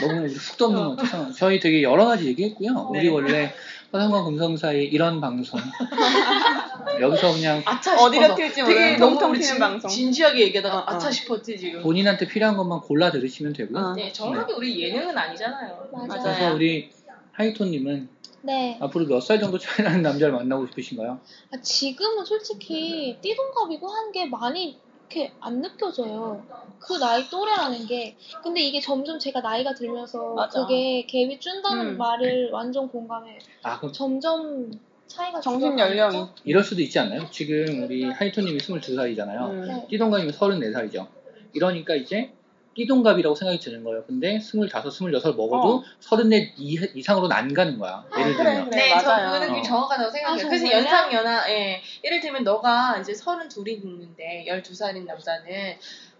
너무 0.00 0.20
우리 0.20 0.32
훅 0.32 0.56
덮는 0.56 0.84
것 0.84 0.96
같아서 0.96 1.32
저희 1.32 1.58
되게 1.58 1.82
여러 1.82 2.06
가지 2.06 2.26
얘기했고요. 2.28 2.88
우리 2.90 3.02
네. 3.02 3.08
원래 3.08 3.52
화상과 3.90 4.22
금성 4.24 4.56
사이 4.56 4.84
이런 4.84 5.20
방송 5.20 5.58
여기서 7.00 7.32
그냥 7.32 7.62
아차 7.64 7.96
어디로 7.98 8.22
싶어서 8.22 8.36
튈지 8.36 8.64
되게 8.64 8.96
너무 8.96 9.18
우리 9.26 9.42
진, 9.42 9.58
방송. 9.58 9.90
진지하게 9.90 10.40
얘기하다가 10.42 10.76
어, 10.76 10.80
어. 10.80 10.84
아차 10.86 11.10
싶었지 11.10 11.58
지금 11.58 11.82
본인한테 11.82 12.28
필요한 12.28 12.56
것만 12.56 12.80
골라 12.80 13.10
들으시면 13.10 13.52
되고요. 13.52 13.82
어. 13.82 13.94
네 13.94 14.12
정확하게 14.12 14.52
우리 14.52 14.80
예능은 14.82 15.16
아니잖아요 15.16 15.88
맞아요. 15.92 16.06
맞아요. 16.06 16.22
그래서 16.22 16.54
우리 16.54 16.90
하이톤님은 17.32 18.08
네. 18.48 18.78
앞으로 18.80 19.04
몇 19.06 19.20
살 19.20 19.38
정도 19.38 19.58
차이 19.58 19.84
나는 19.84 20.00
남자를 20.02 20.32
만나고 20.34 20.66
싶으신가요? 20.68 21.20
아, 21.52 21.60
지금은 21.60 22.24
솔직히 22.24 23.16
띠동갑이고 23.20 23.86
한 23.86 24.10
게 24.10 24.24
많이 24.24 24.78
이렇게 25.10 25.32
안 25.40 25.60
느껴져요. 25.60 26.42
그 26.78 26.94
나이 26.98 27.28
또래라는 27.28 27.86
게. 27.86 28.16
근데 28.42 28.60
이게 28.62 28.80
점점 28.80 29.18
제가 29.18 29.40
나이가 29.40 29.74
들면서 29.74 30.34
맞아. 30.34 30.60
그게 30.62 31.06
갭이 31.06 31.40
준다는 31.40 31.86
음. 31.94 31.98
말을 31.98 32.50
완전 32.52 32.88
공감해요. 32.88 33.38
아 33.62 33.78
그럼 33.78 33.92
점점 33.92 34.70
차이가 35.06 35.40
정신. 35.40 35.78
연령이. 35.78 36.26
이럴 36.44 36.62
수도 36.64 36.80
있지 36.82 36.98
않나요? 36.98 37.26
지금 37.30 37.82
우리 37.84 38.04
하이톤님이 38.04 38.58
22살이잖아요. 38.58 39.50
음. 39.50 39.66
네. 39.66 39.86
띠동갑이면 39.90 40.32
34살이죠. 40.34 41.06
이러니까 41.54 41.94
이제 41.94 42.32
띠동갑이라고 42.78 43.34
생각이 43.34 43.58
드는 43.58 43.82
거예요. 43.82 44.04
근데 44.06 44.36
25, 44.36 44.66
26 44.66 45.36
먹어도 45.36 45.76
어. 45.78 45.82
34 46.00 46.52
이- 46.56 46.78
이상으로는 46.94 47.34
안 47.34 47.52
가는 47.52 47.76
거야. 47.76 48.04
예를 48.16 48.36
그래, 48.36 48.44
들면. 48.54 48.70
그래. 48.70 48.76
네, 48.94 49.00
저 49.00 49.06
맞아요. 49.08 49.32
그 49.32 49.44
느낌이 49.46 49.58
어. 49.58 49.62
정확하다고 49.62 50.10
생각해요. 50.10 50.46
아, 50.46 50.48
그래서? 50.48 50.70
연상 50.72 51.12
연하, 51.12 51.50
예. 51.50 51.82
예를 52.04 52.20
들면 52.20 52.44
너가 52.44 52.98
이제 52.98 53.12
32이 53.12 53.82
있는데 53.84 54.44
12살인 54.48 55.06
남자는 55.06 55.76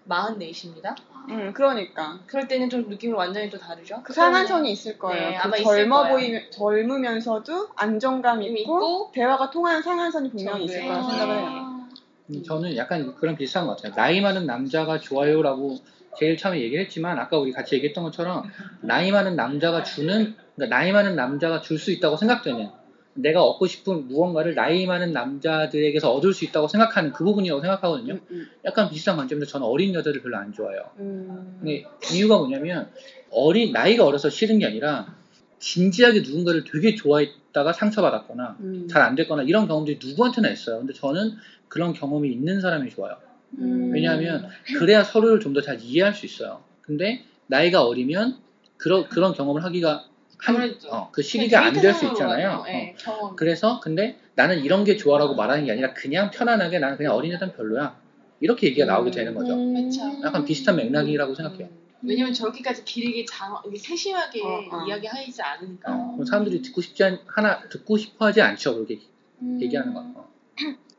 44이십니다. 0.09 0.97
음, 1.29 1.53
그러니까. 1.53 2.19
그럴 2.27 2.49
때는 2.49 2.71
좀 2.71 2.89
느낌이 2.89 3.13
완전히 3.13 3.51
또 3.51 3.59
다르죠. 3.59 4.01
그 4.03 4.13
상한선이 4.13 4.71
있을 4.73 4.99
거예요. 4.99 5.31
네, 5.31 5.37
그 5.37 5.43
아마 5.43 5.57
있을 5.59 5.65
젊어 5.65 6.03
거예요. 6.03 6.15
보이 6.17 6.51
젊으면서도 6.51 7.69
안정감 7.77 8.43
있고, 8.43 8.59
있고, 8.59 9.11
대화가 9.13 9.51
통하는 9.51 9.83
상한선이 9.83 10.31
분명히. 10.31 10.65
있을 10.65 10.81
네. 10.81 10.89
거라 10.89 11.03
생각을 11.03 11.39
해요. 11.39 11.47
아, 11.47 11.89
음, 12.31 12.43
저는 12.43 12.77
약간 12.77 13.15
그런 13.17 13.37
비슷한 13.37 13.67
것 13.67 13.77
같아요. 13.77 13.95
나이 13.95 14.21
많은 14.23 14.47
남자가 14.47 14.99
좋아요라고 14.99 15.77
제일 16.17 16.37
처음에 16.37 16.61
얘기를 16.61 16.85
했지만 16.85 17.19
아까 17.19 17.39
우리 17.39 17.53
같이 17.53 17.75
얘기했던 17.77 18.05
것처럼 18.05 18.45
나이 18.81 19.11
많은 19.11 19.37
남자가 19.37 19.83
주는 19.83 20.35
그러니까 20.57 20.77
나이 20.77 20.93
많은 20.93 21.17
남자가 21.17 21.61
줄 21.61 21.79
수 21.79 21.91
있다고 21.93 22.17
생각되는 22.17 22.69
내가 23.15 23.43
얻고 23.43 23.67
싶은 23.67 24.07
무언가를 24.09 24.55
나이 24.55 24.87
많은 24.87 25.13
남자들에게서 25.13 26.13
얻을 26.13 26.33
수 26.33 26.45
있다고 26.45 26.69
생각하는 26.69 27.13
그 27.13 27.25
부분이라고 27.25 27.61
생각하거든요. 27.61 28.15
음, 28.15 28.21
음, 28.31 28.47
약간 28.65 28.89
비슷한 28.89 29.17
관점에서 29.17 29.51
저는 29.51 29.67
어린 29.67 29.93
여자를 29.95 30.23
별로 30.23 30.37
안 30.37 30.53
좋아해요. 30.53 30.83
음. 30.99 31.57
근데 31.59 31.85
이유가 32.13 32.39
뭐냐면 32.39 32.89
어린 33.31 33.73
나이가 33.73 34.05
어려서 34.05 34.31
싫은 34.31 34.61
게 34.61 34.67
아니라 34.67 35.15
진지하게 35.59 36.21
누군가를 36.21 36.63
되게 36.65 36.95
좋아했다가 36.95 37.73
상처받았거나 37.73 38.57
음. 38.61 38.89
잘안 38.89 39.17
됐거나 39.17 39.43
이런 39.43 39.67
경험들이 39.67 39.99
누구한테나 40.01 40.49
있어요. 40.51 40.79
근데 40.79 40.93
저는 40.93 41.33
그런 41.67 41.93
경험이 41.93 42.31
있는 42.31 42.61
사람이 42.61 42.91
좋아요. 42.91 43.17
음. 43.57 43.91
왜냐하면 43.93 44.49
그래야 44.79 45.03
서로를 45.05 45.41
좀 45.41 45.53
더 45.55 45.61
잘 45.63 45.79
이해할 45.81 46.15
수 46.15 46.27
있어요. 46.27 46.63
근데 46.83 47.25
나이가 47.47 47.85
어리면 47.85 48.37
그런 48.77 49.09
그런 49.09 49.33
경험을 49.35 49.65
하기가 49.65 50.05
한. 50.39 50.77
어, 50.91 51.11
그 51.13 51.23
시기가 51.23 51.65
안 51.65 51.75
될 51.75 51.93
수 51.95 52.07
있잖아요. 52.07 52.63
네. 52.67 52.95
어. 53.07 53.35
그래서 53.35 53.81
근데 53.81 54.19
나는 54.37 54.61
이런 54.63 54.85
게 54.85 54.97
좋아라고 54.97 55.35
말하는 55.35 55.65
게 55.65 55.73
아니라 55.73 55.95
그냥 55.95 56.31
편안하게 56.31 56.79
나는 56.79 56.97
그냥 56.97 57.15
어린애들은 57.15 57.55
별로야. 57.57 57.99
이렇게 58.41 58.69
얘기가 58.69 58.87
나오게 58.87 59.11
음. 59.11 59.13
되는 59.13 59.35
거죠. 59.35 59.55
음. 59.55 59.91
약간 60.25 60.45
비슷한 60.45 60.77
맥락이라고 60.77 61.35
생각해요. 61.35 61.69
왜냐면 62.03 62.33
저렇게까지 62.33 62.85
길게 62.85 63.25
장, 63.25 63.57
세심하게 63.77 64.41
어, 64.45 64.61
어. 64.71 64.87
이야기하지 64.87 65.43
않으니까. 65.43 65.93
어, 65.93 66.19
사람들이 66.25 66.63
듣고 66.63 66.81
싶지 66.81 67.03
않, 67.03 67.19
하나 67.27 67.69
듣고 67.69 67.97
싶어하지 67.97 68.41
않죠. 68.41 68.77
그렇게 68.77 69.01
음. 69.43 69.59
얘기하는 69.61 69.93
거. 69.93 70.29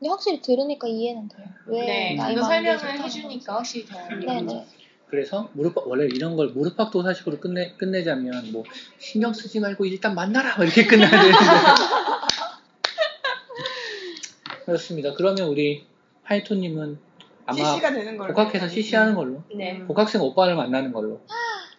근데 0.00 0.08
확실히 0.08 0.40
들으니까 0.40 0.88
이해는 0.88 1.28
돼요. 1.28 1.46
왜 1.66 1.84
네, 1.84 2.16
게 2.16 2.40
설명을 2.40 3.02
해주니까 3.04 3.56
확실히 3.56 3.86
더. 3.86 3.98
건지. 3.98 4.26
네네. 4.26 4.66
그래서 5.08 5.50
무릎 5.52 5.76
원래 5.86 6.06
이런 6.06 6.36
걸 6.36 6.48
무릎팍도 6.48 7.02
사식으로 7.02 7.38
끝내 7.40 7.72
끝내자면 7.76 8.52
뭐 8.52 8.64
신경 8.98 9.32
쓰지 9.32 9.60
말고 9.60 9.84
일단 9.84 10.14
만나라 10.14 10.56
막 10.56 10.64
이렇게 10.64 10.86
끝나야 10.86 11.10
되는데 11.10 11.36
그렇습니다. 14.64 15.12
그러면 15.14 15.48
우리 15.48 15.84
하이토님은 16.22 16.98
아마 17.44 17.56
CC가 17.56 17.92
되는 17.92 18.16
걸로. 18.16 18.28
복학해서 18.32 18.68
CC하는 18.68 19.14
걸로 19.16 19.42
네. 19.54 19.78
음. 19.78 19.86
복학생 19.86 20.22
오빠를 20.22 20.54
만나는 20.54 20.92
걸로 20.92 21.20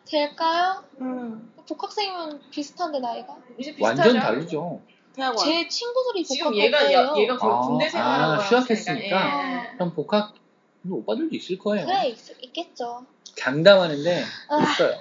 될까요? 0.05 0.83
음. 0.99 1.49
복학생이면 1.67 2.41
비슷한데 2.51 2.99
나이가? 2.99 3.37
이제 3.57 3.73
비슷하죠. 3.73 4.01
완전 4.01 4.19
다르죠. 4.19 4.81
대학원. 5.13 5.45
제 5.45 5.67
친구들이 5.67 6.23
지금 6.23 6.51
복학할 6.51 6.65
얘가 6.65 6.79
거예요. 6.79 7.13
얘, 7.17 7.21
얘가 7.23 7.37
거의 7.37 7.53
아, 7.53 7.59
군대 7.59 7.85
아, 7.85 7.89
생활하고 7.89 8.41
휴학했으니까. 8.43 9.15
왔으니까, 9.15 9.71
예. 9.71 9.73
그럼 9.75 9.93
복학 9.93 10.33
오빠들도 10.89 11.35
있을 11.35 11.57
거예요. 11.57 11.85
그래 11.85 12.07
있, 12.09 12.17
있겠죠. 12.41 13.05
장담하는데 13.35 14.23
아. 14.49 14.61
있어요. 14.61 14.93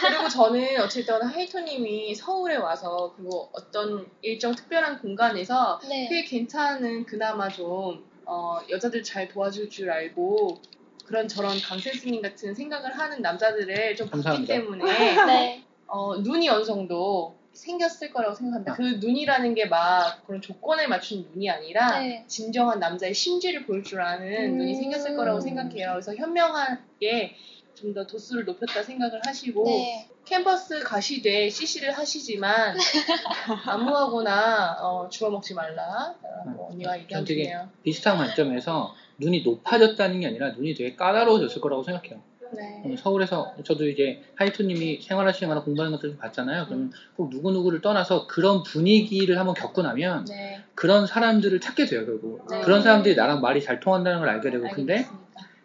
그리고 0.00 0.28
저는 0.28 0.80
어쨌든 0.80 1.22
하이토님이 1.22 2.14
서울에 2.14 2.56
와서 2.56 3.12
그리고 3.16 3.48
어떤 3.52 4.06
일정 4.22 4.54
특별한 4.54 5.00
공간에서 5.00 5.80
네. 5.88 6.08
꽤 6.08 6.24
괜찮은 6.24 7.06
그나마 7.06 7.48
좀 7.48 8.04
어, 8.24 8.58
여자들 8.70 9.02
잘 9.02 9.28
도와줄 9.28 9.68
줄 9.70 9.90
알고 9.90 10.60
그런 11.06 11.26
저런 11.28 11.60
강세 11.60 11.92
스님 11.92 12.22
같은 12.22 12.54
생각을 12.54 12.96
하는 12.96 13.20
남자들을 13.20 13.96
좀 13.96 14.08
봤기 14.08 14.22
감사합니다. 14.22 14.54
때문에 14.54 14.84
네. 15.26 15.64
어, 15.86 16.16
눈이 16.16 16.48
어느 16.48 16.64
정도 16.64 17.36
생겼을 17.52 18.12
거라고 18.12 18.34
생각합니다. 18.34 18.72
아. 18.72 18.76
그 18.76 18.82
눈이라는 19.00 19.54
게 19.54 19.66
막 19.66 20.26
그런 20.26 20.40
조건에 20.40 20.86
맞춘 20.86 21.26
눈이 21.32 21.48
아니라 21.50 22.00
네. 22.00 22.24
진정한 22.26 22.78
남자의 22.80 23.14
심지를 23.14 23.64
볼줄 23.66 24.00
아는 24.00 24.54
음. 24.54 24.58
눈이 24.58 24.74
생겼을 24.74 25.16
거라고 25.16 25.40
생각해요. 25.40 25.90
그래서 25.92 26.14
현명하게 26.14 27.36
좀 27.74 27.94
더 27.94 28.06
도수를 28.06 28.44
높였다 28.44 28.82
생각을 28.82 29.20
하시고 29.26 29.64
네. 29.64 30.08
캔버스 30.24 30.80
가시되 30.84 31.48
CC를 31.50 31.90
하시지만 31.92 32.76
아무하고나 33.66 34.76
어, 34.80 35.08
주워먹지 35.08 35.54
말라라고 35.54 36.68
언니가 36.70 36.98
얘기하면 36.98 37.24
되게 37.26 37.44
되네요. 37.44 37.68
비슷한 37.82 38.16
관점에서 38.18 38.94
눈이 39.18 39.42
높아졌다는 39.42 40.20
게 40.20 40.26
아니라 40.28 40.50
눈이 40.52 40.74
되게 40.74 40.94
까다로워졌을 40.94 41.60
거라고 41.60 41.82
생각해요. 41.82 42.20
네. 42.54 42.82
어, 42.84 42.94
서울에서 42.96 43.54
저도 43.64 43.88
이제 43.88 44.22
하이토님이 44.36 45.00
생활하시거나 45.02 45.62
공부하는 45.62 45.92
것들 45.96 46.10
좀 46.10 46.18
봤잖아요. 46.18 46.66
그러면 46.66 46.92
꼭 47.16 47.30
누구 47.30 47.50
누구를 47.52 47.80
떠나서 47.80 48.26
그런 48.26 48.62
분위기를 48.62 49.38
한번 49.38 49.54
겪고 49.54 49.82
나면 49.82 50.26
네. 50.26 50.62
그런 50.74 51.06
사람들을 51.06 51.60
찾게 51.60 51.86
돼요, 51.86 52.04
결국. 52.06 52.46
네. 52.50 52.60
그런 52.60 52.82
사람들이 52.82 53.16
나랑 53.16 53.40
말이 53.40 53.62
잘 53.62 53.80
통한다는 53.80 54.20
걸 54.20 54.28
알게 54.28 54.50
되고. 54.50 54.68
근데 54.68 54.94
알겠습니다. 54.94 55.22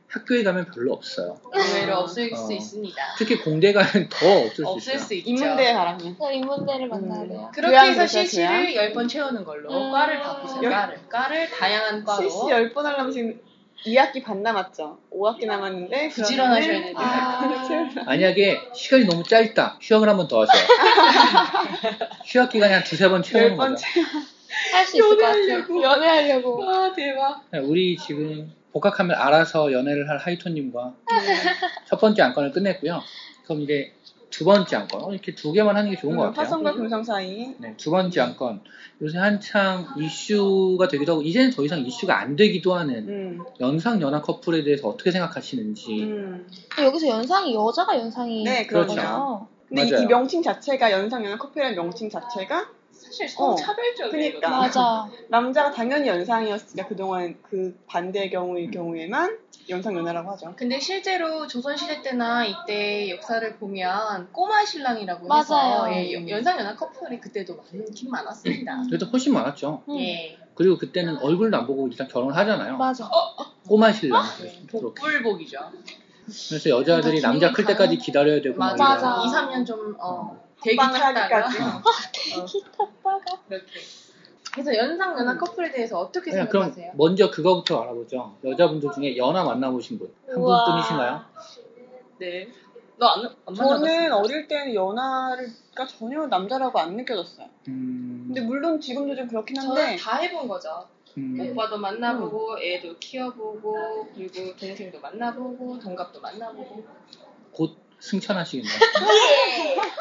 학교에 0.09 0.41
가면 0.43 0.71
별로 0.73 0.93
없어요. 0.93 1.37
의외로 1.53 1.95
아, 1.95 1.99
없을 1.99 2.31
어. 2.33 2.35
수 2.37 2.53
있습니다. 2.53 2.95
특히 3.17 3.37
공대 3.39 3.73
가면 3.73 4.07
더 4.09 4.37
없을 4.45 4.55
수 4.63 4.67
없을 4.67 4.93
있어요. 4.95 5.05
수 5.05 5.13
있죠. 5.15 5.29
인문대에 5.29 5.73
가라면. 5.73 6.17
그냥 6.17 6.33
인문대를 6.33 6.87
만나야 6.87 7.21
음. 7.23 7.27
돼요. 7.27 7.51
그렇게 7.53 7.77
해서 7.77 8.07
CC를 8.07 8.73
10번 8.93 9.09
채우는 9.09 9.43
걸로 9.43 9.69
음. 9.69 9.91
과를 9.91 10.21
바꾸세요. 10.21 10.63
열- 10.63 10.71
과를. 10.71 10.99
과를 11.09 11.49
다양한 11.49 12.05
과로 12.05 12.21
CC 12.29 12.37
10번 12.37 12.83
하려면 12.83 13.11
지금 13.11 13.37
2학기 13.85 14.23
반 14.23 14.41
남았죠. 14.43 14.97
5학기 15.11 15.45
남았는데 15.45 16.09
부지런하셔야 16.09 16.61
그러면은 16.67 16.93
되는데. 16.93 17.99
아, 18.01 18.03
만약에 18.05 18.59
시간이 18.73 19.05
너무 19.05 19.23
짧다. 19.23 19.77
휴학을 19.81 20.09
한 20.09 20.17
번 20.17 20.27
더 20.27 20.41
하세요. 20.41 20.63
휴학 22.25 22.49
기간이 22.49 22.73
한 22.73 22.83
두세 22.83 23.07
번 23.09 23.21
채우는 23.23 23.55
10번 23.55 23.57
거죠. 23.57 23.85
할수 24.73 24.97
있을 24.97 25.09
것 25.09 25.17
같아요. 25.17 25.37
연애하려고. 25.47 25.83
연애하려고. 25.83 26.59
와 26.65 26.93
대박. 26.93 27.43
네, 27.51 27.59
우리 27.59 27.95
지금 27.97 28.51
복학하면 28.73 29.15
알아서 29.15 29.71
연애를 29.71 30.09
할 30.09 30.17
하이토님과 30.17 30.93
첫 31.87 31.99
번째 31.99 32.21
안건을 32.23 32.51
끝냈고요. 32.51 33.01
그럼 33.45 33.61
이제 33.61 33.93
두 34.29 34.43
번째 34.45 34.75
안건. 34.75 35.03
어, 35.03 35.11
이렇게 35.11 35.33
두 35.35 35.51
개만 35.53 35.75
하는 35.77 35.89
게 35.89 35.95
좋은 35.97 36.15
것 36.15 36.23
같아요. 36.23 36.43
화성과 36.43 36.73
금성 36.73 37.03
사이. 37.03 37.55
네, 37.59 37.73
두 37.77 37.91
번째 37.91 38.21
안건. 38.21 38.61
요새 39.01 39.17
한창 39.17 39.85
이슈가 39.97 40.87
되기도 40.87 41.13
하고, 41.13 41.21
이제는 41.21 41.51
더 41.51 41.63
이상 41.63 41.79
이슈가 41.79 42.19
안 42.19 42.35
되기도 42.35 42.73
하는 42.73 43.07
음. 43.07 43.43
연상 43.59 44.01
연하 44.01 44.21
커플에 44.21 44.63
대해서 44.63 44.89
어떻게 44.89 45.11
생각하시는지. 45.11 46.03
음. 46.03 46.47
여기서 46.81 47.07
연상이 47.07 47.53
여자가 47.55 47.97
연상이 47.97 48.43
네, 48.43 48.65
그렇죠. 48.67 48.95
거죠. 48.95 49.47
근데 49.67 49.83
이- 49.83 49.91
맞아요. 49.91 50.03
이 50.03 50.07
명칭 50.07 50.41
자체가 50.41 50.91
연상 50.91 51.23
연하 51.25 51.37
커플이라는 51.37 51.75
명칭 51.75 52.09
자체가 52.09 52.69
사실 53.07 53.25
어, 53.37 53.55
성차별적이에요. 53.55 54.11
그니까. 54.31 54.49
맞아. 54.49 55.09
남자가 55.29 55.71
당연히 55.71 56.07
연상이었으니까 56.07 56.87
그동안 56.87 57.37
그 57.41 57.77
반대의 57.87 58.29
경우의 58.29 58.69
경우에만 58.71 59.37
연상연하라고 59.69 60.31
하죠. 60.31 60.53
근데 60.57 60.79
실제로 60.79 61.47
조선시대 61.47 62.01
때나 62.01 62.45
이때 62.45 63.09
역사를 63.09 63.55
보면 63.57 64.31
꼬마 64.31 64.63
신랑이라고 64.65 65.27
맞아요. 65.27 65.87
해서 65.87 65.91
예, 65.93 66.13
여- 66.13 66.27
연상연하 66.29 66.75
커플이 66.75 67.19
그때도 67.19 67.55
많긴 67.55 68.09
많았습니다. 68.09 68.83
그래도 68.87 69.05
훨씬 69.07 69.33
많았죠. 69.33 69.83
음. 69.89 69.99
예. 69.99 70.37
그리고 70.55 70.77
그때는 70.77 71.17
얼굴도 71.17 71.55
안 71.57 71.67
보고 71.67 71.87
일단 71.87 72.07
결혼을 72.07 72.35
하잖아요. 72.35 72.77
맞아. 72.77 73.09
꼬마 73.67 73.91
신랑. 73.91 74.23
네, 74.41 74.61
그렇게. 74.71 75.01
복불복이죠. 75.01 75.59
그래서 76.49 76.69
여자들이 76.69 77.21
뭔가 77.21 77.27
남자 77.29 77.51
클 77.51 77.65
때까지 77.65 77.97
기다려야 77.97 78.41
되고. 78.41 78.57
맞아. 78.57 79.21
2, 79.23 79.27
3년 79.29 79.65
좀 79.65 79.95
어, 79.99 80.37
대기 80.63 80.75
빵을 80.75 80.99
탔다가 80.99 81.47
하기까지. 81.47 81.57
대기 82.13 82.63
탔다가. 82.71 83.41
그렇게. 83.47 83.71
그래서 84.53 84.75
연상 84.75 85.17
연하 85.19 85.37
커플에 85.37 85.71
대해서 85.71 85.99
어떻게 85.99 86.31
그냥 86.31 86.47
그럼 86.49 86.63
생각하세요? 86.63 86.93
먼저 86.95 87.29
그거부터 87.29 87.81
알아보죠. 87.83 88.35
여자분들 88.43 88.89
중에 88.95 89.15
연하 89.17 89.43
만나보신 89.43 89.99
분. 89.99 90.11
한 90.27 90.35
우와. 90.35 90.65
분뿐이신가요? 90.65 91.21
네. 92.19 92.47
너안 92.97 93.25
안 93.45 93.53
저는 93.53 93.81
만나봤어? 93.81 94.17
어릴 94.17 94.47
때는 94.47 94.73
연하가 94.73 95.85
전혀 95.87 96.25
남자라고 96.25 96.79
안 96.79 96.95
느껴졌어요. 96.95 97.47
음, 97.67 98.23
근데 98.27 98.41
물론 98.41 98.79
지금도 98.81 99.15
좀 99.15 99.27
그렇긴 99.27 99.55
저는 99.57 99.69
한데 99.79 99.95
다 99.97 100.17
해본 100.17 100.47
거죠. 100.47 100.87
음, 101.19 101.39
오빠도 101.51 101.77
만나보고, 101.79 102.59
애도 102.59 102.95
키워보고, 102.99 104.07
그리고 104.15 104.55
동생도 104.55 104.99
만나보고, 104.99 105.79
동갑도 105.79 106.21
만나보고. 106.21 106.83
곧 107.51 107.75
승천하시겠네요. 107.99 108.79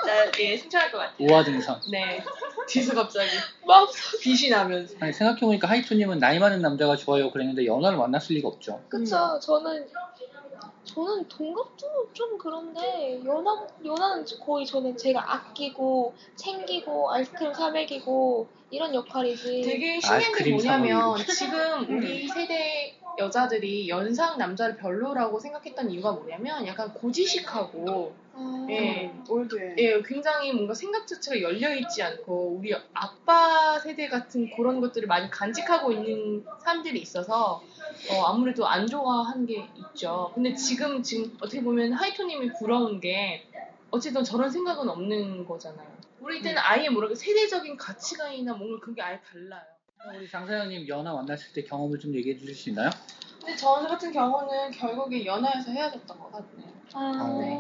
나, 0.07 0.31
예, 0.41 0.57
승천할 0.57 0.93
것 0.93 0.99
같아요. 0.99 1.17
우화 1.21 1.45
등산. 1.45 1.81
네. 1.91 2.23
뒤에서 2.69 2.95
갑자기 2.95 3.31
마음속. 3.67 4.21
빛이 4.21 4.51
나면서. 4.51 4.95
아니, 5.01 5.13
생각해보니까 5.13 5.69
하이토님은 5.69 6.19
나이 6.19 6.39
많은 6.39 6.61
남자가 6.61 6.97
좋아요 6.97 7.31
그랬는데 7.31 7.65
연하를 7.67 7.97
만났을 7.97 8.37
리가 8.37 8.49
없죠. 8.49 8.83
그쵸. 8.89 9.39
저는 9.41 9.89
저는 10.97 11.29
동갑도 11.29 12.09
좀 12.15 12.39
그런데 12.39 13.21
연하 13.23 13.67
연하는 13.85 14.25
거의 14.43 14.65
저는 14.65 14.97
제가 14.97 15.31
아끼고 15.31 16.15
챙기고 16.37 17.13
아이스크림 17.13 17.53
사 17.53 17.71
먹이고 17.71 18.47
이런 18.71 18.95
역할이지. 18.95 19.61
되게 19.61 20.01
신기한 20.01 20.33
게 20.33 20.51
뭐냐면 20.53 21.19
사 21.19 21.33
지금 21.35 21.99
우리 21.99 22.27
세대 22.27 22.95
여자들이 23.19 23.91
연상 23.91 24.39
남자를 24.39 24.79
별로라고 24.79 25.39
생각했던 25.39 25.91
이유가 25.91 26.13
뭐냐면 26.13 26.67
약간 26.67 26.91
고지식하고 26.95 28.15
아, 28.33 28.67
예. 28.71 29.13
올드해. 29.29 29.75
예, 29.77 30.03
굉장히 30.03 30.53
뭔가 30.53 30.73
생각 30.73 31.07
자체가 31.07 31.43
열려 31.43 31.75
있지 31.75 32.03
않고 32.03 32.57
우리 32.59 32.75
아빠 32.95 33.79
세대 33.81 34.09
같은 34.09 34.51
그런 34.57 34.81
것들을 34.81 35.07
많이 35.09 35.31
간직하고 35.31 35.93
있는 35.93 36.45
사람들이 36.63 36.99
있어서 37.01 37.63
어, 38.11 38.25
아무래도 38.27 38.67
안 38.67 38.87
좋아하는 38.87 39.47
게 39.47 39.69
있죠. 39.77 40.31
근데 40.35 40.55
지금 40.55 41.03
지금 41.03 41.37
어떻게 41.41 41.63
보면 41.63 41.93
하이토님이 41.93 42.53
부러운 42.59 43.01
게 43.01 43.47
어쨌든 43.91 44.23
저런 44.25 44.51
생각은 44.51 44.89
없는 44.89 45.47
거잖아요. 45.47 45.87
우리 46.21 46.41
때는 46.43 46.61
아예 46.65 46.89
모르게 46.89 47.15
세대적인 47.15 47.77
가치관이나 47.77 48.55
뭔가 48.55 48.85
그게 48.85 49.03
아예 49.03 49.21
달라요. 49.21 49.63
우리 50.17 50.29
장사장님 50.29 50.87
연하 50.89 51.13
만났을 51.15 51.53
때 51.53 51.65
경험을 51.65 51.99
좀 51.99 52.15
얘기해 52.15 52.37
주실 52.39 52.55
수 52.55 52.69
있나요? 52.71 52.91
근데 53.41 53.57
저 53.57 53.71
같은 53.75 54.13
경우는 54.13 54.71
결국에 54.73 55.25
연하에서 55.25 55.71
헤어졌던 55.71 56.19
것 56.19 56.33
같네요. 56.33 56.73
아, 56.95 57.37
네. 57.41 57.59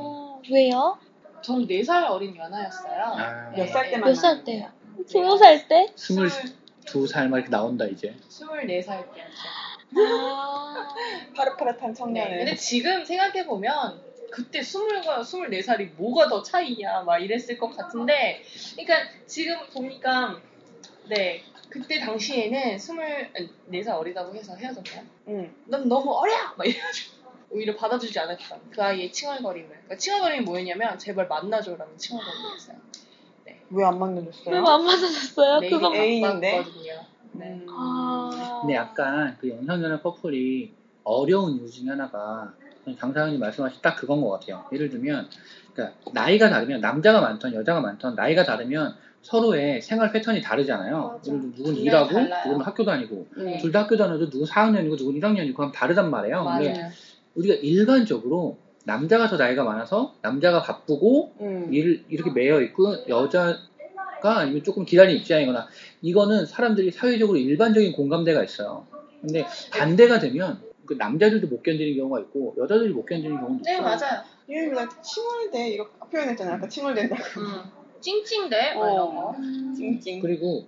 왜요? 0.53 0.99
전 1.43 1.67
4살 1.67 2.09
어린 2.11 2.35
연하였어요. 2.37 3.03
아, 3.03 3.51
몇 3.57 3.67
살때몇 3.69 4.17
살? 4.17 4.45
때요? 4.45 4.71
스무 5.07 5.39
살 5.39 5.69
때? 5.69 5.93
스물 5.97 6.29
두 6.87 7.07
살 7.07 7.29
막 7.29 7.39
이렇게 7.39 7.51
나온다 7.51 7.85
이제. 7.85 8.15
24살 8.29 8.67
때였어요. 8.67 8.97
아, 8.99 9.56
파릇파릇한 11.35 11.89
네. 11.89 11.95
청년을. 11.95 12.39
근데 12.39 12.55
지금 12.57 13.05
생각해보면 13.05 14.01
그때 14.31 14.61
20과 14.61 15.21
24살이 15.21 15.95
뭐가 15.97 16.29
더 16.29 16.43
차이냐 16.43 17.03
막 17.03 17.19
이랬을 17.19 17.59
것 17.59 17.75
같은데 17.75 18.43
그러니까 18.75 19.09
지금 19.27 19.57
보니까 19.73 20.41
네 21.09 21.43
그때 21.69 21.99
당시에는 21.99 22.77
24살 22.77 23.89
어리다고 23.89 24.35
해서 24.35 24.55
헤어졌나요? 24.57 25.07
응. 25.29 25.55
넌 25.67 25.89
너무 25.89 26.13
어려! 26.13 26.35
막 26.57 26.67
이래가지고 26.67 27.17
오히려 27.51 27.77
받아주지 27.77 28.19
않았던 28.19 28.71
그 28.71 28.83
아이의 28.83 29.13
칭얼거림을 29.13 29.69
그러니까 29.69 29.97
칭얼거림이 29.97 30.45
뭐였냐면 30.45 30.99
제발 30.99 31.29
만나줘라는 31.29 31.97
칭얼거림이었어요 31.97 32.77
왜안 33.71 33.99
만나줬어요? 33.99 34.55
왜안 34.55 34.85
맞아졌어요? 34.85 35.61
네, 35.61 35.71
그거? 35.71 35.91
바빴거든요 35.91 37.05
네. 37.33 37.47
음. 37.47 37.67
아, 38.67 38.69
근데 38.69 38.75
약간 38.75 39.37
그 39.41 39.49
연상연하 39.49 40.01
커플이 40.01 40.73
어려운 41.05 41.53
이유 41.53 41.71
중에 41.71 41.91
하나가 41.91 42.53
장사장님 42.99 43.39
말씀하신 43.39 43.81
딱 43.81 43.97
그건 43.97 44.21
것 44.21 44.31
같아요. 44.31 44.65
예를 44.73 44.91
들면 44.91 45.29
그러니까 45.73 45.97
나이가 46.13 46.51
다르면 46.51 46.81
남자가 46.81 47.21
많던 47.21 47.55
여자가 47.55 47.81
많던 47.81 48.17
나이가 48.17 48.45
다르면 48.45 48.95
서로의 49.23 49.83
생활 49.83 50.13
패턴이 50.13 50.41
다르잖아요. 50.41 51.09
맞아. 51.09 51.31
예를 51.31 51.41
들면 51.41 51.55
누군 51.55 51.77
일하고 51.77 52.13
달라요. 52.13 52.43
누군 52.45 52.63
학교 52.63 52.85
다니고 52.85 53.27
음. 53.37 53.59
둘다 53.61 53.83
학교 53.85 53.97
다녀도 53.97 54.31
누군 54.31 54.47
4학년이고 54.47 54.97
누군 54.97 55.21
1학년이고 55.21 55.55
그럼 55.55 55.73
다르단 55.73 56.11
말이에요. 56.11 56.45
근데 56.45 56.73
맞아요 56.73 56.91
우리가 57.35 57.55
일반적으로 57.57 58.59
남자가 58.85 59.29
더 59.29 59.37
나이가 59.37 59.65
많아서 59.65 60.15
남자가 60.23 60.63
바쁘고 60.63 61.35
음. 61.41 61.73
일 61.73 62.05
이렇게 62.09 62.31
매여 62.31 62.61
있고 62.63 63.09
여자 63.09 63.59
가 64.27 64.39
아니면 64.39 64.65
조금 64.65 64.85
기다리는 64.85 65.21
입장이거나 65.21 65.69
이거는 66.03 66.47
사람들이 66.47 66.91
사회적으로 66.91 67.39
일반적인 67.39 67.93
공감대가 67.93 68.43
있어요. 68.43 68.87
근데 69.21 69.47
반대가 69.71 70.19
되면 70.19 70.61
그 70.85 70.95
남자들도 70.95 71.47
못 71.47 71.63
견디는 71.63 71.97
경우가 71.97 72.21
있고 72.21 72.55
여자들이 72.59 72.91
못 72.91 73.07
견디는 73.07 73.37
경우도 73.39 73.63
네 73.65 73.75
있어요. 73.75 73.83
맞아요 73.83 74.23
유행이가 74.49 74.89
칭얼대 75.01 75.71
이렇게 75.71 75.91
표현했잖아요. 76.11 76.57
아까 76.57 76.69
칭얼댄다고. 76.69 77.23
음. 77.41 77.63
찡찡대 78.01 78.75
음, 79.39 79.75
찡찡. 79.75 80.21
그리고 80.21 80.67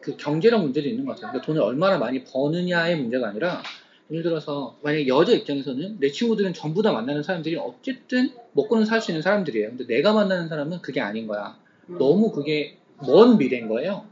그 0.00 0.16
경제력 0.16 0.62
문제도 0.62 0.86
있는 0.88 1.04
것 1.04 1.12
같아요. 1.16 1.32
그러니까 1.32 1.46
돈을 1.46 1.62
얼마나 1.62 1.98
많이 1.98 2.22
버느냐의 2.24 2.96
문제가 2.96 3.28
아니라 3.28 3.62
예를 4.10 4.22
들어서 4.22 4.76
만약에 4.82 5.08
여자 5.08 5.32
입장에서는 5.32 5.98
내 5.98 6.10
친구들은 6.10 6.52
전부 6.52 6.82
다 6.82 6.92
만나는 6.92 7.22
사람들이 7.22 7.56
어쨌든 7.56 8.30
먹고는 8.52 8.84
살 8.84 9.00
수 9.00 9.10
있는 9.10 9.22
사람들이에요. 9.22 9.70
근데 9.70 9.86
내가 9.86 10.12
만나는 10.12 10.48
사람은 10.48 10.80
그게 10.82 11.00
아닌 11.00 11.26
거야. 11.26 11.56
음. 11.90 11.98
너무 11.98 12.30
그게 12.32 12.78
먼 13.06 13.36
미래인 13.38 13.68
거예요. 13.68 14.04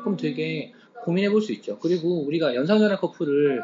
그럼 0.00 0.16
되게 0.16 0.72
고민해 1.04 1.30
볼 1.30 1.40
수 1.42 1.52
있죠. 1.52 1.78
그리고 1.78 2.24
우리가 2.26 2.54
연상연하 2.54 2.96
커플을 2.98 3.62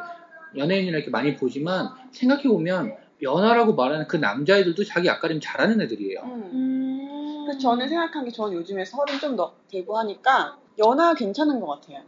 연예인이나 0.56 0.96
이렇게 0.98 1.10
많이 1.10 1.36
보지만 1.36 1.88
생각해 2.12 2.44
보면 2.44 2.94
연하라고 3.22 3.74
말하는 3.74 4.06
그 4.08 4.16
남자애들도 4.16 4.84
자기 4.84 5.08
앞가림 5.08 5.40
잘하는 5.40 5.80
애들이에요. 5.80 6.20
음. 6.24 6.50
음. 6.52 7.44
그래서 7.44 7.58
저는 7.58 7.88
생각한 7.88 8.24
게 8.24 8.30
저는 8.30 8.54
요즘에 8.54 8.84
서른 8.84 9.18
좀 9.18 9.36
더 9.36 9.52
되고 9.70 9.96
하니까 9.98 10.56
연하 10.78 11.14
괜찮은 11.14 11.60
것 11.60 11.66
같아요. 11.66 12.02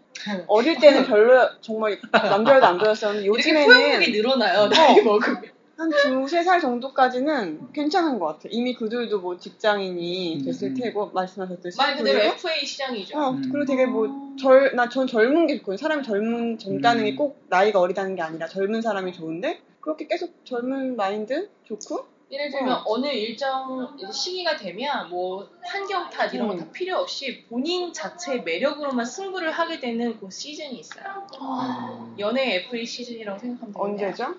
어릴 0.47 0.79
때는 0.79 1.05
별로 1.05 1.41
정말 1.61 1.99
남자여도 2.13 2.67
안 2.67 2.77
이렇게 2.77 2.95
포용력이 2.95 3.27
요즘에는 3.29 4.13
늘어나요 4.13 4.69
나이 4.69 5.03
먹으면 5.03 5.43
한 5.77 5.91
두세 5.91 6.43
살 6.45 6.61
정도까지는 6.61 7.72
괜찮은 7.72 8.18
것 8.18 8.27
같아요. 8.27 8.51
이미 8.53 8.75
그들도 8.75 9.20
뭐 9.20 9.37
직장인이 9.37 10.43
됐을 10.45 10.68
음. 10.68 10.75
테고, 10.75 11.11
말씀하셨듯이. 11.11 11.77
말 11.79 11.97
그대로 11.97 12.18
그리고 12.20 12.35
FA 12.35 12.64
시장이죠. 12.64 13.18
어, 13.18 13.31
음. 13.31 13.43
그리고 13.51 13.64
되게 13.64 13.87
뭐, 13.87 14.09
절, 14.41 14.75
나 14.77 14.89
전 14.89 15.07
젊은 15.07 15.47
게 15.47 15.57
좋거든요. 15.59 15.77
사람이 15.77 16.03
젊은, 16.05 16.59
젊다는 16.59 17.03
음. 17.03 17.05
게꼭 17.07 17.45
나이가 17.49 17.81
어리다는 17.81 18.14
게 18.14 18.22
아니라 18.22 18.47
젊은 18.47 18.83
사람이 18.83 19.12
좋은데, 19.12 19.61
그렇게 19.81 20.07
계속 20.07 20.45
젊은 20.45 20.97
마인드 20.97 21.51
좋고, 21.64 22.07
예를 22.31 22.51
들면 22.51 22.72
어. 22.72 22.83
어. 22.87 22.99
느 22.99 23.07
일정 23.09 23.97
시기가 24.12 24.57
되면 24.57 25.09
뭐 25.11 25.49
환경 25.62 26.09
탓 26.11 26.33
이런 26.35 26.49
거 26.49 26.55
음. 26.55 26.59
다 26.59 26.66
필요 26.72 26.97
없이 26.97 27.45
본인 27.49 27.93
자체의 27.93 28.43
매력으로만 28.43 29.05
승부를 29.05 29.51
하게 29.53 29.79
되는 29.79 30.18
그 30.18 30.29
시즌이 30.31 30.79
있어요. 30.79 31.05
아, 31.39 32.14
연애 32.18 32.57
FA 32.57 32.85
시즌이라고 32.85 33.39
생각하면 33.39 33.72
돼요. 33.75 33.85
언제죠? 33.85 34.35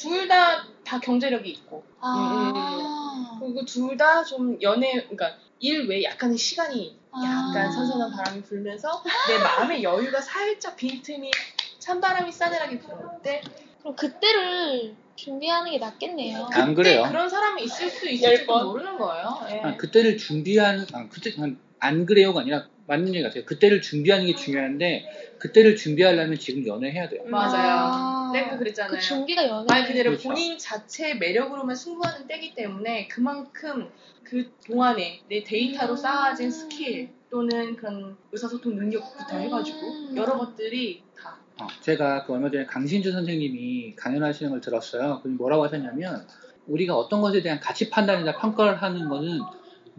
둘 0.00 0.26
다 0.28 0.64
다 0.84 0.98
경제력이 0.98 1.48
있고 1.50 1.84
아, 2.00 3.38
그리고 3.40 3.64
둘 3.64 3.96
다 3.96 4.24
좀 4.24 4.60
연애 4.62 4.92
그러니까 4.94 5.36
일 5.60 5.86
외에 5.88 6.02
약간의 6.04 6.36
시간이 6.38 6.98
약간 7.22 7.56
아. 7.66 7.70
선선한 7.70 8.10
바람이 8.12 8.42
불면서 8.42 9.02
내 9.28 9.38
마음의 9.38 9.82
여유가 9.82 10.20
살짝 10.20 10.76
빈틈이 10.76 11.30
찬바람이 11.78 12.32
싸늘하게 12.32 12.78
불을 12.80 12.98
때 13.22 13.42
그럼 13.80 13.94
그때를 13.96 14.94
준비하는 15.16 15.70
게 15.72 15.78
낫겠네요. 15.78 16.48
안 16.52 16.74
그래요. 16.74 17.04
그런 17.06 17.28
사람이 17.28 17.62
있을 17.64 17.90
수 17.90 18.08
번. 18.46 18.66
모르는 18.66 18.96
거예요. 18.98 19.46
예. 19.50 19.60
아, 19.60 19.76
그때를 19.76 20.16
준비한, 20.16 20.86
아, 20.94 21.06
그때, 21.10 21.30
아, 21.38 21.46
안 21.78 22.06
그래요가 22.06 22.40
아니라 22.40 22.66
맞는 22.90 23.14
얘기 23.14 23.22
같아요. 23.22 23.44
그때를 23.44 23.80
준비하는 23.80 24.26
게 24.26 24.34
중요한데, 24.34 25.36
그때를 25.38 25.76
준비하려면 25.76 26.36
지금 26.40 26.66
연애해야 26.66 27.08
돼요. 27.08 27.22
맞아요. 27.26 27.70
아, 27.70 28.30
내가 28.32 28.58
그랬잖아요. 28.58 28.96
그 28.96 29.00
준비가 29.00 29.46
연애. 29.46 29.64
말 29.68 29.86
그대로 29.86 30.10
그렇죠. 30.10 30.28
본인 30.28 30.58
자체의 30.58 31.18
매력으로만 31.18 31.76
승부하는 31.76 32.26
때기 32.26 32.52
때문에 32.56 33.06
그만큼 33.06 33.88
그 34.24 34.50
동안에 34.66 35.20
내 35.28 35.44
데이터로 35.44 35.92
음. 35.92 35.96
쌓아진 35.96 36.50
스킬 36.50 37.10
또는 37.30 37.76
그런 37.76 38.16
의사소통 38.32 38.74
능력부터 38.74 39.38
해가지고 39.38 39.78
음. 39.78 40.16
여러 40.16 40.36
것들이 40.36 41.04
다 41.16 41.38
어, 41.60 41.68
제가 41.82 42.24
그 42.24 42.32
얼마 42.32 42.50
전에 42.50 42.66
강신주 42.66 43.12
선생님이 43.12 43.94
강연하시는 43.94 44.50
걸 44.50 44.60
들었어요. 44.60 45.18
그분이 45.18 45.36
뭐라고 45.36 45.64
하셨냐면, 45.64 46.26
우리가 46.66 46.96
어떤 46.96 47.20
것에 47.20 47.40
대한 47.42 47.60
가치 47.60 47.88
판단이나 47.88 48.36
평가를 48.36 48.82
하는 48.82 49.08
거는 49.08 49.38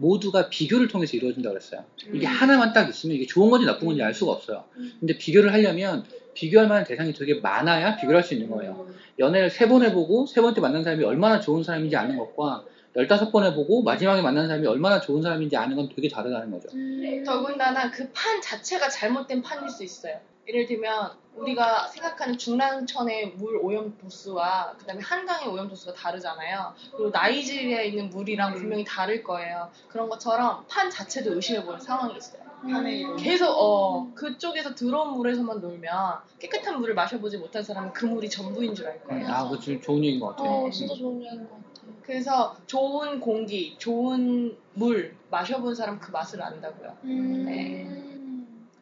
모두가 0.06 0.48
비교를 0.50 0.88
통해서 0.88 1.16
이루어진다고 1.16 1.54
그랬어요. 1.54 1.84
이게 2.12 2.26
음. 2.26 2.32
하나만 2.32 2.72
딱 2.72 2.88
있으면 2.88 3.16
이게 3.16 3.24
좋은 3.26 3.48
건지 3.50 3.64
나쁜 3.64 3.86
건지 3.86 4.02
알 4.02 4.12
수가 4.12 4.32
없어요. 4.32 4.64
음. 4.76 4.92
근데 5.00 5.16
비교를 5.16 5.52
하려면 5.52 6.04
비교할 6.34 6.66
만한 6.68 6.84
대상이 6.84 7.12
되게 7.12 7.34
많아야 7.40 7.96
비교를 7.96 8.16
할 8.16 8.24
수 8.24 8.34
있는 8.34 8.50
거예요. 8.50 8.86
연애를 9.18 9.48
세 9.50 9.68
번 9.68 9.82
해보고 9.84 10.26
세 10.26 10.40
번째 10.40 10.60
만난 10.60 10.82
사람이 10.82 11.04
얼마나 11.04 11.38
좋은 11.40 11.62
사람인지 11.62 11.94
아는 11.96 12.16
것과 12.16 12.64
열다섯 12.96 13.30
번 13.32 13.44
해보고 13.44 13.82
마지막에 13.82 14.20
만난 14.22 14.48
사람이 14.48 14.66
얼마나 14.66 15.00
좋은 15.00 15.22
사람인지 15.22 15.56
아는 15.56 15.76
건 15.76 15.88
되게 15.94 16.08
다르다는 16.08 16.50
거죠. 16.50 16.68
음. 16.74 17.22
더군다나 17.24 17.90
그 17.90 18.10
판 18.12 18.40
자체가 18.42 18.88
잘못된 18.88 19.40
판일 19.42 19.68
수 19.70 19.84
있어요. 19.84 20.18
예를 20.48 20.66
들면 20.66 21.12
우리가 21.36 21.88
생각하는 21.88 22.36
중랑천의 22.36 23.32
물 23.36 23.56
오염 23.56 23.96
도수와 23.98 24.74
그다음에 24.78 25.00
한강의 25.02 25.48
오염 25.48 25.68
도수가 25.68 25.94
다르잖아요. 25.94 26.74
그리고 26.92 27.10
나이지리아에 27.10 27.86
있는 27.86 28.10
물이랑 28.10 28.54
분명히 28.54 28.84
다를 28.84 29.22
거예요. 29.22 29.70
그런 29.88 30.08
것처럼 30.08 30.64
판 30.68 30.90
자체도 30.90 31.34
의심해보는 31.34 31.80
상황이 31.80 32.16
있어요. 32.16 32.42
이런. 32.64 33.16
계속 33.16 33.48
어 33.48 34.12
그쪽에서 34.14 34.74
들어온 34.74 35.14
물에서만 35.16 35.60
놀면 35.60 36.18
깨끗한 36.38 36.78
물을 36.80 36.94
마셔보지 36.94 37.38
못한 37.38 37.62
사람은 37.62 37.92
그 37.92 38.04
물이 38.06 38.28
전부인 38.28 38.74
줄 38.74 38.86
알 38.86 39.02
거예요. 39.04 39.28
아, 39.28 39.44
그거 39.44 39.58
좀 39.58 39.80
좋은 39.80 39.98
얘기인 40.04 40.20
것 40.20 40.36
같아요. 40.36 40.66
어, 40.66 40.70
진짜 40.70 40.94
좋은 40.94 41.16
얘기인 41.24 41.48
것 41.48 41.50
같아요. 41.50 41.62
그래서 42.02 42.56
좋은 42.66 43.18
공기, 43.20 43.76
좋은 43.78 44.56
물 44.74 45.16
마셔본 45.30 45.74
사람 45.74 45.98
그 45.98 46.10
맛을 46.10 46.42
안다고요. 46.42 46.96
음. 47.04 47.44
네. 47.46 47.88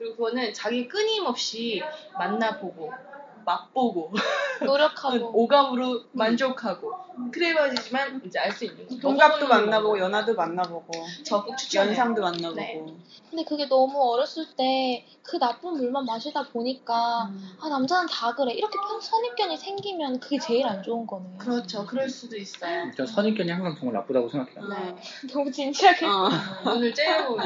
그리고 0.01 0.17
그거는 0.17 0.55
자기 0.55 0.89
끊임없이 0.89 1.83
만나보고 2.19 2.91
맛보고 3.45 4.15
노력하고. 4.65 5.31
오감으로 5.39 6.05
만족하고 6.13 6.91
그래야지만 7.31 8.23
이제 8.25 8.39
알 8.39 8.51
수 8.51 8.65
있는 8.65 8.87
거죠. 8.87 8.99
동갑도 9.01 9.47
만나보고. 9.47 9.99
연하도 9.99 10.35
만나보고, 10.35 10.91
적극 11.25 11.57
추천해요. 11.59 11.91
연상도 11.91 12.23
만나보고. 12.23 12.57
네. 12.57 12.83
근데 13.31 13.45
그게 13.45 13.69
너무 13.69 14.01
어렸을 14.13 14.47
때 14.57 15.05
그 15.23 15.39
나쁜 15.39 15.75
물만 15.75 16.05
마시다 16.07 16.43
보니까 16.43 17.29
음. 17.31 17.57
아 17.61 17.69
남자는 17.69 18.09
다 18.09 18.35
그래 18.35 18.53
이렇게 18.53 18.77
편- 18.77 19.01
선입견이 19.01 19.57
생기면 19.57 20.19
그게 20.19 20.39
제일 20.41 20.67
안 20.67 20.83
좋은 20.83 21.07
거네요. 21.07 21.39
그렇죠. 21.39 21.87
그럴 21.87 22.09
수도 22.09 22.37
있어요. 22.37 22.91
저 22.97 23.07
선입견이 23.07 23.49
항상 23.53 23.77
정말 23.79 23.95
나쁘다고 24.01 24.29
생각해요. 24.29 24.67
네. 24.69 24.97
너무 25.33 25.53
진지하게. 25.53 26.05
어. 26.05 26.29
눈을 26.75 26.93
째려보고 26.93 27.39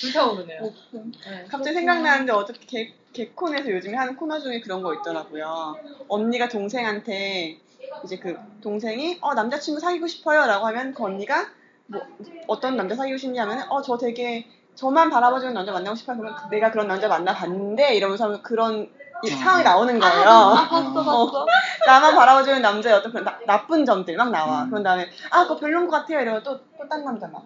불타오르네요. 0.00 0.60
뭐, 0.60 0.72
네. 0.92 1.44
갑자기 1.48 1.74
생각나는데 1.74 2.32
어저께 2.32 2.66
개, 2.66 2.94
개콘에서 3.12 3.70
요즘에 3.70 3.96
하는 3.96 4.16
코너 4.16 4.38
중에 4.40 4.60
그런 4.60 4.82
거 4.82 4.94
있더라고요. 4.94 5.76
언니가 6.08 6.48
동생한테 6.48 7.58
이제 8.04 8.18
그 8.18 8.36
동생이 8.62 9.18
어 9.20 9.34
남자친구 9.34 9.80
사귀고 9.80 10.06
싶어요라고 10.06 10.66
하면 10.66 10.92
그 10.92 11.04
언니가 11.04 11.46
뭐 11.86 12.02
어떤 12.48 12.76
남자 12.76 12.94
사귀고 12.96 13.16
싶냐면 13.16 13.62
어 13.70 13.80
저 13.82 13.96
되게 13.96 14.46
저만 14.74 15.08
바라봐주는 15.08 15.54
남자 15.54 15.72
만나고 15.72 15.96
싶어요. 15.96 16.18
그러면 16.18 16.36
그- 16.38 16.54
내가 16.54 16.70
그런 16.70 16.88
남자 16.88 17.08
만나봤는데 17.08 17.94
이러면서 17.94 18.42
그런 18.42 18.90
이 19.24 19.32
어. 19.32 19.36
상황이 19.36 19.64
나오는 19.64 20.02
아, 20.02 20.10
거예요. 20.10 20.24
봤어 20.68 20.92
봤어. 21.02 21.46
나만 21.86 22.14
바라봐주는 22.14 22.60
남자의 22.60 22.96
어떤 22.96 23.10
그런 23.12 23.24
나, 23.24 23.38
나쁜 23.46 23.86
점들 23.86 24.14
막 24.16 24.30
나와. 24.30 24.64
음. 24.64 24.68
그런 24.70 24.82
다음에 24.82 25.08
아 25.30 25.44
그거 25.44 25.56
별론 25.56 25.86
것 25.86 25.92
같아요. 26.00 26.20
이러면 26.20 26.42
또 26.42 26.60
또 26.76 26.86
딴 26.88 27.02
남자 27.04 27.26
막. 27.28 27.42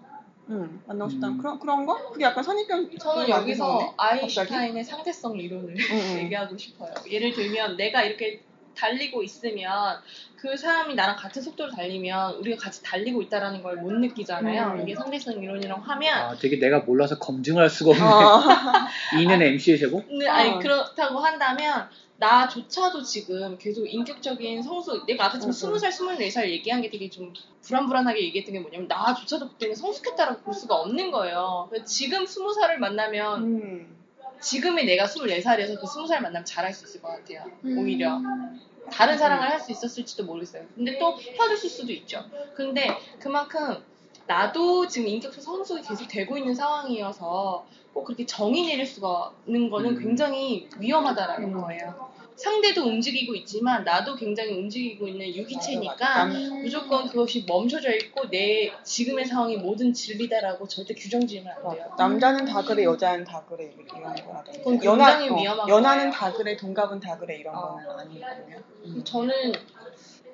응 0.51 0.81
만나고 0.85 1.09
싶다는 1.09 1.35
음. 1.35 1.37
그런 1.37 1.59
그런 1.59 1.85
거? 1.85 2.11
그게 2.11 2.25
약간 2.25 2.43
선입견. 2.43 2.97
저는 2.99 3.29
여기서? 3.29 3.93
아인슈타인의 3.97 4.83
상대성 4.83 5.37
이론을 5.37 5.75
응, 5.79 5.97
응. 5.97 6.19
얘기하고 6.25 6.57
싶어요. 6.57 6.93
예를 7.09 7.33
들면 7.33 7.77
내가 7.77 8.03
이렇게 8.03 8.41
달리고 8.81 9.21
있으면 9.21 9.99
그 10.37 10.57
사람이 10.57 10.95
나랑 10.95 11.15
같은 11.15 11.41
속도로 11.41 11.71
달리면 11.71 12.35
우리가 12.35 12.57
같이 12.63 12.81
달리고 12.81 13.21
있다라는 13.21 13.61
걸 13.61 13.81
못 13.81 13.91
느끼잖아요. 13.93 14.75
음. 14.75 14.81
이게 14.81 14.95
상대성 14.95 15.41
이론이라고 15.41 15.81
하면 15.81 16.17
아, 16.17 16.35
되게 16.35 16.59
내가 16.59 16.79
몰라서 16.79 17.17
검증을 17.19 17.61
할 17.61 17.69
수가 17.69 17.91
없네. 17.91 18.03
어. 18.03 18.41
이는 19.21 19.41
MC의 19.41 19.77
제곱? 19.79 20.07
근데 20.07 20.27
아니 20.27 20.49
어. 20.51 20.59
그렇다고 20.59 21.19
한다면 21.19 21.87
나조차도 22.17 23.01
지금 23.01 23.57
계속 23.57 23.85
인격적인 23.87 24.61
성숙 24.61 25.05
내가 25.07 25.25
아까 25.25 25.39
지금 25.39 25.49
응, 25.53 25.73
응. 25.73 25.77
20살, 25.77 25.89
24살 25.89 26.49
얘기한 26.49 26.81
게 26.81 26.89
되게 26.89 27.09
좀 27.09 27.33
불안불안하게 27.63 28.21
얘기했던 28.25 28.53
게 28.53 28.59
뭐냐면 28.59 28.87
나조차도 28.87 29.49
그때는 29.49 29.73
성숙했다라고 29.75 30.41
볼 30.41 30.53
수가 30.53 30.75
없는 30.75 31.09
거예요. 31.11 31.69
지금 31.85 32.25
20살을 32.25 32.75
만나면 32.77 33.43
음. 33.43 33.95
지금의 34.39 34.85
내가 34.85 35.05
24살이어서 35.05 35.79
그 35.79 35.85
20살 35.87 36.21
만나면 36.21 36.45
잘할 36.45 36.73
수 36.73 36.85
있을 36.85 37.01
것 37.01 37.09
같아요. 37.09 37.45
음. 37.65 37.77
오히려. 37.79 38.19
다른 38.89 39.17
사랑을 39.17 39.49
할 39.49 39.59
수 39.59 39.71
있었을지도 39.71 40.25
모르겠어요. 40.25 40.65
근데 40.75 40.97
또 40.97 41.17
헤어졌을 41.19 41.69
수도 41.69 41.91
있죠. 41.93 42.23
근데 42.55 42.87
그만큼 43.19 43.83
나도 44.27 44.87
지금 44.87 45.07
인격적 45.07 45.43
성숙이 45.43 45.81
계속 45.81 46.07
되고 46.07 46.37
있는 46.37 46.55
상황이어서 46.55 47.65
꼭 47.93 48.05
그렇게 48.05 48.25
정의 48.25 48.65
내릴 48.65 48.85
수가 48.85 49.33
있는 49.45 49.69
거는 49.69 49.97
음. 49.97 49.99
굉장히 49.99 50.67
위험하다라는 50.79 51.53
음. 51.53 51.61
거예요. 51.61 52.11
상대도 52.35 52.83
움직이고 52.83 53.35
있지만 53.35 53.83
나도 53.83 54.15
굉장히 54.15 54.53
움직이고 54.53 55.07
있는 55.07 55.27
유기체니까 55.35 55.95
남- 56.25 56.31
음. 56.31 56.61
무조건 56.63 57.07
그것이 57.07 57.45
멈춰져 57.47 57.91
있고 57.95 58.29
내 58.29 58.71
지금의 58.83 59.25
상황이 59.25 59.57
모든 59.57 59.93
진리다라고 59.93 60.67
절대 60.67 60.93
규정 60.93 61.25
지으면 61.27 61.53
안 61.63 61.73
돼요. 61.75 61.93
남자는 61.97 62.45
다 62.45 62.61
그래, 62.63 62.83
여자는 62.83 63.25
다 63.25 63.43
그래 63.47 63.71
이런 63.77 64.15
거라든지. 64.15 64.59
그건 64.59 64.79
굉장히 64.79 65.25
위험한 65.29 65.69
연하는 65.69 65.99
거예요. 66.09 66.11
다 66.13 66.31
그래, 66.33 66.55
동갑은 66.57 66.99
다 66.99 67.17
그래 67.17 67.37
이런 67.37 67.55
어. 67.55 67.75
거는 67.85 67.99
아니거든요. 67.99 68.57
음. 68.85 69.03
저는 69.03 69.51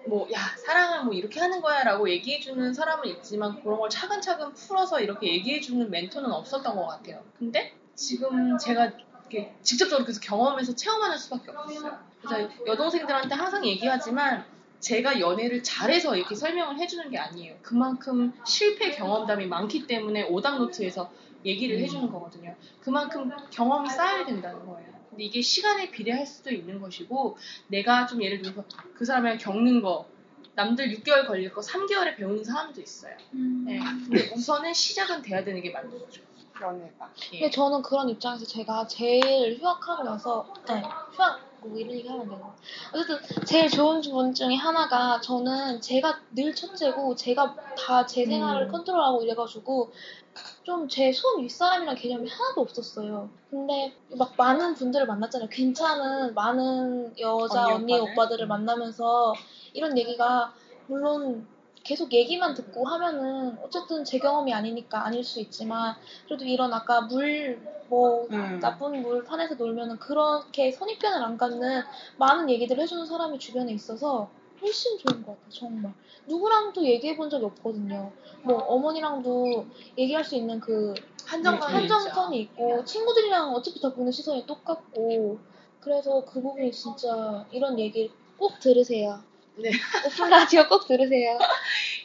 뭐 0.08 0.26
야 0.32 0.40
사랑을 0.66 1.04
뭐 1.04 1.14
이렇게 1.14 1.40
하는 1.42 1.60
거야 1.60 1.84
라고 1.84 2.10
얘기해주는 2.10 2.74
사람은 2.74 3.10
있지만 3.10 3.62
그런 3.62 3.78
걸 3.78 3.90
차근차근 3.90 4.54
풀어서 4.54 5.02
이렇게 5.02 5.28
얘기해주는 5.34 5.90
멘토는 5.90 6.32
없었던 6.32 6.76
것 6.78 6.88
같아요. 6.88 7.22
근데 7.38 7.74
지금 7.94 8.58
제가 8.58 8.92
이렇게 9.30 9.54
직접적으로 9.62 10.06
그래서 10.06 10.20
경험해서 10.22 10.76
체험하는 10.76 11.18
수밖에 11.18 11.52
없었어요. 11.52 12.00
그래서 12.22 12.50
여동생들한테 12.66 13.36
항상 13.36 13.66
얘기하지만 13.66 14.46
제가 14.80 15.20
연애를 15.20 15.64
잘해서 15.64 16.16
이렇게 16.16 16.36
설명을 16.36 16.78
해주는 16.80 17.10
게 17.10 17.18
아니에요. 17.18 17.56
그만큼 17.62 18.34
실패 18.46 18.92
경험담이 18.92 19.48
많기 19.48 19.88
때문에 19.88 20.24
오답노트에서 20.24 21.12
얘기를 21.46 21.80
해주는 21.80 22.12
거거든요. 22.12 22.56
그만큼 22.82 23.32
경험이 23.52 23.90
쌓여야 23.90 24.26
된다는 24.26 24.66
거예요. 24.66 24.88
근데 25.10 25.24
이게 25.24 25.42
시간에 25.42 25.90
비례할 25.90 26.26
수도 26.26 26.52
있는 26.52 26.80
것이고 26.80 27.38
내가 27.68 28.06
좀 28.06 28.22
예를 28.22 28.42
들어서 28.42 28.64
그 28.94 29.04
사람이랑 29.06 29.38
겪는 29.38 29.82
거 29.82 30.08
남들 30.56 30.90
6개월 30.96 31.28
걸릴 31.28 31.52
거 31.52 31.62
3개월에 31.62 32.16
배우는 32.18 32.44
사람도 32.44 32.82
있어요. 32.82 33.16
음. 33.34 33.64
네. 33.68 33.80
근데 33.80 34.32
우선은 34.34 34.74
시작은 34.74 35.22
돼야 35.22 35.44
되는 35.44 35.62
게 35.62 35.72
맞는 35.72 35.92
거죠. 36.00 36.22
연애가. 36.62 37.10
예. 37.34 37.40
근데 37.40 37.52
저는 37.52 37.82
그런 37.82 38.10
입장에서 38.10 38.46
제가 38.46 38.88
제일 38.88 39.58
휴학하고 39.60 40.04
나서 40.04 40.46
네, 40.68 40.82
휴학 41.14 41.40
뭐 41.62 41.78
이런 41.78 41.92
얘기 41.96 42.08
하면 42.08 42.22
안 42.22 42.30
되고 42.30 42.52
어쨌든 42.94 43.46
제일 43.46 43.70
좋은 43.70 44.02
분 44.02 44.34
중에 44.34 44.56
하나가 44.56 45.20
저는 45.20 45.82
제가 45.82 46.20
늘 46.36 46.54
첫째고 46.54 47.16
제가 47.16 47.56
다 47.78 48.06
제 48.06 48.26
생활을 48.26 48.68
음. 48.68 48.72
컨트롤하고 48.72 49.24
이래가지고 49.24 49.92
좀 50.64 50.88
제 50.88 51.12
손 51.12 51.42
윗사람이란 51.42 51.96
개념이 51.96 52.30
하나도 52.30 52.62
없었어요. 52.62 53.30
근데 53.50 53.94
막 54.16 54.34
많은 54.38 54.76
분들을 54.76 55.08
만났잖아요. 55.08 55.50
괜찮은 55.50 56.36
많은 56.36 57.18
여자 57.20 57.66
언니, 57.68 57.74
언니, 57.76 57.94
오빠들? 57.96 58.12
오빠들을 58.14 58.48
만나면서 58.48 59.34
이런 59.74 59.98
얘기가 59.98 60.54
물론 60.88 61.48
계속 61.88 62.12
얘기만 62.12 62.54
듣고 62.54 62.86
하면은 62.86 63.58
어쨌든 63.64 64.04
제 64.04 64.20
경험이 64.20 64.54
아니니까 64.54 65.06
아닐 65.06 65.24
수 65.24 65.40
있지만 65.40 65.96
그래도 66.26 66.44
이런 66.44 66.74
아까 66.74 67.00
물뭐 67.02 68.28
음. 68.30 68.60
나쁜 68.60 69.02
물 69.02 69.24
판에서 69.24 69.56
놀면은 69.56 69.98
그렇게 69.98 70.70
선입견을 70.70 71.24
안 71.24 71.38
갖는 71.38 71.84
많은 72.18 72.50
얘기들을 72.50 72.84
해주는 72.84 73.06
사람이 73.06 73.40
주변에 73.40 73.72
있어서 73.72 74.30
훨씬 74.62 74.98
좋은 74.98 75.24
것 75.24 75.32
같아요 75.32 75.50
정말. 75.50 75.94
누구랑도 76.26 76.84
얘기해 76.84 77.16
본 77.16 77.30
적이 77.30 77.46
없거든요. 77.46 78.12
뭐 78.44 78.58
어머니랑도 78.58 79.66
얘기할 79.98 80.26
수 80.26 80.36
있는 80.36 80.60
그 80.60 80.94
한정감이 81.26 81.74
한정선이 81.74 82.38
있고 82.42 82.84
친구들이랑 82.84 83.54
어차피 83.54 83.80
다 83.80 83.94
보는 83.94 84.12
시선이 84.12 84.46
똑같고 84.46 85.40
그래서 85.80 86.26
그 86.26 86.42
부분이 86.42 86.70
진짜 86.74 87.46
이런 87.52 87.80
얘기 87.80 88.12
꼭 88.38 88.60
들으세요 88.60 89.22
네. 89.58 89.72
오픈 90.06 90.30
라디오 90.30 90.68
꼭 90.68 90.88
들으세요 90.88 91.38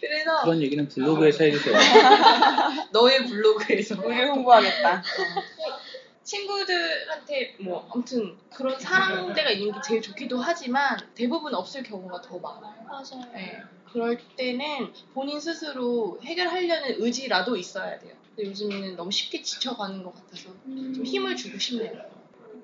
그래서 0.00 0.42
그런 0.42 0.60
얘기는 0.60 0.88
블로그에서 0.88 1.44
해주세요. 1.44 1.76
너의 2.92 3.24
블로그에서 3.26 3.96
우리 4.02 4.20
홍보하겠다. 4.24 5.02
친구들한테 6.24 7.56
뭐 7.60 7.88
아무튼 7.92 8.36
그런 8.54 8.78
사랑대가 8.78 9.50
있는 9.50 9.72
게 9.72 9.80
제일 9.86 10.02
좋기도 10.02 10.38
하지만 10.38 10.98
대부분 11.14 11.54
없을 11.54 11.82
경우가 11.82 12.20
더 12.22 12.38
많아요. 12.38 12.84
맞아요 12.84 13.32
네. 13.32 13.60
그럴 13.92 14.18
때는 14.36 14.92
본인 15.12 15.38
스스로 15.38 16.18
해결하려는 16.24 17.02
의지라도 17.02 17.56
있어야 17.56 17.98
돼요. 17.98 18.14
근데 18.34 18.48
요즘에는 18.50 18.96
너무 18.96 19.10
쉽게 19.10 19.42
지쳐가는 19.42 20.02
것 20.02 20.14
같아서 20.14 20.50
음. 20.66 20.92
좀 20.94 21.04
힘을 21.04 21.36
주고 21.36 21.58
싶네요. 21.58 21.92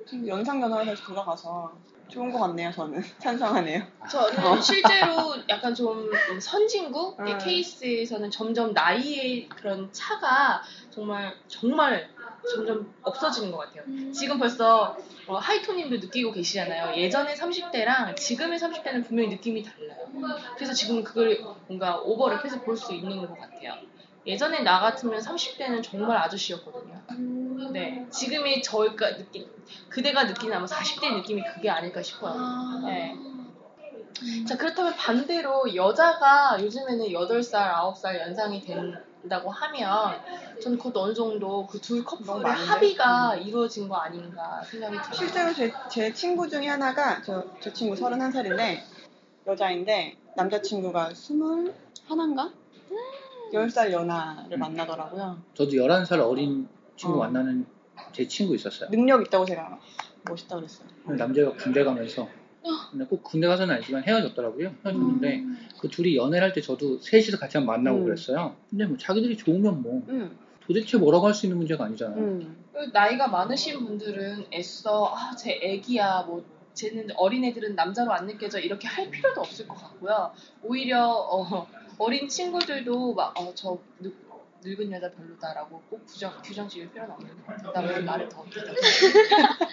지금 0.09 0.27
연상 0.27 0.63
연하로 0.63 0.87
다시 0.87 1.03
돌아가서 1.03 1.77
좋은 2.09 2.33
것 2.33 2.39
같네요. 2.41 2.71
저는 2.73 3.03
찬성하네요. 3.19 3.83
저는 4.11 4.63
실제로 4.63 5.35
약간 5.49 5.75
좀 5.75 6.11
선진국 6.41 7.21
의 7.21 7.35
음. 7.35 7.39
케이스에서는 7.39 8.31
점점 8.31 8.73
나이의 8.73 9.49
그런 9.49 9.93
차가 9.93 10.63
정말 10.91 11.35
정말 11.47 12.09
점점 12.51 12.95
없어지는 13.03 13.51
것 13.51 13.59
같아요. 13.59 13.83
음. 13.89 14.13
지금 14.13 14.39
벌써 14.39 14.97
어, 15.27 15.37
하이토님도 15.37 15.97
느끼고 15.97 16.33
계시잖아요. 16.33 16.97
예전의 16.97 17.37
30대랑 17.37 18.17
지금의 18.17 18.59
30대는 18.59 19.07
분명히 19.07 19.29
느낌이 19.29 19.63
달라요. 19.63 20.07
그래서 20.57 20.73
지금 20.73 21.05
그걸 21.05 21.39
뭔가 21.67 22.03
오버랩해서 22.03 22.65
볼 22.65 22.77
수 22.79 22.95
있는 22.95 23.19
것 23.19 23.29
같아요. 23.39 23.75
예전에 24.29 24.61
나 24.63 24.79
같으면 24.81 25.21
30대는 25.21 25.83
정말 25.83 26.19
아저씨였거든요. 26.19 27.01
음. 27.13 27.71
네, 27.73 28.07
지금의 28.11 28.63
저희가 28.63 29.17
느낀 29.17 29.47
그대가 29.89 30.25
느끼는 30.25 30.57
아마 30.57 30.67
40대 30.67 31.15
느낌이 31.15 31.43
그게 31.55 31.71
아닐까 31.71 32.03
싶어요. 32.03 32.35
아. 32.37 32.83
네. 32.85 33.17
자 34.47 34.57
그렇다면 34.57 34.95
반대로 34.97 35.75
여자가 35.75 36.59
요즘에는 36.61 37.07
8살, 37.07 37.73
9살 37.73 38.21
연상이 38.21 38.61
된다고 38.61 39.51
하면 39.51 40.21
저는 40.61 40.77
그것도 40.77 41.01
어느 41.03 41.15
정도 41.15 41.67
그 41.67 41.81
둘 41.81 42.05
커플의? 42.05 42.45
합의가 42.53 43.37
이루어진 43.37 43.89
거 43.89 43.97
아닌가 43.97 44.61
생각이 44.65 44.97
들어요. 44.97 45.13
실제로 45.15 45.55
제, 45.55 45.73
제 45.89 46.13
친구 46.13 46.49
중에 46.49 46.67
하나가 46.69 47.23
저, 47.23 47.45
저 47.61 47.73
친구 47.73 47.95
31살인데 47.95 48.81
여자인데 49.47 50.17
남자친구가 50.37 51.11
21인가? 51.13 52.53
10살 53.53 53.93
연하를 53.93 54.57
음. 54.57 54.59
만나더라고요. 54.61 55.39
저도 55.55 55.71
11살 55.73 56.21
어린 56.21 56.69
친구 56.97 57.17
어. 57.17 57.21
만나는 57.21 57.67
제 58.13 58.27
친구 58.27 58.55
있었어요. 58.55 58.91
능력 58.91 59.23
있다고 59.23 59.45
제가 59.45 59.79
멋있다 60.29 60.57
그랬어요. 60.57 60.89
남자가 61.05 61.53
군대 61.53 61.85
가면서 61.85 62.29
근데 62.91 63.05
꼭 63.07 63.23
군대 63.23 63.47
가서는 63.47 63.75
아니지만 63.77 64.03
헤어졌더라고요. 64.05 64.75
헤어졌는데 64.85 65.37
음. 65.39 65.69
그 65.81 65.89
둘이 65.89 66.17
연애를 66.17 66.49
할 66.49 66.53
때 66.53 66.61
저도 66.61 66.99
셋이서 66.99 67.39
같이 67.39 67.57
한번 67.57 67.77
만나고 67.77 67.99
음. 68.01 68.05
그랬어요. 68.05 68.57
근데 68.69 68.85
뭐 68.87 68.97
자기들이 68.99 69.37
좋으면 69.37 69.83
뭐 69.83 70.03
응, 70.09 70.37
도대체 70.67 70.99
뭐라고 70.99 71.27
할 71.27 71.35
수 71.35 71.47
있는 71.47 71.57
문제가 71.59 71.85
아니잖아요. 71.85 72.19
응. 72.23 72.57
그 72.73 72.91
나이가 72.93 73.29
많으신 73.29 73.85
분들은 73.85 74.47
애써 74.53 75.07
아, 75.15 75.35
제 75.35 75.59
애기야 75.63 76.25
뭐 76.27 76.45
쟤는 76.75 77.09
어린애들은 77.17 77.75
남자로 77.75 78.13
안 78.13 78.27
느껴져 78.27 78.59
이렇게 78.61 78.87
할 78.87 79.11
필요도 79.11 79.41
없을 79.41 79.67
것 79.67 79.75
같고요. 79.77 80.31
오히려 80.63 81.09
어, 81.11 81.67
어린 81.99 82.29
친구들도 82.29 83.15
막저 83.15 83.79
늙은 84.65 84.91
여자 84.93 85.11
별로다라고 85.13 85.81
꼭 85.89 86.05
규정, 86.07 86.33
규정 86.43 86.69
지을 86.69 86.91
필요는 86.91 87.13
없는 87.15 87.29
것 87.37 87.47
같아요. 87.47 87.73
나왜 87.87 88.01
말을 88.01 88.29
더 88.29 88.45
듣다 88.51 88.73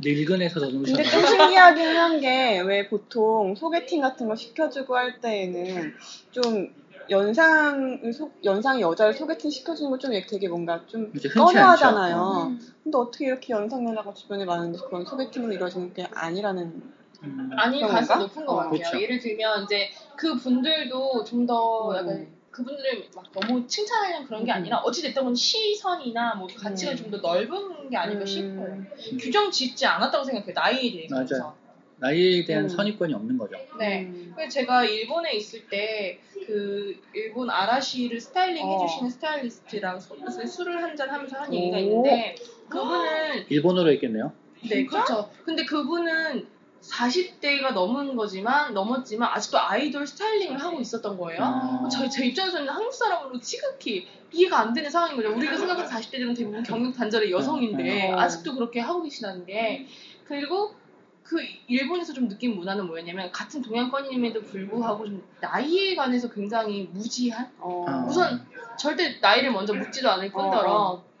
늙은에서 0.00 0.60
더 0.60 0.66
근데 0.70 1.02
좀? 1.04 1.26
신기하긴 1.26 1.86
한 1.96 2.20
게 2.20 2.60
왜 2.66 2.88
보통 2.88 3.54
소개팅 3.54 4.00
같은 4.00 4.26
거 4.28 4.34
시켜주고 4.34 4.96
할 4.96 5.20
때에는 5.20 5.94
좀 6.30 6.74
연상을 7.10 8.12
소, 8.12 8.30
연상 8.44 8.80
여자를 8.80 9.12
소개팅 9.12 9.50
시켜주는 9.50 9.90
거 9.90 9.98
좀 9.98 10.10
되게 10.28 10.48
뭔가 10.48 10.80
좀. 10.86 11.12
꺼려하잖아요. 11.34 12.48
음. 12.50 12.60
근데 12.82 12.98
어떻게 12.98 13.26
이렇게 13.26 13.52
연상 13.52 13.86
연하가 13.86 14.12
주변에 14.14 14.44
많은데 14.44 14.78
그건 14.78 15.04
소개팅으로 15.04 15.52
이루어지는 15.52 15.92
게 15.92 16.06
아니라는 16.12 16.82
음, 17.22 17.50
그런 17.50 17.88
가능성이? 17.88 18.22
높은 18.24 18.46
것 18.46 18.52
어, 18.52 18.56
같아요. 18.56 18.70
그렇죠. 18.78 19.00
예를 19.00 19.18
들면 19.18 19.64
이제 19.64 19.90
그 20.16 20.36
분들도 20.36 21.24
좀더 21.24 21.90
음. 21.90 21.96
약간 21.96 22.34
그분들을 22.50 23.08
막 23.16 23.24
너무 23.32 23.66
칭찬하려는 23.66 24.26
그런 24.26 24.44
게 24.44 24.52
음. 24.52 24.56
아니라 24.56 24.78
어찌됐든 24.78 25.34
시선이나 25.34 26.36
뭐 26.36 26.46
가치가 26.56 26.92
음. 26.92 26.96
좀더 26.96 27.16
넓은 27.18 27.90
게 27.90 27.96
음. 28.22 28.26
싶어요. 28.26 28.84
규정 29.20 29.50
짓지 29.50 29.86
않았다고 29.86 30.24
생각해요. 30.24 30.52
나이에 30.54 30.92
대해서. 30.92 31.14
맞아요. 31.16 31.54
나이에 31.96 32.44
대한 32.44 32.64
음. 32.64 32.68
선입견이 32.68 33.14
없는 33.14 33.38
거죠. 33.38 33.56
네. 33.78 34.02
음. 34.02 34.32
그래서 34.34 34.50
제가 34.52 34.84
일본에 34.84 35.32
있을 35.34 35.68
때 35.68 36.20
그 36.46 37.00
일본 37.14 37.48
아라시를 37.48 38.20
스타일링 38.20 38.62
어. 38.66 38.82
해주시는 38.82 39.10
스타일리스트랑 39.12 39.98
수- 39.98 40.14
술을 40.46 40.82
한 40.82 40.94
잔 40.94 41.08
하면서 41.08 41.38
한 41.38 41.54
얘기가 41.54 41.78
오. 41.78 41.80
있는데 41.80 42.34
그분은 42.68 43.46
일본어로 43.48 43.90
했겠네요. 43.92 44.30
네 44.68 44.84
그렇죠. 44.84 45.30
근데 45.46 45.64
그분은 45.64 46.46
40대가 46.90 47.72
넘은 47.72 48.14
거지만 48.16 48.74
넘었지만 48.74 49.30
아직도 49.32 49.58
아이돌 49.58 50.06
스타일링을 50.06 50.60
하고 50.62 50.80
있었던 50.80 51.16
거예요. 51.16 51.40
아. 51.42 51.88
저희 51.88 52.10
제 52.10 52.26
입장에서는 52.26 52.68
한국 52.68 52.92
사람으로 52.92 53.40
지극히 53.40 54.06
이해가 54.32 54.58
안 54.58 54.72
되는 54.74 54.90
상황인 54.90 55.16
거죠. 55.16 55.34
우리가 55.34 55.56
생각하는 55.56 55.88
40대들은 55.88 56.36
대부분 56.36 56.62
경력 56.62 56.94
단절의 56.94 57.30
여성인데 57.30 58.12
어. 58.12 58.18
아직도 58.18 58.54
그렇게 58.54 58.80
하고 58.80 59.02
계시다는 59.02 59.46
게 59.46 59.86
그리고 60.24 60.74
그 61.22 61.38
일본에서 61.66 62.12
좀 62.12 62.28
느낀 62.28 62.54
문화는 62.54 62.86
뭐였냐면 62.86 63.32
같은 63.32 63.62
동양권임에도 63.62 64.42
불구하고 64.42 65.06
좀 65.06 65.22
나이에 65.40 65.94
관해서 65.94 66.30
굉장히 66.30 66.88
무지한 66.92 67.50
어. 67.58 67.84
아. 67.88 68.04
우선 68.06 68.46
절대 68.78 69.18
나이를 69.20 69.52
먼저 69.52 69.72
묻지도 69.72 70.10
않을 70.10 70.30
뿐더러 70.30 71.02
아, 71.02 71.13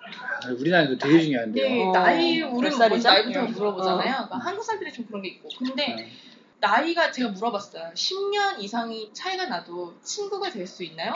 우리나라에도 0.52 0.98
되게 0.98 1.20
중요한데요. 1.20 1.68
네, 1.68 1.84
어. 1.84 1.92
나이 1.92 2.40
살이죠? 2.40 2.88
먼저 2.88 3.08
나이부터 3.10 3.30
이런. 3.30 3.52
물어보잖아요. 3.52 4.12
어. 4.12 4.26
그러니까 4.26 4.38
한국 4.38 4.62
사람들이 4.64 4.92
좀 4.92 5.06
그런 5.06 5.22
게 5.22 5.28
있고 5.30 5.48
근데 5.58 5.94
네. 5.94 6.12
나이가 6.60 7.10
제가 7.10 7.30
물어봤어요. 7.30 7.90
10년 7.94 8.58
이상이 8.60 9.10
차이가 9.12 9.46
나도 9.46 9.94
친구가 10.02 10.50
될 10.50 10.66
수 10.66 10.82
있나요? 10.84 11.12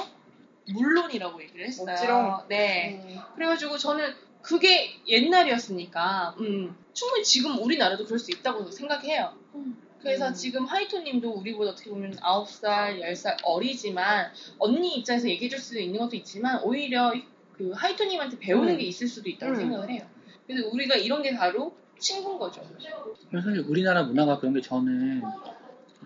물론이라고 0.70 1.40
얘기를 1.42 1.66
했어요. 1.66 1.90
억지로? 1.90 2.42
네. 2.48 3.00
음. 3.02 3.18
그래가지고 3.34 3.78
저는 3.78 4.14
그게 4.42 4.90
옛날이었으니까 5.06 6.34
음, 6.40 6.76
충분히 6.92 7.24
지금 7.24 7.58
우리나라도 7.58 8.04
그럴 8.04 8.18
수 8.18 8.30
있다고 8.30 8.70
생각해요. 8.70 9.32
음. 9.54 9.76
그래서 10.02 10.28
음. 10.28 10.34
지금 10.34 10.64
하이토님도 10.66 11.28
우리보다 11.30 11.72
어떻게 11.72 11.90
보면 11.90 12.16
9살, 12.16 13.00
10살 13.02 13.38
어리지만 13.42 14.30
언니 14.58 14.94
입장에서 14.96 15.28
얘기해줄 15.28 15.58
수도 15.58 15.80
있는 15.80 15.98
것도 15.98 16.14
있지만 16.16 16.60
오히려 16.62 17.12
그 17.58 17.72
하이토님한테 17.72 18.38
배우는 18.38 18.74
음. 18.74 18.78
게 18.78 18.84
있을 18.84 19.08
수도 19.08 19.28
있다고 19.28 19.52
음. 19.52 19.56
생각을 19.56 19.90
해요. 19.90 20.06
그래서 20.46 20.68
우리가 20.68 20.94
이런 20.94 21.22
게 21.22 21.36
바로 21.36 21.74
친구인 21.98 22.38
거죠. 22.38 22.62
사실 23.32 23.58
우리나라 23.68 24.04
문화가 24.04 24.38
그런 24.38 24.54
게 24.54 24.60
저는 24.60 25.20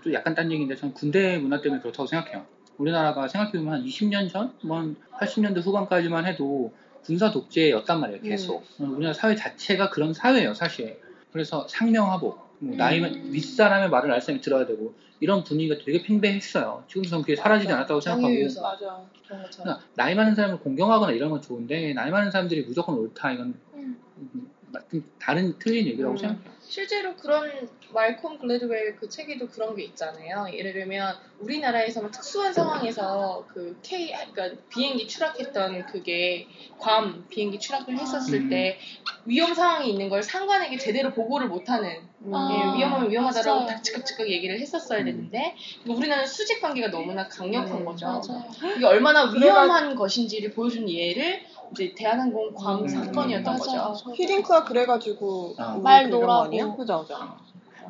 또 0.03 0.12
약간 0.12 0.34
딴 0.34 0.50
얘기인데 0.50 0.74
저는 0.74 0.94
군대 0.94 1.38
문화 1.38 1.61
때문에 1.61 1.80
그렇다고 1.82 2.07
생각해요. 2.07 2.46
우리나라가 2.78 3.28
생각해보면 3.28 3.74
한 3.74 3.84
20년 3.84 4.32
전, 4.32 4.55
뭐 4.62 4.94
80년대 5.20 5.62
후반까지만 5.62 6.26
해도 6.26 6.72
군사 7.05 7.30
독재였단 7.30 8.00
말이에요, 8.00 8.22
계속. 8.22 8.64
우리나라 8.78 9.12
사회 9.12 9.36
자체가 9.36 9.90
그런 9.90 10.14
사회예요, 10.14 10.55
사실. 10.55 10.98
그래서 11.30 11.66
상명하복, 11.68 12.38
뭐 12.63 12.77
나이만 12.77 13.15
음. 13.15 13.29
윗사람의 13.33 13.91
말을 13.91 14.13
알 14.13 14.21
사람이 14.21 14.41
들어야 14.41 14.67
되고 14.67 14.95
이런 15.19 15.43
분위기가 15.43 15.77
되게 15.85 16.03
팽배했어요. 16.03 16.85
지금 16.89 17.03
저는 17.03 17.23
그게 17.23 17.37
사라지지 17.37 17.73
않았다고 17.73 18.01
생각하고. 18.01 18.33
맞아. 18.63 19.05
그러니까 19.27 19.81
나이 19.95 20.15
많은 20.15 20.35
사람을 20.35 20.61
공경하거나 20.61 21.13
이런 21.13 21.31
건 21.31 21.41
좋은데 21.41 21.93
나이 21.95 22.11
많은 22.11 22.31
사람들이 22.31 22.63
무조건 22.63 22.97
옳다 22.99 23.33
이건 23.33 23.55
음. 23.75 23.97
음, 24.19 24.51
좀 24.91 25.05
다른 25.19 25.59
틀린 25.59 25.87
얘기라고 25.87 26.15
음. 26.15 26.17
생각해요. 26.17 26.51
실제로 26.67 27.15
그런 27.17 27.69
말콤 27.93 28.39
글래드웰 28.39 28.97
그 28.97 29.09
책에도 29.09 29.49
그런 29.49 29.77
게 29.77 29.83
있잖아요. 29.85 30.47
예를 30.53 30.73
들면 30.73 31.15
우리나라에서는 31.41 32.11
특수한 32.11 32.53
상황에서 32.55 33.47
그 33.53 33.77
K 33.83 34.13
그러니까 34.33 34.63
비행기 34.71 35.07
추락했던 35.07 35.87
그게 35.87 36.47
괌 36.79 37.27
비행기 37.29 37.59
추락을 37.59 37.99
했었을 37.99 38.35
음. 38.43 38.49
때 38.49 38.79
위험 39.27 39.53
상황이 39.55 39.91
있는 39.91 40.09
걸 40.09 40.23
상관에게 40.23 40.79
제대로 40.79 41.13
보고를 41.13 41.49
못하는 41.49 42.11
아, 42.33 42.49
예, 42.53 42.79
위험하면 42.79 43.11
위험하다라고. 43.11 43.83
즉각즉각 43.83 44.29
얘기를 44.31 44.59
했었어야 44.61 45.01
음. 45.01 45.05
되는데 45.07 45.55
우리나라는 45.87 46.27
수직 46.27 46.61
관계가 46.63 46.89
너무나 46.91 47.27
강력한 47.29 47.79
음, 47.79 47.85
거죠. 47.85 48.07
맞아요. 48.07 48.45
이게 48.77 48.87
얼마나 48.87 49.29
그래가- 49.29 49.45
위험한 49.63 49.95
것인지를 49.97 50.53
보여준 50.53 50.89
예를 50.89 51.43
이제 51.73 51.95
대한항공 51.97 52.53
괌 52.55 52.83
음, 52.83 52.89
사건이었던 52.89 53.45
맞아요. 53.59 53.89
거죠. 53.93 54.12
히딩크가 54.14 54.64
그래가지고 54.64 55.55
아. 55.59 55.75
우리 55.75 55.83
말. 55.83 56.05
아니야? 56.12 56.75
그죠, 56.77 57.03
그죠. 57.03 57.14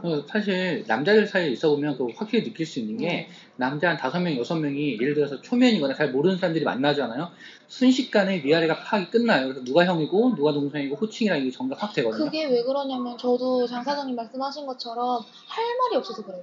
어, 0.04 0.20
사실 0.26 0.84
남자들 0.88 1.26
사이에 1.26 1.50
있어 1.50 1.70
보면 1.70 1.96
그 1.96 2.08
확실히 2.16 2.42
느낄 2.44 2.66
수 2.66 2.80
있는 2.80 2.96
게 2.96 3.28
남자 3.56 3.90
한 3.90 3.96
다섯 3.96 4.18
명 4.20 4.36
여섯 4.36 4.56
명이 4.56 4.98
예를 5.00 5.14
들어서 5.14 5.40
초면이거나 5.40 5.94
잘 5.94 6.10
모르는 6.10 6.38
사람들이 6.38 6.64
만나잖아요. 6.64 7.28
순식간에 7.68 8.42
위아래가 8.42 8.80
파악이 8.80 9.10
끝나요. 9.10 9.46
그래서 9.48 9.64
누가 9.64 9.84
형이고 9.84 10.34
누가 10.34 10.52
동생이고 10.52 10.96
호칭이랑 10.96 11.38
이게 11.40 11.50
정답 11.50 11.80
확 11.82 11.92
되거든요. 11.94 12.24
그게 12.24 12.46
왜 12.46 12.62
그러냐면 12.64 13.16
저도 13.16 13.66
장 13.66 13.84
사장님 13.84 14.16
말씀하신 14.16 14.66
것처럼 14.66 15.22
할 15.46 15.64
말이 15.78 15.96
없어서 15.96 16.24
그래요. 16.24 16.42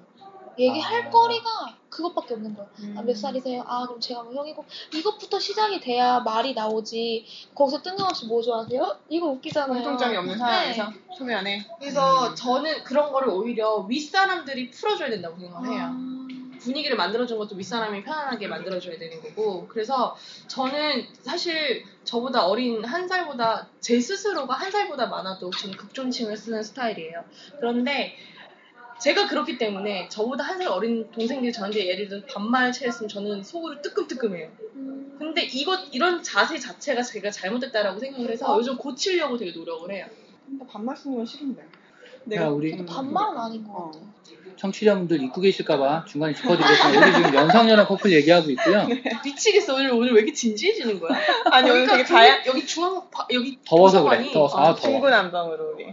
얘기할 0.60 1.08
아. 1.08 1.10
거리가 1.10 1.78
그것밖에 1.90 2.36
없는 2.36 2.54
거예요. 2.56 2.70
음. 2.80 2.96
아, 2.98 3.02
몇 3.02 3.16
살이세요? 3.16 3.64
아, 3.66 3.86
그럼 3.86 4.00
제가 4.00 4.24
뭐 4.24 4.34
형이고. 4.34 4.64
이것부터 4.94 5.40
시작이 5.40 5.80
돼야 5.80 6.20
말이 6.20 6.54
나오지. 6.54 7.26
거기서 7.56 7.82
뜬금없이 7.82 8.28
뭐 8.28 8.42
좋아하세요? 8.42 8.98
이거 9.10 9.28
웃기잖아요. 9.28 9.74
공통점이 9.74 10.18
없는 10.18 10.38
상황에서 10.38 10.90
네. 10.90 11.16
초면에 11.18 11.66
그래서 11.80 12.36
저는 12.36 12.84
그런 12.84 13.12
거를 13.12 13.30
오히려 13.30 13.80
윗사람들이 13.90 14.70
풀어줘야 14.72 15.10
된다고 15.10 15.40
생각을 15.40 15.70
해요. 15.70 15.90
아, 15.92 16.20
분위기를 16.60 16.98
만들어준 16.98 17.38
것도 17.38 17.56
윗사람이 17.56 18.04
편안하게 18.04 18.48
만들어줘야 18.48 18.98
되는 19.00 19.22
거고 19.22 19.68
그래서 19.68 20.16
저는 20.48 21.06
사실 21.22 21.86
저보다 22.04 22.46
어린 22.46 22.84
한 22.84 23.08
살보다 23.08 23.68
제 23.80 24.00
스스로가 24.00 24.56
한 24.56 24.70
살보다 24.70 25.08
많아도 25.08 25.50
저는 25.52 25.78
극존칭을 25.78 26.36
쓰는 26.36 26.62
스타일이에요. 26.64 27.24
그런데 27.60 28.16
제가 29.02 29.28
그렇기 29.28 29.58
때문에 29.58 30.10
저보다 30.10 30.44
한 30.44 30.58
살 30.60 30.68
어린 30.68 31.10
동생들이 31.12 31.54
저한테 31.54 31.88
예를 31.88 32.08
들어 32.10 32.22
반말 32.26 32.72
체했으면 32.72 33.08
저는 33.08 33.44
속으로 33.44 33.82
뜨끔뜨끔해요. 33.82 34.50
음. 34.76 35.16
근데 35.18 35.44
이것 35.44 35.80
이런 35.94 36.22
자세 36.22 36.58
자체가 36.60 37.02
제가 37.02 37.32
잘못됐다라고 37.32 37.98
생각을 38.00 38.30
해서 38.32 38.58
요즘 38.58 38.76
고치려고 38.78 39.38
되게 39.38 39.52
노력을 39.52 39.90
해요. 39.94 40.06
근데 40.46 40.66
반말 40.68 40.98
쓰는 40.98 41.16
건 41.18 41.26
싫은데. 41.26 41.64
야, 42.36 42.48
우리 42.50 42.74
음. 42.74 42.86
반말은 42.86 43.38
아닌 43.38 43.64
것 43.64 43.72
어. 43.74 43.86
같아요. 43.86 44.10
청취자분들 44.58 45.24
잊고 45.24 45.40
계실까봐 45.40 46.04
중간에 46.06 46.34
짚어드리겠습니다. 46.34 47.00
우리 47.08 47.14
지금 47.16 47.34
연상연하 47.34 47.88
커플 47.88 48.12
얘기하고 48.12 48.50
있고요. 48.52 48.86
미치겠어 49.24 49.76
오늘 49.76 49.94
오늘 49.94 50.12
왜 50.12 50.18
이렇게 50.20 50.34
진지해지는 50.34 51.00
거야? 51.00 51.18
아니 51.52 51.70
오늘 51.72 51.88
되게 51.88 52.04
다양 52.04 52.42
여기 52.46 52.66
중앙 52.66 53.10
바- 53.10 53.26
여기 53.32 53.58
더워서 53.66 54.04
그래. 54.04 54.30
더워서. 54.34 54.58
아, 54.58 54.64
더워. 54.64 54.76
중구난방으로 54.76 55.76
우리 55.76 55.86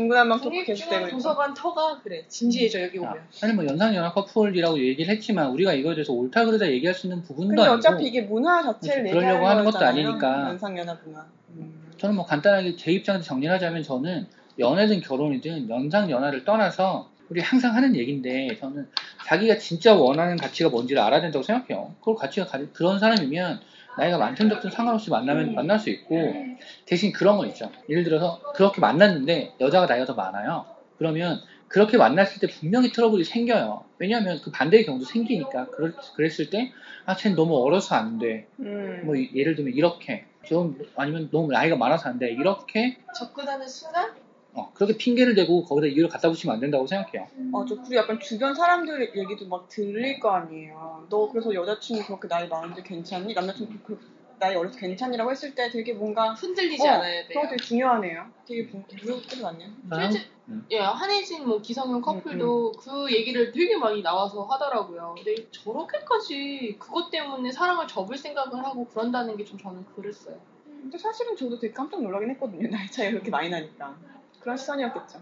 중구난방 0.00 0.38
토크 0.42 0.62
계속 0.62 0.90
되고 0.90 1.00
국립중앙 1.00 1.02
있고. 1.08 1.16
도서관 1.16 1.54
터가 1.54 2.00
그래 2.04 2.22
진지해져 2.28 2.82
여기 2.82 2.98
자, 3.00 3.10
오면. 3.10 3.22
사실 3.30 3.56
뭐 3.56 3.64
연상연하 3.66 4.12
커플이라고 4.12 4.78
얘기를 4.78 5.10
했지만 5.14 5.48
우리가 5.52 5.72
이거에 5.72 5.94
대해서 5.94 6.12
옳다 6.12 6.44
그르다 6.44 6.68
얘기할 6.70 6.94
수 6.94 7.06
있는 7.06 7.22
부분도 7.22 7.48
근데 7.48 7.62
아니고 7.62 7.76
어차피 7.76 8.04
이게 8.04 8.20
문화 8.20 8.62
자체를 8.62 9.04
그렇죠. 9.04 9.18
그러려고 9.18 9.46
하는 9.46 9.64
것도. 9.64 9.78
아니니까. 9.78 10.48
연상연하 10.50 10.98
문화. 11.02 11.24
음. 11.56 11.92
저는 11.96 12.14
뭐 12.14 12.26
간단하게 12.26 12.76
제 12.76 12.92
입장에서 12.92 13.24
정리를 13.24 13.52
하자면 13.54 13.82
저는 13.82 14.26
연애든 14.58 15.00
결혼이든 15.00 15.70
연상연하를 15.70 16.44
떠나서 16.44 17.10
우리 17.30 17.40
항상 17.40 17.74
하는 17.74 17.96
얘기인데 17.96 18.54
저는 18.60 18.86
자기가 19.26 19.56
진짜 19.56 19.94
원하는 19.94 20.36
가치가 20.36 20.68
뭔지를 20.68 21.00
알아야 21.02 21.22
된다고 21.22 21.42
생각해요. 21.42 21.94
그걸 22.00 22.16
가치가 22.16 22.46
가리- 22.46 22.68
그런 22.74 22.98
사람이면 22.98 23.60
나이가 23.96 24.18
많든 24.18 24.48
적든 24.48 24.70
상관없이 24.70 25.10
만나면 25.10 25.48
음. 25.50 25.54
만날 25.54 25.78
수 25.78 25.90
있고 25.90 26.34
대신 26.84 27.12
그런 27.12 27.36
건 27.36 27.48
있죠. 27.48 27.70
예를 27.88 28.04
들어서 28.04 28.40
그렇게 28.54 28.80
만났는데 28.80 29.54
여자가 29.60 29.86
나이가 29.86 30.04
더 30.04 30.14
많아요. 30.14 30.66
그러면 30.98 31.40
그렇게 31.68 31.96
만났을 31.96 32.40
때 32.40 32.46
분명히 32.46 32.92
트러블이 32.92 33.24
생겨요. 33.24 33.84
왜냐하면 33.98 34.40
그 34.42 34.50
반대의 34.50 34.84
경우도 34.86 35.04
생기니까 35.04 35.66
그럴, 35.70 35.92
그랬을 36.14 36.48
때 36.50 36.70
아, 37.06 37.16
쟤는 37.16 37.36
너무 37.36 37.56
어려서 37.62 37.96
안 37.96 38.18
돼. 38.18 38.46
음. 38.60 39.02
뭐 39.04 39.16
이- 39.16 39.30
예를 39.34 39.56
들면 39.56 39.74
이렇게 39.74 40.24
좀 40.44 40.78
아니면 40.96 41.28
너무 41.32 41.50
나이가 41.50 41.76
많아서 41.76 42.08
안 42.08 42.18
돼. 42.18 42.30
이렇게 42.30 42.96
접근하는 43.18 43.66
순간 43.66 44.10
어, 44.56 44.70
그렇게 44.74 44.96
핑계를 44.96 45.34
대고 45.34 45.64
거기다 45.64 45.86
이유를 45.86 46.08
갖다 46.08 46.28
붙이면 46.30 46.54
안 46.54 46.60
된다고 46.60 46.86
생각해요. 46.86 47.28
어, 47.52 47.64
저 47.66 47.76
그리고 47.76 47.96
약간 47.96 48.18
주변 48.18 48.54
사람들 48.54 49.12
얘기도 49.14 49.46
막 49.48 49.68
들릴 49.68 50.18
거 50.18 50.30
아니에요. 50.30 51.06
너 51.10 51.28
그래서 51.30 51.52
여자친구 51.54 52.06
그렇게 52.06 52.26
나이 52.28 52.48
많은데 52.48 52.82
괜찮니? 52.82 53.34
남자친구 53.34 53.74
그 53.84 53.98
나이 54.38 54.54
어려서 54.54 54.78
괜찮니라고 54.78 55.30
했을 55.30 55.54
때 55.54 55.70
되게 55.70 55.92
뭔가 55.94 56.32
흔들리지 56.32 56.86
어, 56.86 56.92
않아야 56.92 57.26
돼요. 57.26 57.40
그거 57.40 57.48
되게 57.48 57.62
중요하네요. 57.62 58.26
되게 58.46 58.62
무섭게 59.02 59.40
맞네요. 59.42 59.68
실제 59.94 60.26
음. 60.48 60.66
예, 60.70 60.78
한혜진 60.78 61.46
뭐 61.46 61.60
기성용 61.60 62.00
커플도 62.00 62.72
그 62.72 63.12
얘기를 63.12 63.52
되게 63.52 63.76
많이 63.76 64.02
나와서 64.02 64.42
하더라고요. 64.44 65.14
근데 65.16 65.34
저렇게까지 65.50 66.76
그것 66.78 67.10
때문에 67.10 67.50
사랑을 67.52 67.86
접을 67.86 68.16
생각을 68.16 68.64
하고 68.64 68.86
그런다는 68.86 69.36
게 69.36 69.44
좀 69.44 69.58
저는 69.58 69.84
그랬어요. 69.94 70.38
근데 70.64 70.98
사실은 70.98 71.36
저도 71.36 71.58
되게 71.58 71.72
깜짝 71.72 72.02
놀라긴 72.02 72.30
했거든요. 72.30 72.68
나이 72.70 72.86
차이가 72.90 73.12
그렇게 73.12 73.30
많이 73.30 73.48
나니까. 73.48 73.96
그런 74.46 74.56
시선이었겠죠. 74.56 75.20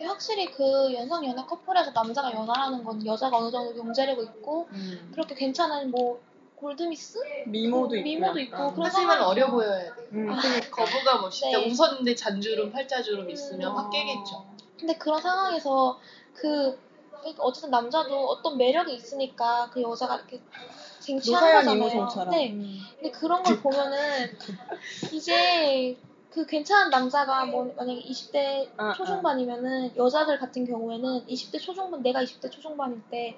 확실히 0.00 0.50
그 0.50 0.94
연상 0.94 1.22
연하 1.26 1.44
커플에서 1.44 1.90
남자가 1.90 2.32
연하라는 2.32 2.84
건 2.84 3.04
여자가 3.04 3.36
어느 3.36 3.50
정도 3.50 3.74
경제력이 3.74 4.22
있고 4.22 4.66
그렇게 5.12 5.34
괜찮은 5.34 5.90
뭐 5.90 6.22
골드미스? 6.54 7.18
미모도 7.48 7.96
있고. 7.96 8.04
미모도. 8.04 8.40
있고 8.40 8.72
그런 8.72 8.86
하지만. 8.86 9.20
어려 9.20 9.50
보여야 9.50 9.94
돼. 9.94 10.02
음, 10.12 10.30
아, 10.30 10.40
거부감 10.70 11.24
없이 11.24 11.42
진짜 11.42 11.58
네. 11.58 11.70
웃었는데 11.70 12.14
잔주름, 12.14 12.72
팔자주름 12.72 13.28
있으면 13.28 13.72
음. 13.72 13.76
확 13.76 13.90
깨겠죠. 13.90 14.46
근데 14.78 14.96
그런 14.96 15.20
상황에서 15.20 15.98
그 16.32 16.78
그러니까 17.10 17.42
어쨌든 17.42 17.70
남자도 17.70 18.26
어떤 18.26 18.56
매력이 18.56 18.94
있으니까 18.94 19.68
그 19.70 19.82
여자가 19.82 20.16
이렇게 20.16 20.40
쟁취하는 21.00 21.78
거잖아요. 21.78 22.30
네. 22.30 22.52
음. 22.52 22.78
근데 22.94 23.10
그런 23.10 23.42
걸 23.42 23.60
보면은 23.60 24.34
이제 25.12 25.98
그 26.36 26.46
괜찮은 26.46 26.90
남자가 26.90 27.46
뭐 27.46 27.72
만약에 27.76 28.00
20대 28.02 28.68
아, 28.76 28.92
초중반이면은 28.92 29.96
여자들 29.96 30.38
같은 30.38 30.64
경우에는 30.64 31.26
20대 31.26 31.60
초중반 31.60 32.02
내가 32.02 32.22
20대 32.22 32.50
초중반일 32.50 33.02
때 33.10 33.36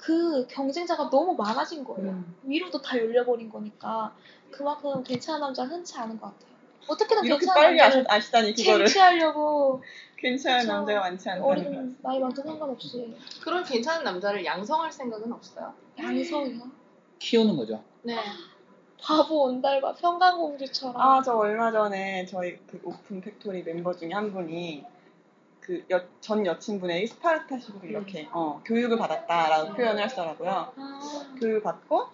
그 0.00 0.46
경쟁자가 0.48 1.10
너무 1.10 1.34
많아진 1.34 1.84
거예요. 1.84 2.10
음. 2.10 2.34
위로도 2.42 2.80
다 2.80 2.96
열려버린 2.96 3.50
거니까 3.50 4.14
그만큼 4.50 5.04
괜찮은 5.04 5.40
남자 5.40 5.64
는 5.64 5.72
흔치 5.72 5.96
않은 5.98 6.18
것 6.18 6.26
같아요. 6.28 6.50
어떻게든 6.88 7.24
이렇게 7.26 7.40
괜찮은 7.40 7.62
빨리 7.62 7.76
남자를 7.76 8.06
아시, 8.08 8.26
아시 8.28 8.32
다니 8.32 8.54
그거를 8.54 8.86
쟁취하려고 8.86 9.82
괜찮은 10.16 10.60
그쵸. 10.60 10.72
남자가 10.72 11.00
많지 11.00 11.28
않다는 11.28 11.42
거. 11.42 11.48
어린 11.50 11.96
나이 12.02 12.18
많든 12.18 12.42
상관없이 12.42 13.14
그런 13.42 13.62
괜찮은 13.62 14.02
남자를 14.02 14.42
양성할 14.44 14.90
생각은 14.90 15.30
없어요. 15.30 15.74
양성이요. 15.98 16.62
키우는 17.18 17.56
거죠. 17.58 17.84
네. 18.02 18.16
바보 19.02 19.44
온달과 19.44 19.94
평강공주처럼. 19.94 21.00
아, 21.00 21.22
저 21.22 21.34
얼마 21.34 21.72
전에 21.72 22.26
저희 22.26 22.58
그 22.66 22.80
Open 22.84 23.20
Factory 23.20 23.62
멤버 23.62 23.94
중에 23.94 24.12
한 24.12 24.32
분이 24.32 24.84
그 25.60 25.84
전 26.20 26.44
여친분에게 26.46 27.06
스파르타식으로 27.06 27.88
이렇게 27.88 28.28
어, 28.32 28.60
교육을 28.64 28.96
받았다라고 28.98 29.74
표현을 29.74 30.02
하시더라고요. 30.02 30.72
아, 30.76 31.00
교육을 31.38 31.62
받고 31.62 32.06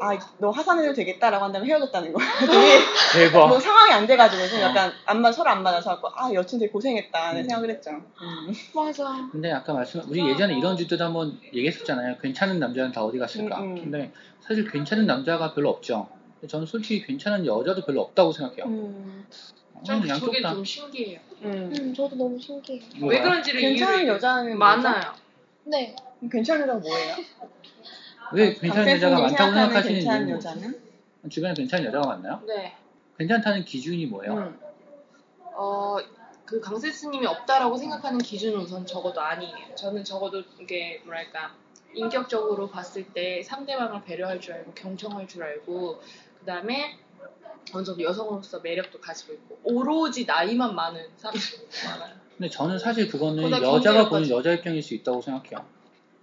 아, 0.00 0.16
너 0.38 0.50
하산해도 0.50 0.92
되겠다라고 0.94 1.44
한 1.44 1.52
다음에 1.52 1.66
헤어졌다는 1.66 2.12
거예요. 2.12 2.30
되게 2.46 3.30
대박. 3.30 3.48
뭐 3.48 3.58
상황이 3.58 3.92
안 3.92 4.06
돼가지고 4.06 4.46
좀 4.46 4.60
약간 4.60 4.92
안 5.06 5.20
맞, 5.20 5.32
서로 5.32 5.50
안 5.50 5.62
맞아서 5.62 5.90
갖고 5.90 6.08
아, 6.14 6.32
여친 6.32 6.58
되게 6.60 6.70
고생했다 6.70 7.32
는 7.32 7.40
음. 7.40 7.48
생각을 7.48 7.70
했죠. 7.70 7.90
음. 7.90 8.52
맞아. 8.74 9.28
근데 9.32 9.50
아까 9.50 9.72
말씀 9.72 10.00
우리 10.08 10.26
예전에 10.28 10.56
이런 10.56 10.76
주제도 10.76 11.04
한번 11.04 11.38
얘기했었잖아요. 11.46 12.18
괜찮은 12.18 12.60
남자는 12.60 12.92
다 12.92 13.02
어디 13.02 13.18
갔을까? 13.18 13.60
음, 13.60 13.76
음. 13.76 13.82
근데 13.82 14.12
사실 14.40 14.70
괜찮은 14.70 15.06
남자가 15.06 15.52
별로 15.54 15.70
없죠. 15.70 16.08
저는 16.46 16.66
솔직히 16.66 17.04
괜찮은 17.04 17.46
여자도 17.46 17.84
별로 17.84 18.02
없다고 18.02 18.32
생각해요. 18.32 18.66
음. 18.66 19.26
전 19.84 20.02
음, 20.02 20.08
양쪽 20.08 20.26
그게 20.26 20.42
다좀 20.42 20.64
신기해요. 20.64 21.20
음. 21.42 21.72
음, 21.78 21.94
저도 21.94 22.16
너무 22.16 22.38
신기해요. 22.38 22.82
왜 23.02 23.20
그런지를 23.20 23.60
괜찮은 23.60 23.98
이유를 24.00 24.14
여자는 24.14 24.58
많아요. 24.58 25.14
네. 25.64 25.94
괜찮은 26.30 26.62
여자가 26.62 26.78
뭐예요? 26.78 27.16
왜 28.32 28.54
괜찮은 28.54 28.92
여자가 28.92 29.20
많다고 29.20 29.36
생각하는 29.36 29.66
생각하시는 29.66 29.94
괜찮은 29.94 30.20
이유는 30.20 30.36
여자는? 30.36 30.80
주변에 31.30 31.54
괜찮은 31.54 31.84
여자가 31.86 32.06
많나요? 32.06 32.42
네. 32.46 32.76
괜찮다는 33.18 33.64
기준이 33.64 34.06
뭐예요? 34.06 34.34
음. 34.34 34.60
어, 35.54 35.96
그 36.44 36.60
강세스님이 36.60 37.26
없다라고 37.26 37.76
생각하는 37.76 38.18
기준은 38.18 38.60
우선 38.60 38.86
적어도 38.86 39.20
아니에요. 39.20 39.74
저는 39.74 40.04
적어도 40.04 40.42
이게 40.60 41.00
뭐랄까 41.04 41.54
인격적으로 41.94 42.70
봤을 42.70 43.04
때 43.12 43.42
상대방을 43.42 44.04
배려할 44.04 44.40
줄 44.40 44.54
알고 44.54 44.72
경청할 44.74 45.26
줄 45.26 45.42
알고 45.42 46.00
그 46.40 46.44
다음에 46.46 46.96
어느 47.74 47.84
정도 47.84 48.02
여성으로서 48.02 48.60
매력도 48.60 49.00
가지고 49.00 49.34
있고 49.34 49.58
오로지 49.64 50.24
나이만 50.24 50.74
많은 50.74 51.02
사람들이 51.16 51.44
많아요. 51.86 52.14
근데 52.36 52.48
저는 52.48 52.78
사실 52.78 53.08
그거는 53.08 53.44
여자가 53.44 53.60
경제력까지. 53.70 54.10
보는 54.10 54.30
여자 54.30 54.52
입장일 54.52 54.82
수 54.82 54.94
있다고 54.94 55.20
생각해요. 55.20 55.66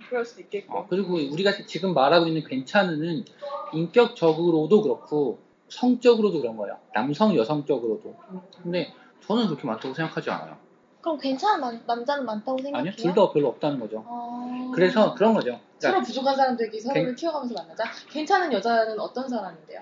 그럴 0.09 0.23
수 0.25 0.39
있겠고. 0.41 0.77
어, 0.77 0.87
그리고 0.89 1.15
우리가 1.15 1.51
지금 1.67 1.93
말하고 1.93 2.27
있는 2.27 2.43
괜찮은은 2.43 3.25
인격적으로도 3.73 4.81
그렇고 4.81 5.39
성적으로도 5.69 6.41
그런 6.41 6.55
거예요. 6.57 6.77
남성, 6.93 7.35
여성적으로도. 7.35 8.15
근데 8.63 8.93
저는 9.27 9.47
그렇게 9.47 9.65
많다고 9.67 9.93
생각하지 9.93 10.29
않아요. 10.29 10.57
그럼 11.01 11.17
괜찮은 11.19 11.59
남, 11.61 11.83
남자는 11.85 12.25
많다고 12.25 12.57
생각해요? 12.61 12.79
아니요, 12.91 12.93
둘 12.95 13.13
다 13.13 13.31
별로 13.31 13.49
없다는 13.49 13.79
거죠. 13.79 14.03
아... 14.07 14.71
그래서 14.73 15.13
그런 15.15 15.33
거죠. 15.33 15.59
서로 15.79 15.93
그러니까 15.93 16.01
부족한 16.07 16.35
사람들끼리 16.35 16.81
서로를 16.81 17.15
키워가면서 17.15 17.53
만나자. 17.55 17.83
괜찮은 18.09 18.51
여자는 18.53 18.99
어떤 18.99 19.27
사람인데요? 19.27 19.81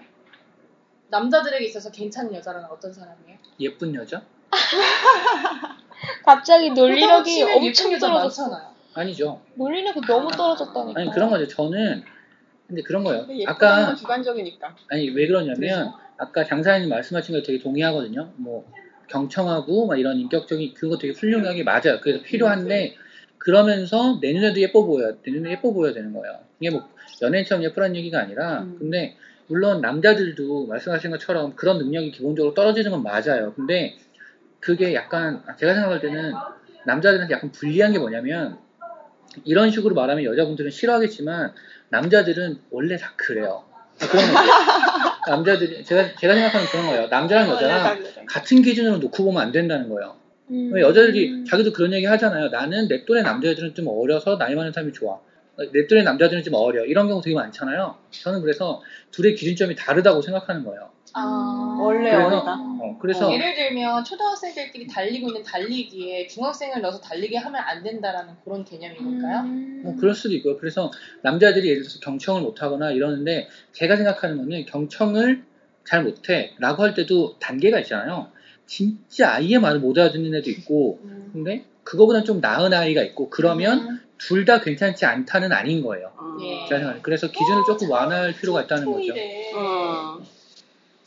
남자들에게 1.13 1.63
있어서 1.65 1.91
괜찮은 1.91 2.33
여자라는 2.33 2.67
어떤 2.71 2.91
사람이에요? 2.91 3.37
예쁜 3.59 3.93
여자? 3.93 4.23
갑자기 6.25 6.73
치면 6.73 7.49
예쁜 7.49 7.67
엄청 7.67 7.93
여자 7.93 8.07
떨어졌어. 8.07 8.43
많잖아요. 8.49 8.73
아니죠. 8.95 9.41
논리력이 9.55 10.01
너무 10.07 10.31
떨어졌다니까. 10.31 10.99
아니 10.99 11.11
그런 11.11 11.29
거죠. 11.29 11.47
저는 11.47 12.03
근데 12.67 12.81
그런 12.81 13.03
거예요. 13.03 13.27
근데 13.27 13.43
아까 13.45 13.85
건 13.87 13.95
주관적이니까. 13.95 14.75
아니 14.89 15.09
왜 15.09 15.27
그러냐면 15.27 15.93
아까 16.17 16.43
장사님 16.43 16.89
말씀하신 16.89 17.35
거 17.35 17.43
되게 17.43 17.59
동의하거든요. 17.59 18.33
뭐 18.37 18.65
경청하고 19.07 19.85
막 19.85 19.99
이런 19.99 20.17
인격적인 20.17 20.73
그거 20.73 20.97
되게 20.97 21.13
훌륭하게 21.13 21.63
맞아요. 21.63 21.99
그래서 22.01 22.23
필요한데 22.23 22.95
그러면서 23.37 24.19
내 24.19 24.33
눈에도 24.33 24.59
예뻐 24.61 24.83
보여야 24.83 25.11
내 25.21 25.31
눈에 25.31 25.51
예뻐 25.51 25.71
보여야 25.73 25.93
되는 25.93 26.11
거예요. 26.11 26.39
이게 26.59 26.71
뭐 26.71 26.89
연예인처럼 27.21 27.63
예쁘라는 27.63 27.95
얘기가 27.97 28.19
아니라 28.19 28.61
음. 28.61 28.77
근데 28.79 29.15
물론 29.47 29.81
남자들도 29.81 30.67
말씀하신 30.67 31.11
것처럼 31.11 31.55
그런 31.55 31.77
능력이 31.77 32.11
기본적으로 32.11 32.53
떨어지는 32.53 32.91
건 32.91 33.03
맞아요. 33.03 33.53
근데 33.55 33.97
그게 34.59 34.93
약간 34.93 35.43
제가 35.57 35.73
생각할 35.73 35.99
때는 35.99 36.33
남자들한테 36.85 37.33
약간 37.33 37.51
불리한 37.51 37.91
게 37.91 37.99
뭐냐면 37.99 38.57
이런 39.43 39.71
식으로 39.71 39.95
말하면 39.95 40.23
여자분들은 40.25 40.71
싫어하겠지만 40.71 41.53
남자들은 41.89 42.59
원래 42.71 42.97
다 42.97 43.13
그래요. 43.15 43.63
그런. 43.99 44.25
남자들이 45.27 45.83
제가 45.85 46.15
제가 46.19 46.33
생각하는 46.33 46.67
그런 46.67 46.87
거예요. 46.87 47.07
남자랑 47.07 47.49
여자랑 47.49 48.03
같은 48.25 48.61
기준으로 48.61 48.97
놓고 48.97 49.23
보면 49.23 49.41
안 49.41 49.51
된다는 49.51 49.89
거예요. 49.89 50.17
음. 50.49 50.71
왜 50.73 50.81
여자들이 50.81 51.45
자기도 51.45 51.71
그런 51.71 51.93
얘기 51.93 52.05
하잖아요. 52.05 52.49
나는 52.49 52.87
내 52.87 53.05
또래 53.05 53.21
남자애들은 53.21 53.73
좀 53.73 53.87
어려서 53.87 54.37
나이 54.37 54.55
많은 54.55 54.73
사람이 54.73 54.91
좋아. 54.91 55.19
내 55.57 55.85
또래 55.87 56.01
남자들은 56.03 56.43
좀 56.43 56.55
어려. 56.55 56.83
이런 56.85 57.07
경우 57.07 57.21
되게 57.21 57.35
많잖아요. 57.35 57.95
저는 58.11 58.41
그래서 58.41 58.81
둘의 59.11 59.35
기준점이 59.35 59.75
다르다고 59.75 60.21
생각하는 60.21 60.63
거예요. 60.63 60.89
아, 61.15 61.77
원래 61.79 62.09
그래서- 62.09 62.25
어리다. 62.25 62.53
어, 62.81 62.97
그래서 62.99 63.31
예를 63.31 63.53
들면 63.53 64.03
초등학생들끼리 64.03 64.87
달리고 64.87 65.27
있는 65.27 65.43
달리기에 65.43 66.25
중학생을 66.27 66.81
넣어서 66.81 66.99
달리게 66.99 67.37
하면 67.37 67.61
안 67.61 67.83
된다라는 67.83 68.33
그런 68.43 68.65
개념인 68.65 69.21
걸까요? 69.21 69.41
음. 69.41 69.81
뭐 69.83 69.95
그럴 69.95 70.15
수도 70.15 70.33
있고요. 70.35 70.57
그래서 70.57 70.91
남자들이 71.21 71.69
예를 71.69 71.83
들어서 71.83 71.99
경청을 71.99 72.41
못하거나 72.41 72.91
이러는데 72.91 73.47
제가 73.73 73.95
생각하는 73.95 74.37
거는 74.37 74.65
경청을 74.65 75.43
잘 75.85 76.03
못해 76.03 76.55
라고 76.57 76.81
할 76.81 76.95
때도 76.95 77.37
단계가 77.39 77.79
있잖아요. 77.81 78.31
진짜 78.65 79.33
아이의 79.35 79.59
말을 79.59 79.81
못 79.81 79.97
알아듣는 79.99 80.33
애도 80.35 80.49
있고 80.49 80.99
음. 81.03 81.29
근데 81.31 81.65
그거보다 81.83 82.23
좀 82.23 82.39
나은 82.39 82.73
아이가 82.73 83.03
있고 83.03 83.29
그러면 83.29 83.79
음. 83.87 83.99
둘 84.27 84.45
다 84.45 84.59
괜찮지 84.59 85.05
않다는 85.05 85.51
아닌 85.51 85.81
거예요. 85.83 86.11
어. 86.17 86.37
예. 86.41 86.65
제가 86.67 86.79
생각해요. 86.79 87.01
그래서 87.01 87.27
기준을 87.27 87.63
조금 87.65 87.89
완화할 87.91 88.33
필요가 88.33 88.61
있다는 88.63 88.85
거죠. 88.91 89.13
어. 89.55 90.19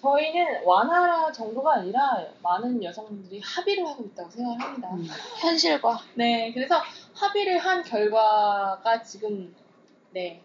저희는 0.00 0.62
완화 0.64 1.32
정도가 1.32 1.76
아니라 1.76 2.00
많은 2.42 2.82
여성분들이 2.82 3.40
합의를 3.42 3.86
하고 3.86 4.04
있다고 4.04 4.30
생각을 4.30 4.60
합니다. 4.60 4.88
음. 4.92 5.06
현실과. 5.40 5.98
네, 6.14 6.52
그래서 6.52 6.80
합의를 7.14 7.58
한 7.58 7.82
결과가 7.82 9.02
지금 9.02 9.54
네 10.10 10.40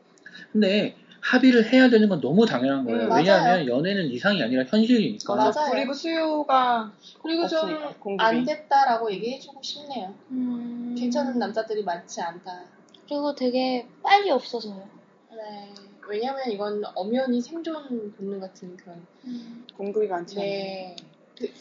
근데 0.51 0.95
합의를 1.21 1.71
해야 1.71 1.89
되는 1.89 2.09
건 2.09 2.19
너무 2.19 2.45
당연한 2.45 2.83
거예요. 2.83 3.03
음, 3.03 3.11
왜냐하면 3.15 3.67
연애는 3.67 4.11
이상이 4.11 4.41
아니라 4.41 4.63
현실이니까. 4.67 5.35
맞아요. 5.35 5.71
그리고 5.71 5.93
수요가 5.93 6.91
그리고 7.21 7.47
좀. 7.47 7.69
안 8.17 8.43
됐다라고 8.43 9.11
얘기해주고 9.11 9.61
싶네요. 9.61 10.13
음. 10.31 10.95
괜찮은 10.97 11.37
남자들이 11.37 11.83
많지 11.83 12.21
않다. 12.21 12.63
그리고 13.07 13.35
되게 13.35 13.87
빨리 14.01 14.31
없어져요. 14.31 14.87
네, 15.31 15.73
왜냐면 16.07 16.49
이건 16.49 16.83
엄연히 16.95 17.39
생존 17.39 18.11
본능 18.13 18.39
같은 18.39 18.75
그런. 18.75 19.05
음. 19.25 19.65
공급이 19.77 20.07
많지 20.07 20.37
않아요. 20.39 20.49
네. 20.49 20.95
그, 21.37 21.51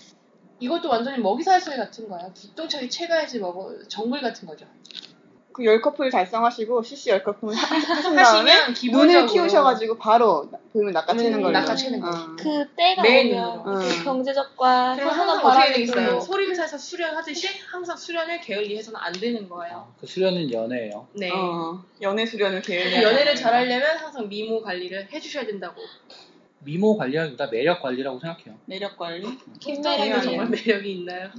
이것도 0.58 0.88
완전히 0.88 1.18
먹이사슬 1.22 1.76
같은 1.76 2.08
거예요. 2.08 2.30
기똥차게 2.34 2.88
채가야지 2.88 3.38
먹어 3.40 3.74
정글 3.88 4.20
같은 4.20 4.46
거죠. 4.46 4.66
그 5.52 5.64
열 5.64 5.80
커플 5.82 6.10
달성하시고 6.10 6.82
CC 6.82 7.10
열 7.10 7.22
커플 7.24 7.52
하- 7.54 7.76
하신 7.76 8.14
다음에 8.14 8.52
눈을 8.92 9.26
키우셔가지고 9.26 9.98
바로 9.98 10.48
보면 10.72 10.92
낚아채는 10.92 11.34
음, 11.38 11.42
걸로. 11.42 11.52
낚아채는. 11.52 12.02
어. 12.04 12.36
그 12.38 12.68
때가 12.76 13.02
매일 13.02 13.32
오면. 13.34 13.62
그 13.64 13.70
음. 13.70 14.04
경제적과 14.04 14.94
서로가 14.94 15.16
항상 15.16 15.46
어떻게? 15.66 15.86
걸로. 15.86 16.20
소리를 16.20 16.54
사서 16.54 16.78
수련하듯이 16.78 17.48
항상 17.70 17.96
수련을 17.96 18.40
게을리해서는 18.40 18.98
안 19.00 19.12
되는 19.12 19.48
거예요. 19.48 19.92
그 20.00 20.06
수련은 20.06 20.52
연애예요. 20.52 21.08
네. 21.14 21.30
어, 21.32 21.82
연애 22.00 22.24
수련을 22.24 22.62
그 22.62 22.68
계획. 22.68 23.02
연애를 23.02 23.34
잘하려면 23.34 23.96
항상 23.96 24.28
미모 24.28 24.62
관리를 24.62 25.08
해주셔야 25.12 25.46
된다고. 25.46 25.80
미모 26.60 26.96
관리라기보다 26.96 27.46
매력 27.48 27.82
관리라고 27.82 28.20
생각해요. 28.20 28.54
매력 28.66 28.96
관리. 28.96 29.26
매력이에요. 29.66 30.20
정말 30.20 30.48
매력이 30.48 30.92
있나요? 30.92 31.30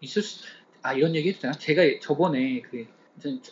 있을 0.00 0.22
수, 0.22 0.44
아, 0.82 0.94
이런 0.94 1.14
얘기 1.14 1.28
해도 1.28 1.40
되나? 1.40 1.52
제가 1.52 1.82
저번에 2.00 2.62
그, 2.62 2.86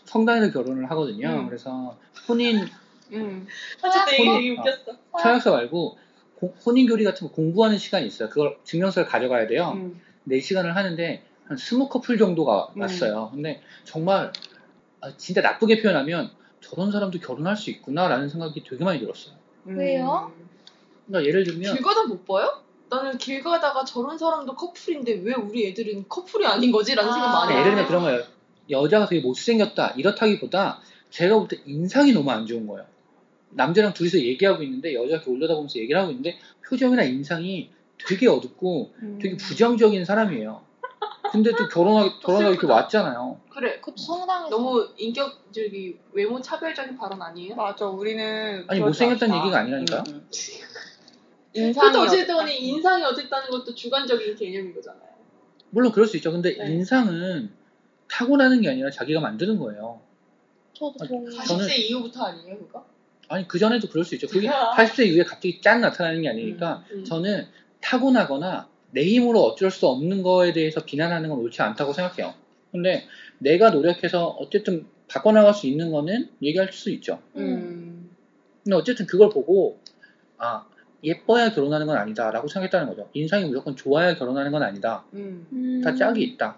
성당에서 0.04 0.50
결혼을 0.52 0.90
하거든요. 0.90 1.28
음. 1.28 1.46
그래서 1.46 1.96
혼인, 2.28 2.66
음. 3.12 3.46
어쨌든 3.82 4.14
이게 4.14 4.28
혼인- 4.28 4.40
되게 4.40 4.50
웃겼어. 4.70 4.98
서약서 5.22 5.52
말고 5.52 5.98
고- 6.36 6.54
혼인 6.64 6.86
교리 6.86 7.04
같은 7.04 7.26
거 7.28 7.32
공부하는 7.32 7.78
시간이 7.78 8.06
있어요. 8.06 8.28
그걸 8.28 8.56
증명서를 8.64 9.08
가져가야 9.08 9.46
돼요. 9.46 9.72
음. 9.74 10.00
4시간을 10.28 10.72
하는데 10.74 11.24
한 11.46 11.56
20커플 11.56 12.18
정도가 12.18 12.72
음. 12.76 12.80
왔어요. 12.82 13.30
근데 13.32 13.62
정말 13.84 14.32
아, 15.00 15.12
진짜 15.16 15.40
나쁘게 15.40 15.80
표현하면 15.80 16.30
저런 16.60 16.90
사람도 16.90 17.20
결혼할 17.20 17.56
수 17.56 17.70
있구나라는 17.70 18.28
생각이 18.28 18.62
되게 18.68 18.84
많이 18.84 18.98
들었어요. 19.00 19.34
음. 19.68 19.78
왜요? 19.78 20.32
그러니까 21.06 21.28
예를 21.28 21.44
들면 21.44 21.74
길 21.74 21.82
가다 21.82 22.04
못 22.04 22.26
봐요? 22.26 22.62
나는 22.90 23.16
길 23.18 23.42
가다가 23.42 23.84
저런 23.84 24.16
사람도 24.18 24.54
커플인데 24.54 25.20
왜 25.22 25.34
우리 25.34 25.68
애들은 25.68 26.06
커플이 26.08 26.46
아닌 26.46 26.72
거지? 26.72 26.94
라는 26.94 27.10
아. 27.10 27.14
생각 27.14 27.32
많이 27.32 27.52
예를 27.54 27.64
들면. 27.72 27.86
그런 27.86 28.02
거예요. 28.02 28.22
여자가 28.70 29.06
되게 29.06 29.20
못생겼다 29.22 29.94
이렇다기보다 29.96 30.80
제가 31.10 31.38
볼 31.38 31.48
때 31.48 31.58
인상이 31.66 32.12
너무 32.12 32.30
안 32.30 32.46
좋은 32.46 32.66
거예요. 32.66 32.86
남자랑 33.50 33.94
둘이서 33.94 34.18
얘기하고 34.18 34.62
있는데 34.62 34.92
여자가 34.94 35.16
이렇게 35.16 35.30
올려다보면서 35.30 35.78
얘기를 35.78 35.98
하고 36.00 36.10
있는데 36.10 36.38
표정이나 36.68 37.02
인상이 37.04 37.70
되게 38.06 38.28
어둡고 38.28 38.92
음. 39.02 39.18
되게 39.20 39.36
부정적인 39.36 40.04
사람이에요. 40.04 40.62
근데 41.32 41.50
또 41.52 41.66
결혼하기 41.68 42.10
결혼하기 42.24 42.52
이렇게. 42.56 42.66
왔잖아요. 42.66 43.40
그래. 43.50 43.80
그것도 43.80 43.96
성당에서. 43.96 44.48
너무 44.50 44.88
인격, 44.96 45.52
저기, 45.52 45.96
외모 46.12 46.40
차별적인 46.40 46.96
발언 46.96 47.20
아니에요? 47.20 47.54
맞아, 47.56 47.86
우리는. 47.86 48.64
아니, 48.68 48.80
못생겼다는. 48.80 49.36
얘기가 49.36 49.58
아니라니까요? 49.58 50.04
음, 50.08 50.14
음. 50.14 50.28
인상이 51.54 51.74
그것도 51.92 52.00
어쨌든. 52.04 52.48
인상이 52.48 53.02
어쨌다는 53.04 53.50
것도 53.50 53.74
주관적인 53.74 54.36
개념인 54.36 54.74
거잖아요. 54.74 55.08
물론 55.70 55.90
그럴 55.92 56.06
수 56.06 56.16
있죠. 56.18 56.30
근데 56.32 56.56
네. 56.56 56.72
인상은 56.72 57.50
타고나는 58.10 58.60
게 58.62 58.68
아니라 58.70 58.90
자기가 58.90 59.20
만드는 59.20 59.58
거예요. 59.58 60.00
저도 60.72 60.94
아, 61.00 61.06
동의해요. 61.06 61.40
40세 61.40 61.58
저는- 61.68 61.78
이후부터 61.90 62.24
아니에요, 62.24 62.58
그거? 62.58 62.84
아니 63.28 63.46
그 63.46 63.58
전에도 63.58 63.88
그럴 63.88 64.04
수 64.04 64.14
있죠. 64.14 64.26
그게 64.26 64.48
80세 64.76 65.06
이후에 65.06 65.24
갑자기 65.24 65.60
짠 65.60 65.80
나타나는 65.80 66.22
게 66.22 66.28
아니니까 66.28 66.84
음. 66.92 67.04
저는 67.04 67.46
타고나거나 67.80 68.68
내 68.90 69.04
힘으로 69.04 69.40
어쩔 69.42 69.70
수 69.70 69.86
없는 69.86 70.22
거에 70.22 70.52
대해서 70.52 70.84
비난하는 70.84 71.28
건 71.28 71.38
옳지 71.40 71.60
않다고 71.60 71.92
생각해요. 71.92 72.32
근데 72.72 73.06
내가 73.38 73.70
노력해서 73.70 74.28
어쨌든 74.28 74.86
바꿔나갈 75.08 75.52
수 75.54 75.66
있는 75.66 75.90
거는 75.90 76.30
얘기할 76.42 76.72
수 76.72 76.90
있죠. 76.90 77.20
음. 77.36 78.10
근데 78.64 78.76
어쨌든 78.76 79.06
그걸 79.06 79.28
보고 79.30 79.78
아 80.38 80.66
예뻐야 81.04 81.52
결혼하는 81.52 81.86
건 81.86 81.96
아니다라고 81.98 82.48
생각했다는 82.48 82.88
거죠. 82.88 83.08
인상이 83.12 83.44
무조건 83.44 83.76
좋아야 83.76 84.14
결혼하는 84.16 84.50
건 84.52 84.62
아니다. 84.62 85.04
음. 85.14 85.46
음. 85.52 85.80
다 85.82 85.94
짝이 85.94 86.22
있다. 86.22 86.56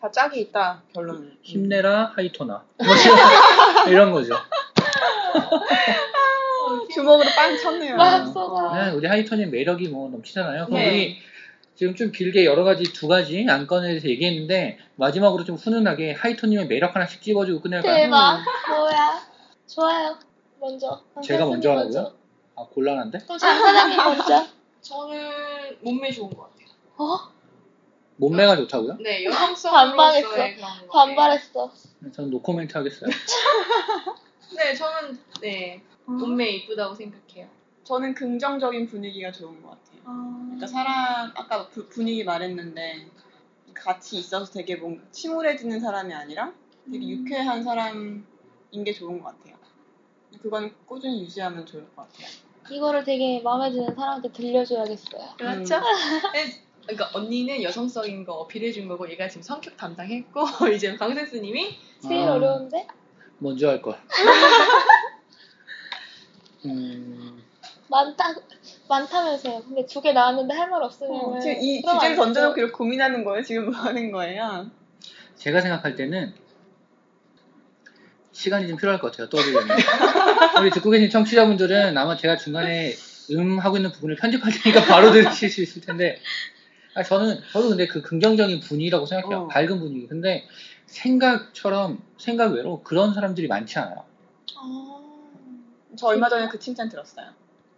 다 0.00 0.10
짝이 0.10 0.40
있다, 0.40 0.82
결론은. 0.94 1.36
힘내라 1.42 2.12
하이토나 2.14 2.64
뭐 2.78 2.86
이런- 3.88 4.12
거죠. 4.12 4.34
음. 4.34 4.38
주먹으로 6.90 7.28
빵 7.34 7.56
쳤네요. 7.56 7.96
막 7.96 8.26
쏘가. 8.26 8.84
네, 8.84 8.90
우리 8.92 9.06
하이토님 9.06 9.50
매력이 9.50 9.88
뭐 9.88 10.08
넘치잖아요. 10.10 10.66
그럼 10.66 10.78
네. 10.80 10.88
우리 10.88 11.16
지금 11.74 11.94
좀 11.94 12.12
길게 12.12 12.44
여러 12.44 12.64
가지 12.64 12.84
두 12.92 13.08
가지 13.08 13.46
안건에 13.48 13.88
대해서 13.88 14.08
얘기했는데 14.08 14.78
마지막으로 14.96 15.44
좀 15.44 15.56
훈훈하게 15.56 16.12
하이토님의 16.12 16.66
매력 16.66 16.94
하나씩 16.94 17.22
찝어주고 17.22 17.60
끝낼까요? 17.62 17.94
대박. 17.94 18.40
뭐야? 18.68 19.20
좋아요. 19.66 20.18
먼저. 20.60 21.02
강 21.14 21.22
제가 21.22 21.46
먼저 21.46 21.70
하라고요? 21.70 22.12
아 22.56 22.64
곤란한데? 22.72 23.18
그럼 23.20 23.38
장 23.38 23.58
사장님 23.58 23.96
먼저. 23.96 24.46
저는 24.80 25.30
몸매 25.80 26.10
좋은 26.10 26.30
것 26.30 26.42
같아요. 26.50 26.68
어? 26.98 27.16
몸매가 28.18 28.56
좋다고요? 28.56 28.96
네, 29.00 29.24
여성성으로서의 29.24 30.26
반박했어. 30.26 30.28
그런 30.30 30.56
거. 30.56 30.92
반발했어. 30.92 31.72
저는 32.12 32.30
노코멘트 32.30 32.76
하겠어요. 32.76 33.08
네, 34.56 34.74
저는 34.74 35.18
네 35.40 35.82
몸매 36.04 36.48
이쁘다고 36.50 36.94
생각해요. 36.94 37.48
저는 37.84 38.14
긍정적인 38.14 38.86
분위기가 38.86 39.30
좋은 39.32 39.62
것 39.62 39.70
같아요. 39.70 40.02
그러니까 40.04 40.66
사람 40.66 41.30
아까 41.36 41.68
부- 41.68 41.88
분위기 41.88 42.24
말했는데 42.24 43.06
같이 43.74 44.18
있어서 44.18 44.50
되게 44.52 44.76
뭔 44.76 45.06
침울해지는 45.12 45.80
사람이 45.80 46.12
아니라 46.12 46.52
되게 46.90 46.98
음. 47.04 47.08
유쾌한 47.10 47.62
사람인 47.62 48.24
게 48.84 48.92
좋은 48.92 49.22
것 49.22 49.36
같아요. 49.38 49.56
그건 50.42 50.74
꾸준히 50.86 51.22
유지하면 51.22 51.64
좋을 51.66 51.84
것 51.94 52.08
같아요. 52.08 52.28
이거를 52.70 53.04
되게 53.04 53.40
마음에 53.42 53.70
드는 53.70 53.94
사람한테 53.94 54.30
들려줘야겠어요. 54.32 55.22
그렇죠? 55.38 55.80
네, 56.34 56.62
그러니까 56.88 57.10
언니는 57.18 57.62
여성적인 57.62 58.24
거 58.24 58.32
어필해준 58.32 58.88
거고 58.88 59.08
얘가 59.10 59.28
지금 59.28 59.42
성격 59.42 59.76
담당했고 59.76 60.40
이제 60.74 60.96
강센스님이 60.96 61.76
제일 62.02 62.26
아. 62.28 62.32
어려운데? 62.34 62.86
먼저 63.38 63.68
할 63.68 63.82
걸. 63.82 63.98
음, 66.64 67.42
많다, 67.88 68.34
많다면서요. 68.88 69.62
근데 69.62 69.86
두 69.86 70.00
개 70.00 70.12
나왔는데 70.12 70.54
할 70.54 70.68
말 70.70 70.82
없으면. 70.82 71.12
어, 71.14 71.38
지금 71.38 71.62
이 71.62 71.82
주제를. 71.82 72.16
던져놓고 72.16 72.58
이렇게 72.58 72.72
고민하는 72.72 73.24
거예요? 73.24 73.42
지금 73.42 73.66
뭐 73.66 73.74
하는 73.74 74.10
거예요? 74.10 74.70
제가 75.36 75.60
생각할 75.60 75.94
때는 75.94 76.34
시간이 78.32 78.66
좀 78.66 78.76
필요할 78.76 79.00
것 79.00 79.12
같아요. 79.12 79.28
떠들려면. 79.28 79.76
우리 80.60 80.70
듣고 80.70 80.90
계신 80.90 81.10
청취자분들은 81.10 81.96
아마 81.96 82.16
제가 82.16 82.36
중간에 82.36 82.92
음 83.30 83.58
하고 83.58 83.76
있는 83.76 83.92
부분을 83.92 84.16
편집할 84.16 84.50
테니까 84.52 84.84
바로 84.86 85.12
들으실 85.12 85.50
수 85.50 85.62
있을 85.62 85.82
텐데 85.82 86.18
아, 86.94 87.02
저는 87.02 87.40
저도 87.52 87.68
근데 87.70 87.86
그 87.86 88.02
긍정적인 88.02 88.60
분위기라고 88.60 89.06
생각해요. 89.06 89.42
어. 89.42 89.48
밝은 89.48 89.78
분위기. 89.78 90.06
근데 90.06 90.46
생각처럼 90.86 92.02
생각 92.18 92.52
외로 92.52 92.82
그런 92.82 93.14
사람들이 93.14 93.46
많지 93.46 93.78
않아요. 93.78 94.04
아. 94.56 95.00
저 95.96 96.06
얼마 96.08 96.28
전에 96.28 96.48
그 96.48 96.58
칭찬 96.58 96.88
들었어요. 96.88 97.30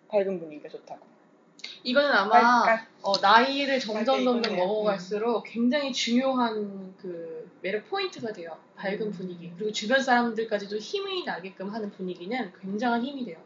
밝은 0.08 0.38
분위기가 0.38 0.68
좋다고. 0.68 1.00
이거는 1.82 2.10
아마 2.10 2.62
깔깔. 2.62 2.86
어, 3.02 3.12
나이를 3.18 3.80
점점 3.80 4.24
점점. 4.24 4.56
먹어갈수록 4.56 5.44
굉장히 5.44 5.92
중요한 5.92 6.94
그 7.00 7.50
매력 7.62 7.88
포인트가 7.88 8.32
돼요. 8.32 8.56
밝은 8.76 9.12
분위기. 9.12 9.52
그리고 9.56 9.72
주변 9.72 10.02
사람들까지도 10.02 10.76
힘이 10.78 11.24
나게끔 11.24 11.70
하는 11.70 11.90
분위기는 11.90 12.52
굉장한 12.60 13.02
힘이 13.04 13.24
돼요. 13.24 13.38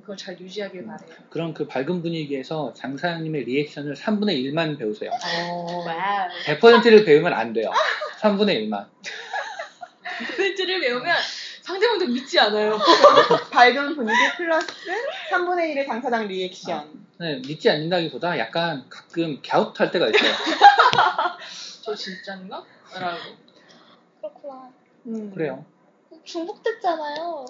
그걸 0.00 0.16
잘 0.16 0.38
유지하길 0.38 0.86
바래요. 0.86 1.08
그런 1.30 1.54
그 1.54 1.66
밝은 1.66 2.02
분위기에서 2.02 2.72
장사장님의 2.74 3.44
reaction을 3.44 3.94
3분의 3.94 4.44
1만 4.44 4.78
배우세요. 4.78 5.10
Wow. 5.10 5.84
100%를 6.46 7.04
배우면 7.04 7.32
안 7.32 7.52
돼요. 7.52 7.70
3분의 8.20 8.68
1만. 8.68 8.86
포인트를 10.36 10.80
배우면 10.80 11.16
상대방도 11.62 12.06
믿지 12.06 12.38
않아요. 12.40 12.78
밝은 13.52 13.94
분위기 13.94 14.18
플러스 14.36 14.66
3분의 15.30 15.74
1의 15.74 15.86
장사장 15.86 16.26
리액션. 16.26 17.06
네, 17.18 17.36
믿지 17.46 17.68
않는다기보다 17.68 18.38
약간 18.38 18.84
가끔 18.88 19.40
갸웃할 19.42 19.90
때가 19.90 20.08
있어요. 20.08 20.32
저 21.82 21.94
진짠가? 21.94 22.64
라고. 23.00 23.18
그렇구나. 24.20 24.70
음. 25.06 25.30
그래요. 25.34 25.64
중복됐잖아요. 26.24 27.44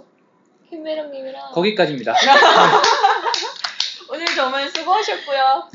김매령님이랑. 0.71 1.53
거기까지입니다. 1.53 2.15
오늘 4.11 4.27
정말 4.27 4.69
수고하셨고요. 4.71 5.71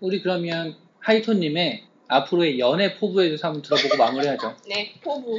우리 0.00 0.20
그러면 0.22 0.76
하이톤님의 1.00 1.86
앞으로의 2.08 2.58
연애 2.58 2.96
포부에 2.96 3.26
대해서 3.26 3.48
한번 3.48 3.62
들어보고 3.62 3.96
마무리하죠. 3.96 4.56
네. 4.68 4.94
포부. 5.02 5.38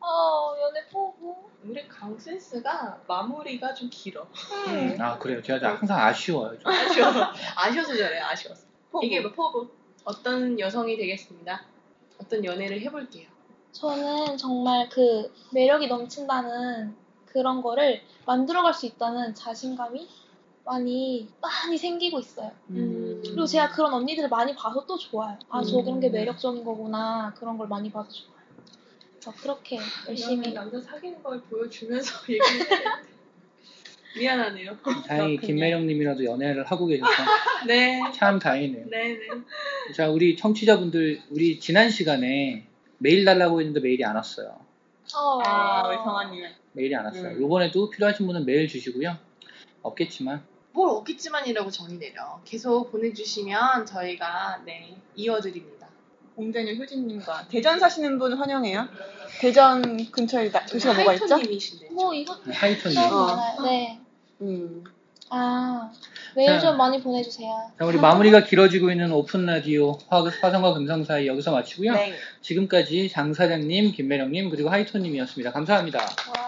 어, 0.00 0.54
연애 0.60 0.86
포부. 0.88 1.34
우리 1.64 1.86
강센스가 1.88 3.00
마무리가 3.08 3.72
좀 3.72 3.88
길어. 3.90 4.26
음. 4.68 4.96
아 5.00 5.18
그래요. 5.18 5.42
제가 5.42 5.76
항상 5.76 5.98
아쉬워요. 5.98 6.58
좀. 6.58 6.70
아쉬워서. 6.70 7.32
아쉬워서 7.56 7.96
저래, 7.96 8.18
아쉬워서. 8.20 8.66
포부. 8.90 9.06
이게 9.06 9.20
뭐 9.20 9.32
포부. 9.32 9.70
어떤 10.04 10.60
여성이 10.60 10.96
되겠습니다. 10.98 11.64
어떤 12.20 12.44
연애를 12.44 12.80
해볼게요. 12.82 13.28
저는 13.72 14.36
정말 14.36 14.88
그 14.90 15.32
매력이 15.52 15.86
넘친다는 15.88 16.94
그런 17.34 17.62
거를 17.62 18.00
만들어갈 18.26 18.72
수 18.72 18.86
있다는 18.86 19.34
자신감이 19.34 20.08
많이, 20.64 21.28
많이 21.42 21.76
생기고 21.76 22.20
있어요. 22.20 22.52
음. 22.70 23.20
그리고 23.22 23.44
제가 23.44 23.70
그런 23.70 23.92
언니들을 23.92 24.28
많이 24.28 24.54
봐서 24.54 24.86
또 24.86 24.96
좋아요. 24.96 25.36
아, 25.50 25.60
저 25.62 25.78
음. 25.80 25.84
그런 25.84 26.00
게 26.00 26.08
매력적인 26.08 26.64
거구나. 26.64 27.34
그런 27.36 27.58
걸 27.58 27.66
많이 27.66 27.90
봐서 27.90 28.08
좋아요. 28.08 28.34
그래서 29.20 29.32
그렇게 29.42 29.78
열심히. 30.08 30.54
남자 30.54 30.80
사귀는 30.80 31.22
걸 31.24 31.40
보여주면서 31.42 32.22
돼. 32.24 32.38
미안하네요. 34.16 34.78
다행히. 35.04 35.38
김매령님이라도 35.38 36.24
연애를 36.24 36.64
하고 36.64 36.86
계셔서 36.86 37.10
네. 37.66 38.00
참 38.14 38.38
다행이네요. 38.38 38.88
네네. 38.88 39.18
자 39.96 40.08
우리 40.08 40.36
청취자분들 40.36 41.20
우리 41.30 41.58
지난 41.58 41.90
시간에 41.90 42.64
메일 42.98 43.24
달라고 43.24 43.58
했는데 43.60 43.80
메일이 43.80 44.04
안 44.04 44.14
왔어요. 44.14 44.64
어. 45.14 45.40
아, 45.44 45.88
우리 45.88 45.96
성아님. 45.96 46.44
메일이 46.72 46.94
안 46.96 47.04
왔어요. 47.04 47.28
음. 47.36 47.40
요번에도 47.40 47.90
필요하신 47.90 48.26
분은 48.26 48.46
메일 48.46 48.66
주시고요. 48.68 49.16
없겠지만 49.82 50.42
뭘 50.72 50.88
없겠지만이라고 50.90 51.70
정의 51.70 51.98
내려. 51.98 52.40
계속 52.44 52.90
보내주시면 52.90 53.86
저희가 53.86 54.62
네 54.64 54.96
이어드립니다. 55.14 55.88
옹대녀 56.36 56.74
효진님과 56.74 57.46
대전 57.48 57.78
사시는 57.78 58.18
분 58.18 58.32
환영해요. 58.32 58.88
대전 59.40 60.10
근처에 60.10 60.50
나, 60.50 60.66
도시가 60.66 60.94
뭐가 60.94 61.14
있죠? 61.14 61.26
하이톤님이신데. 61.26 61.90
뭐, 61.90 62.12
이거 62.12 62.36
하이톤님. 62.44 62.98
어. 62.98 63.62
네. 63.62 64.00
음. 64.40 64.82
아, 65.30 65.92
메일 66.36 66.48
자. 66.48 66.60
좀 66.60 66.76
많이 66.76 67.00
보내주세요. 67.02 67.70
자 67.78 67.84
우리 67.84 67.98
마무리가 67.98 68.44
길어지고 68.44 68.90
있는 68.90 69.12
오픈 69.12 69.46
라디오 69.46 69.92
화, 70.08 70.22
화성과 70.22 70.74
금성 70.74 71.04
사이 71.04 71.26
여기서 71.26 71.52
마치고요. 71.52 71.92
네. 71.94 72.14
지금까지 72.40 73.08
장 73.08 73.32
사장님, 73.34 73.92
김매령님 73.92 74.50
그리고 74.50 74.68
하이톤님이었습니다. 74.70 75.52
감사합니다. 75.52 75.98
와. 76.00 76.46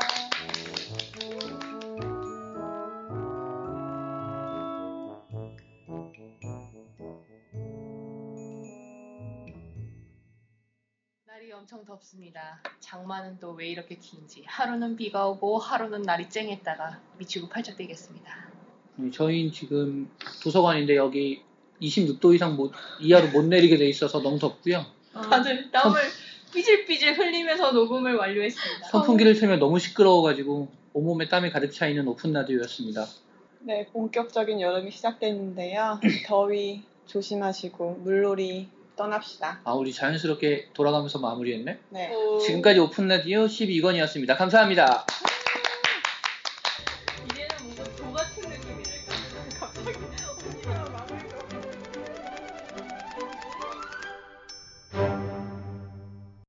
날이 11.27 11.53
엄청 11.53 11.85
덥습니다. 11.85 12.61
장마는 12.81 13.39
또 13.39 13.53
왜 13.53 13.69
이렇게 13.69 13.97
긴지. 13.97 14.45
하루는 14.47 14.97
비가 14.97 15.27
오고 15.29 15.59
하루는 15.59 16.03
날이 16.03 16.29
쨍했다가 16.31 17.01
미치고 17.19 17.49
팔짝 17.49 17.77
뛰겠습니다. 17.77 18.56
음, 18.99 19.11
저희는 19.13 19.53
지금 19.53 20.09
도서관인데 20.43 20.97
여기 20.97 21.43
26도 21.81 22.35
이상 22.35 22.57
못, 22.57 22.73
이하로 23.01 23.29
못 23.29 23.45
내리게 23.45 23.77
돼 23.77 23.89
있어서 23.89 24.23
너무 24.23 24.39
덥고요. 24.39 24.85
다들 25.13 25.71
땀을 25.71 26.01
삐질삐질 26.55 27.19
흘리면서 27.19 27.73
녹음을 27.73 28.17
완료했습니다. 28.17 28.89
선풍기를 28.89 29.35
틀면 29.35 29.59
너무 29.59 29.79
시끄러워가지고 29.79 30.69
온몸에 30.95 31.29
땀이 31.29 31.51
가득 31.51 31.71
차 31.73 31.87
있는 31.87 32.09
오픈 32.09 32.33
라디오였습니다. 32.33 33.07
네, 33.61 33.87
본격적인 33.93 34.61
여름이 34.61 34.91
시작됐는데요. 34.91 36.01
더위 36.27 36.83
조심하시고 37.07 38.01
물놀이 38.03 38.69
떠납시다. 38.97 39.61
아 39.65 39.75
우리 39.75 39.93
자연스럽게 39.93 40.69
돌아가면서 40.73 41.19
마무리했네. 41.19 41.79
네. 41.91 42.15
오. 42.15 42.39
지금까지 42.39 42.79
오픈 42.81 43.09
라디오 43.09 43.45
12권이었습니다. 43.45 44.39
감사합니다. 44.39 45.05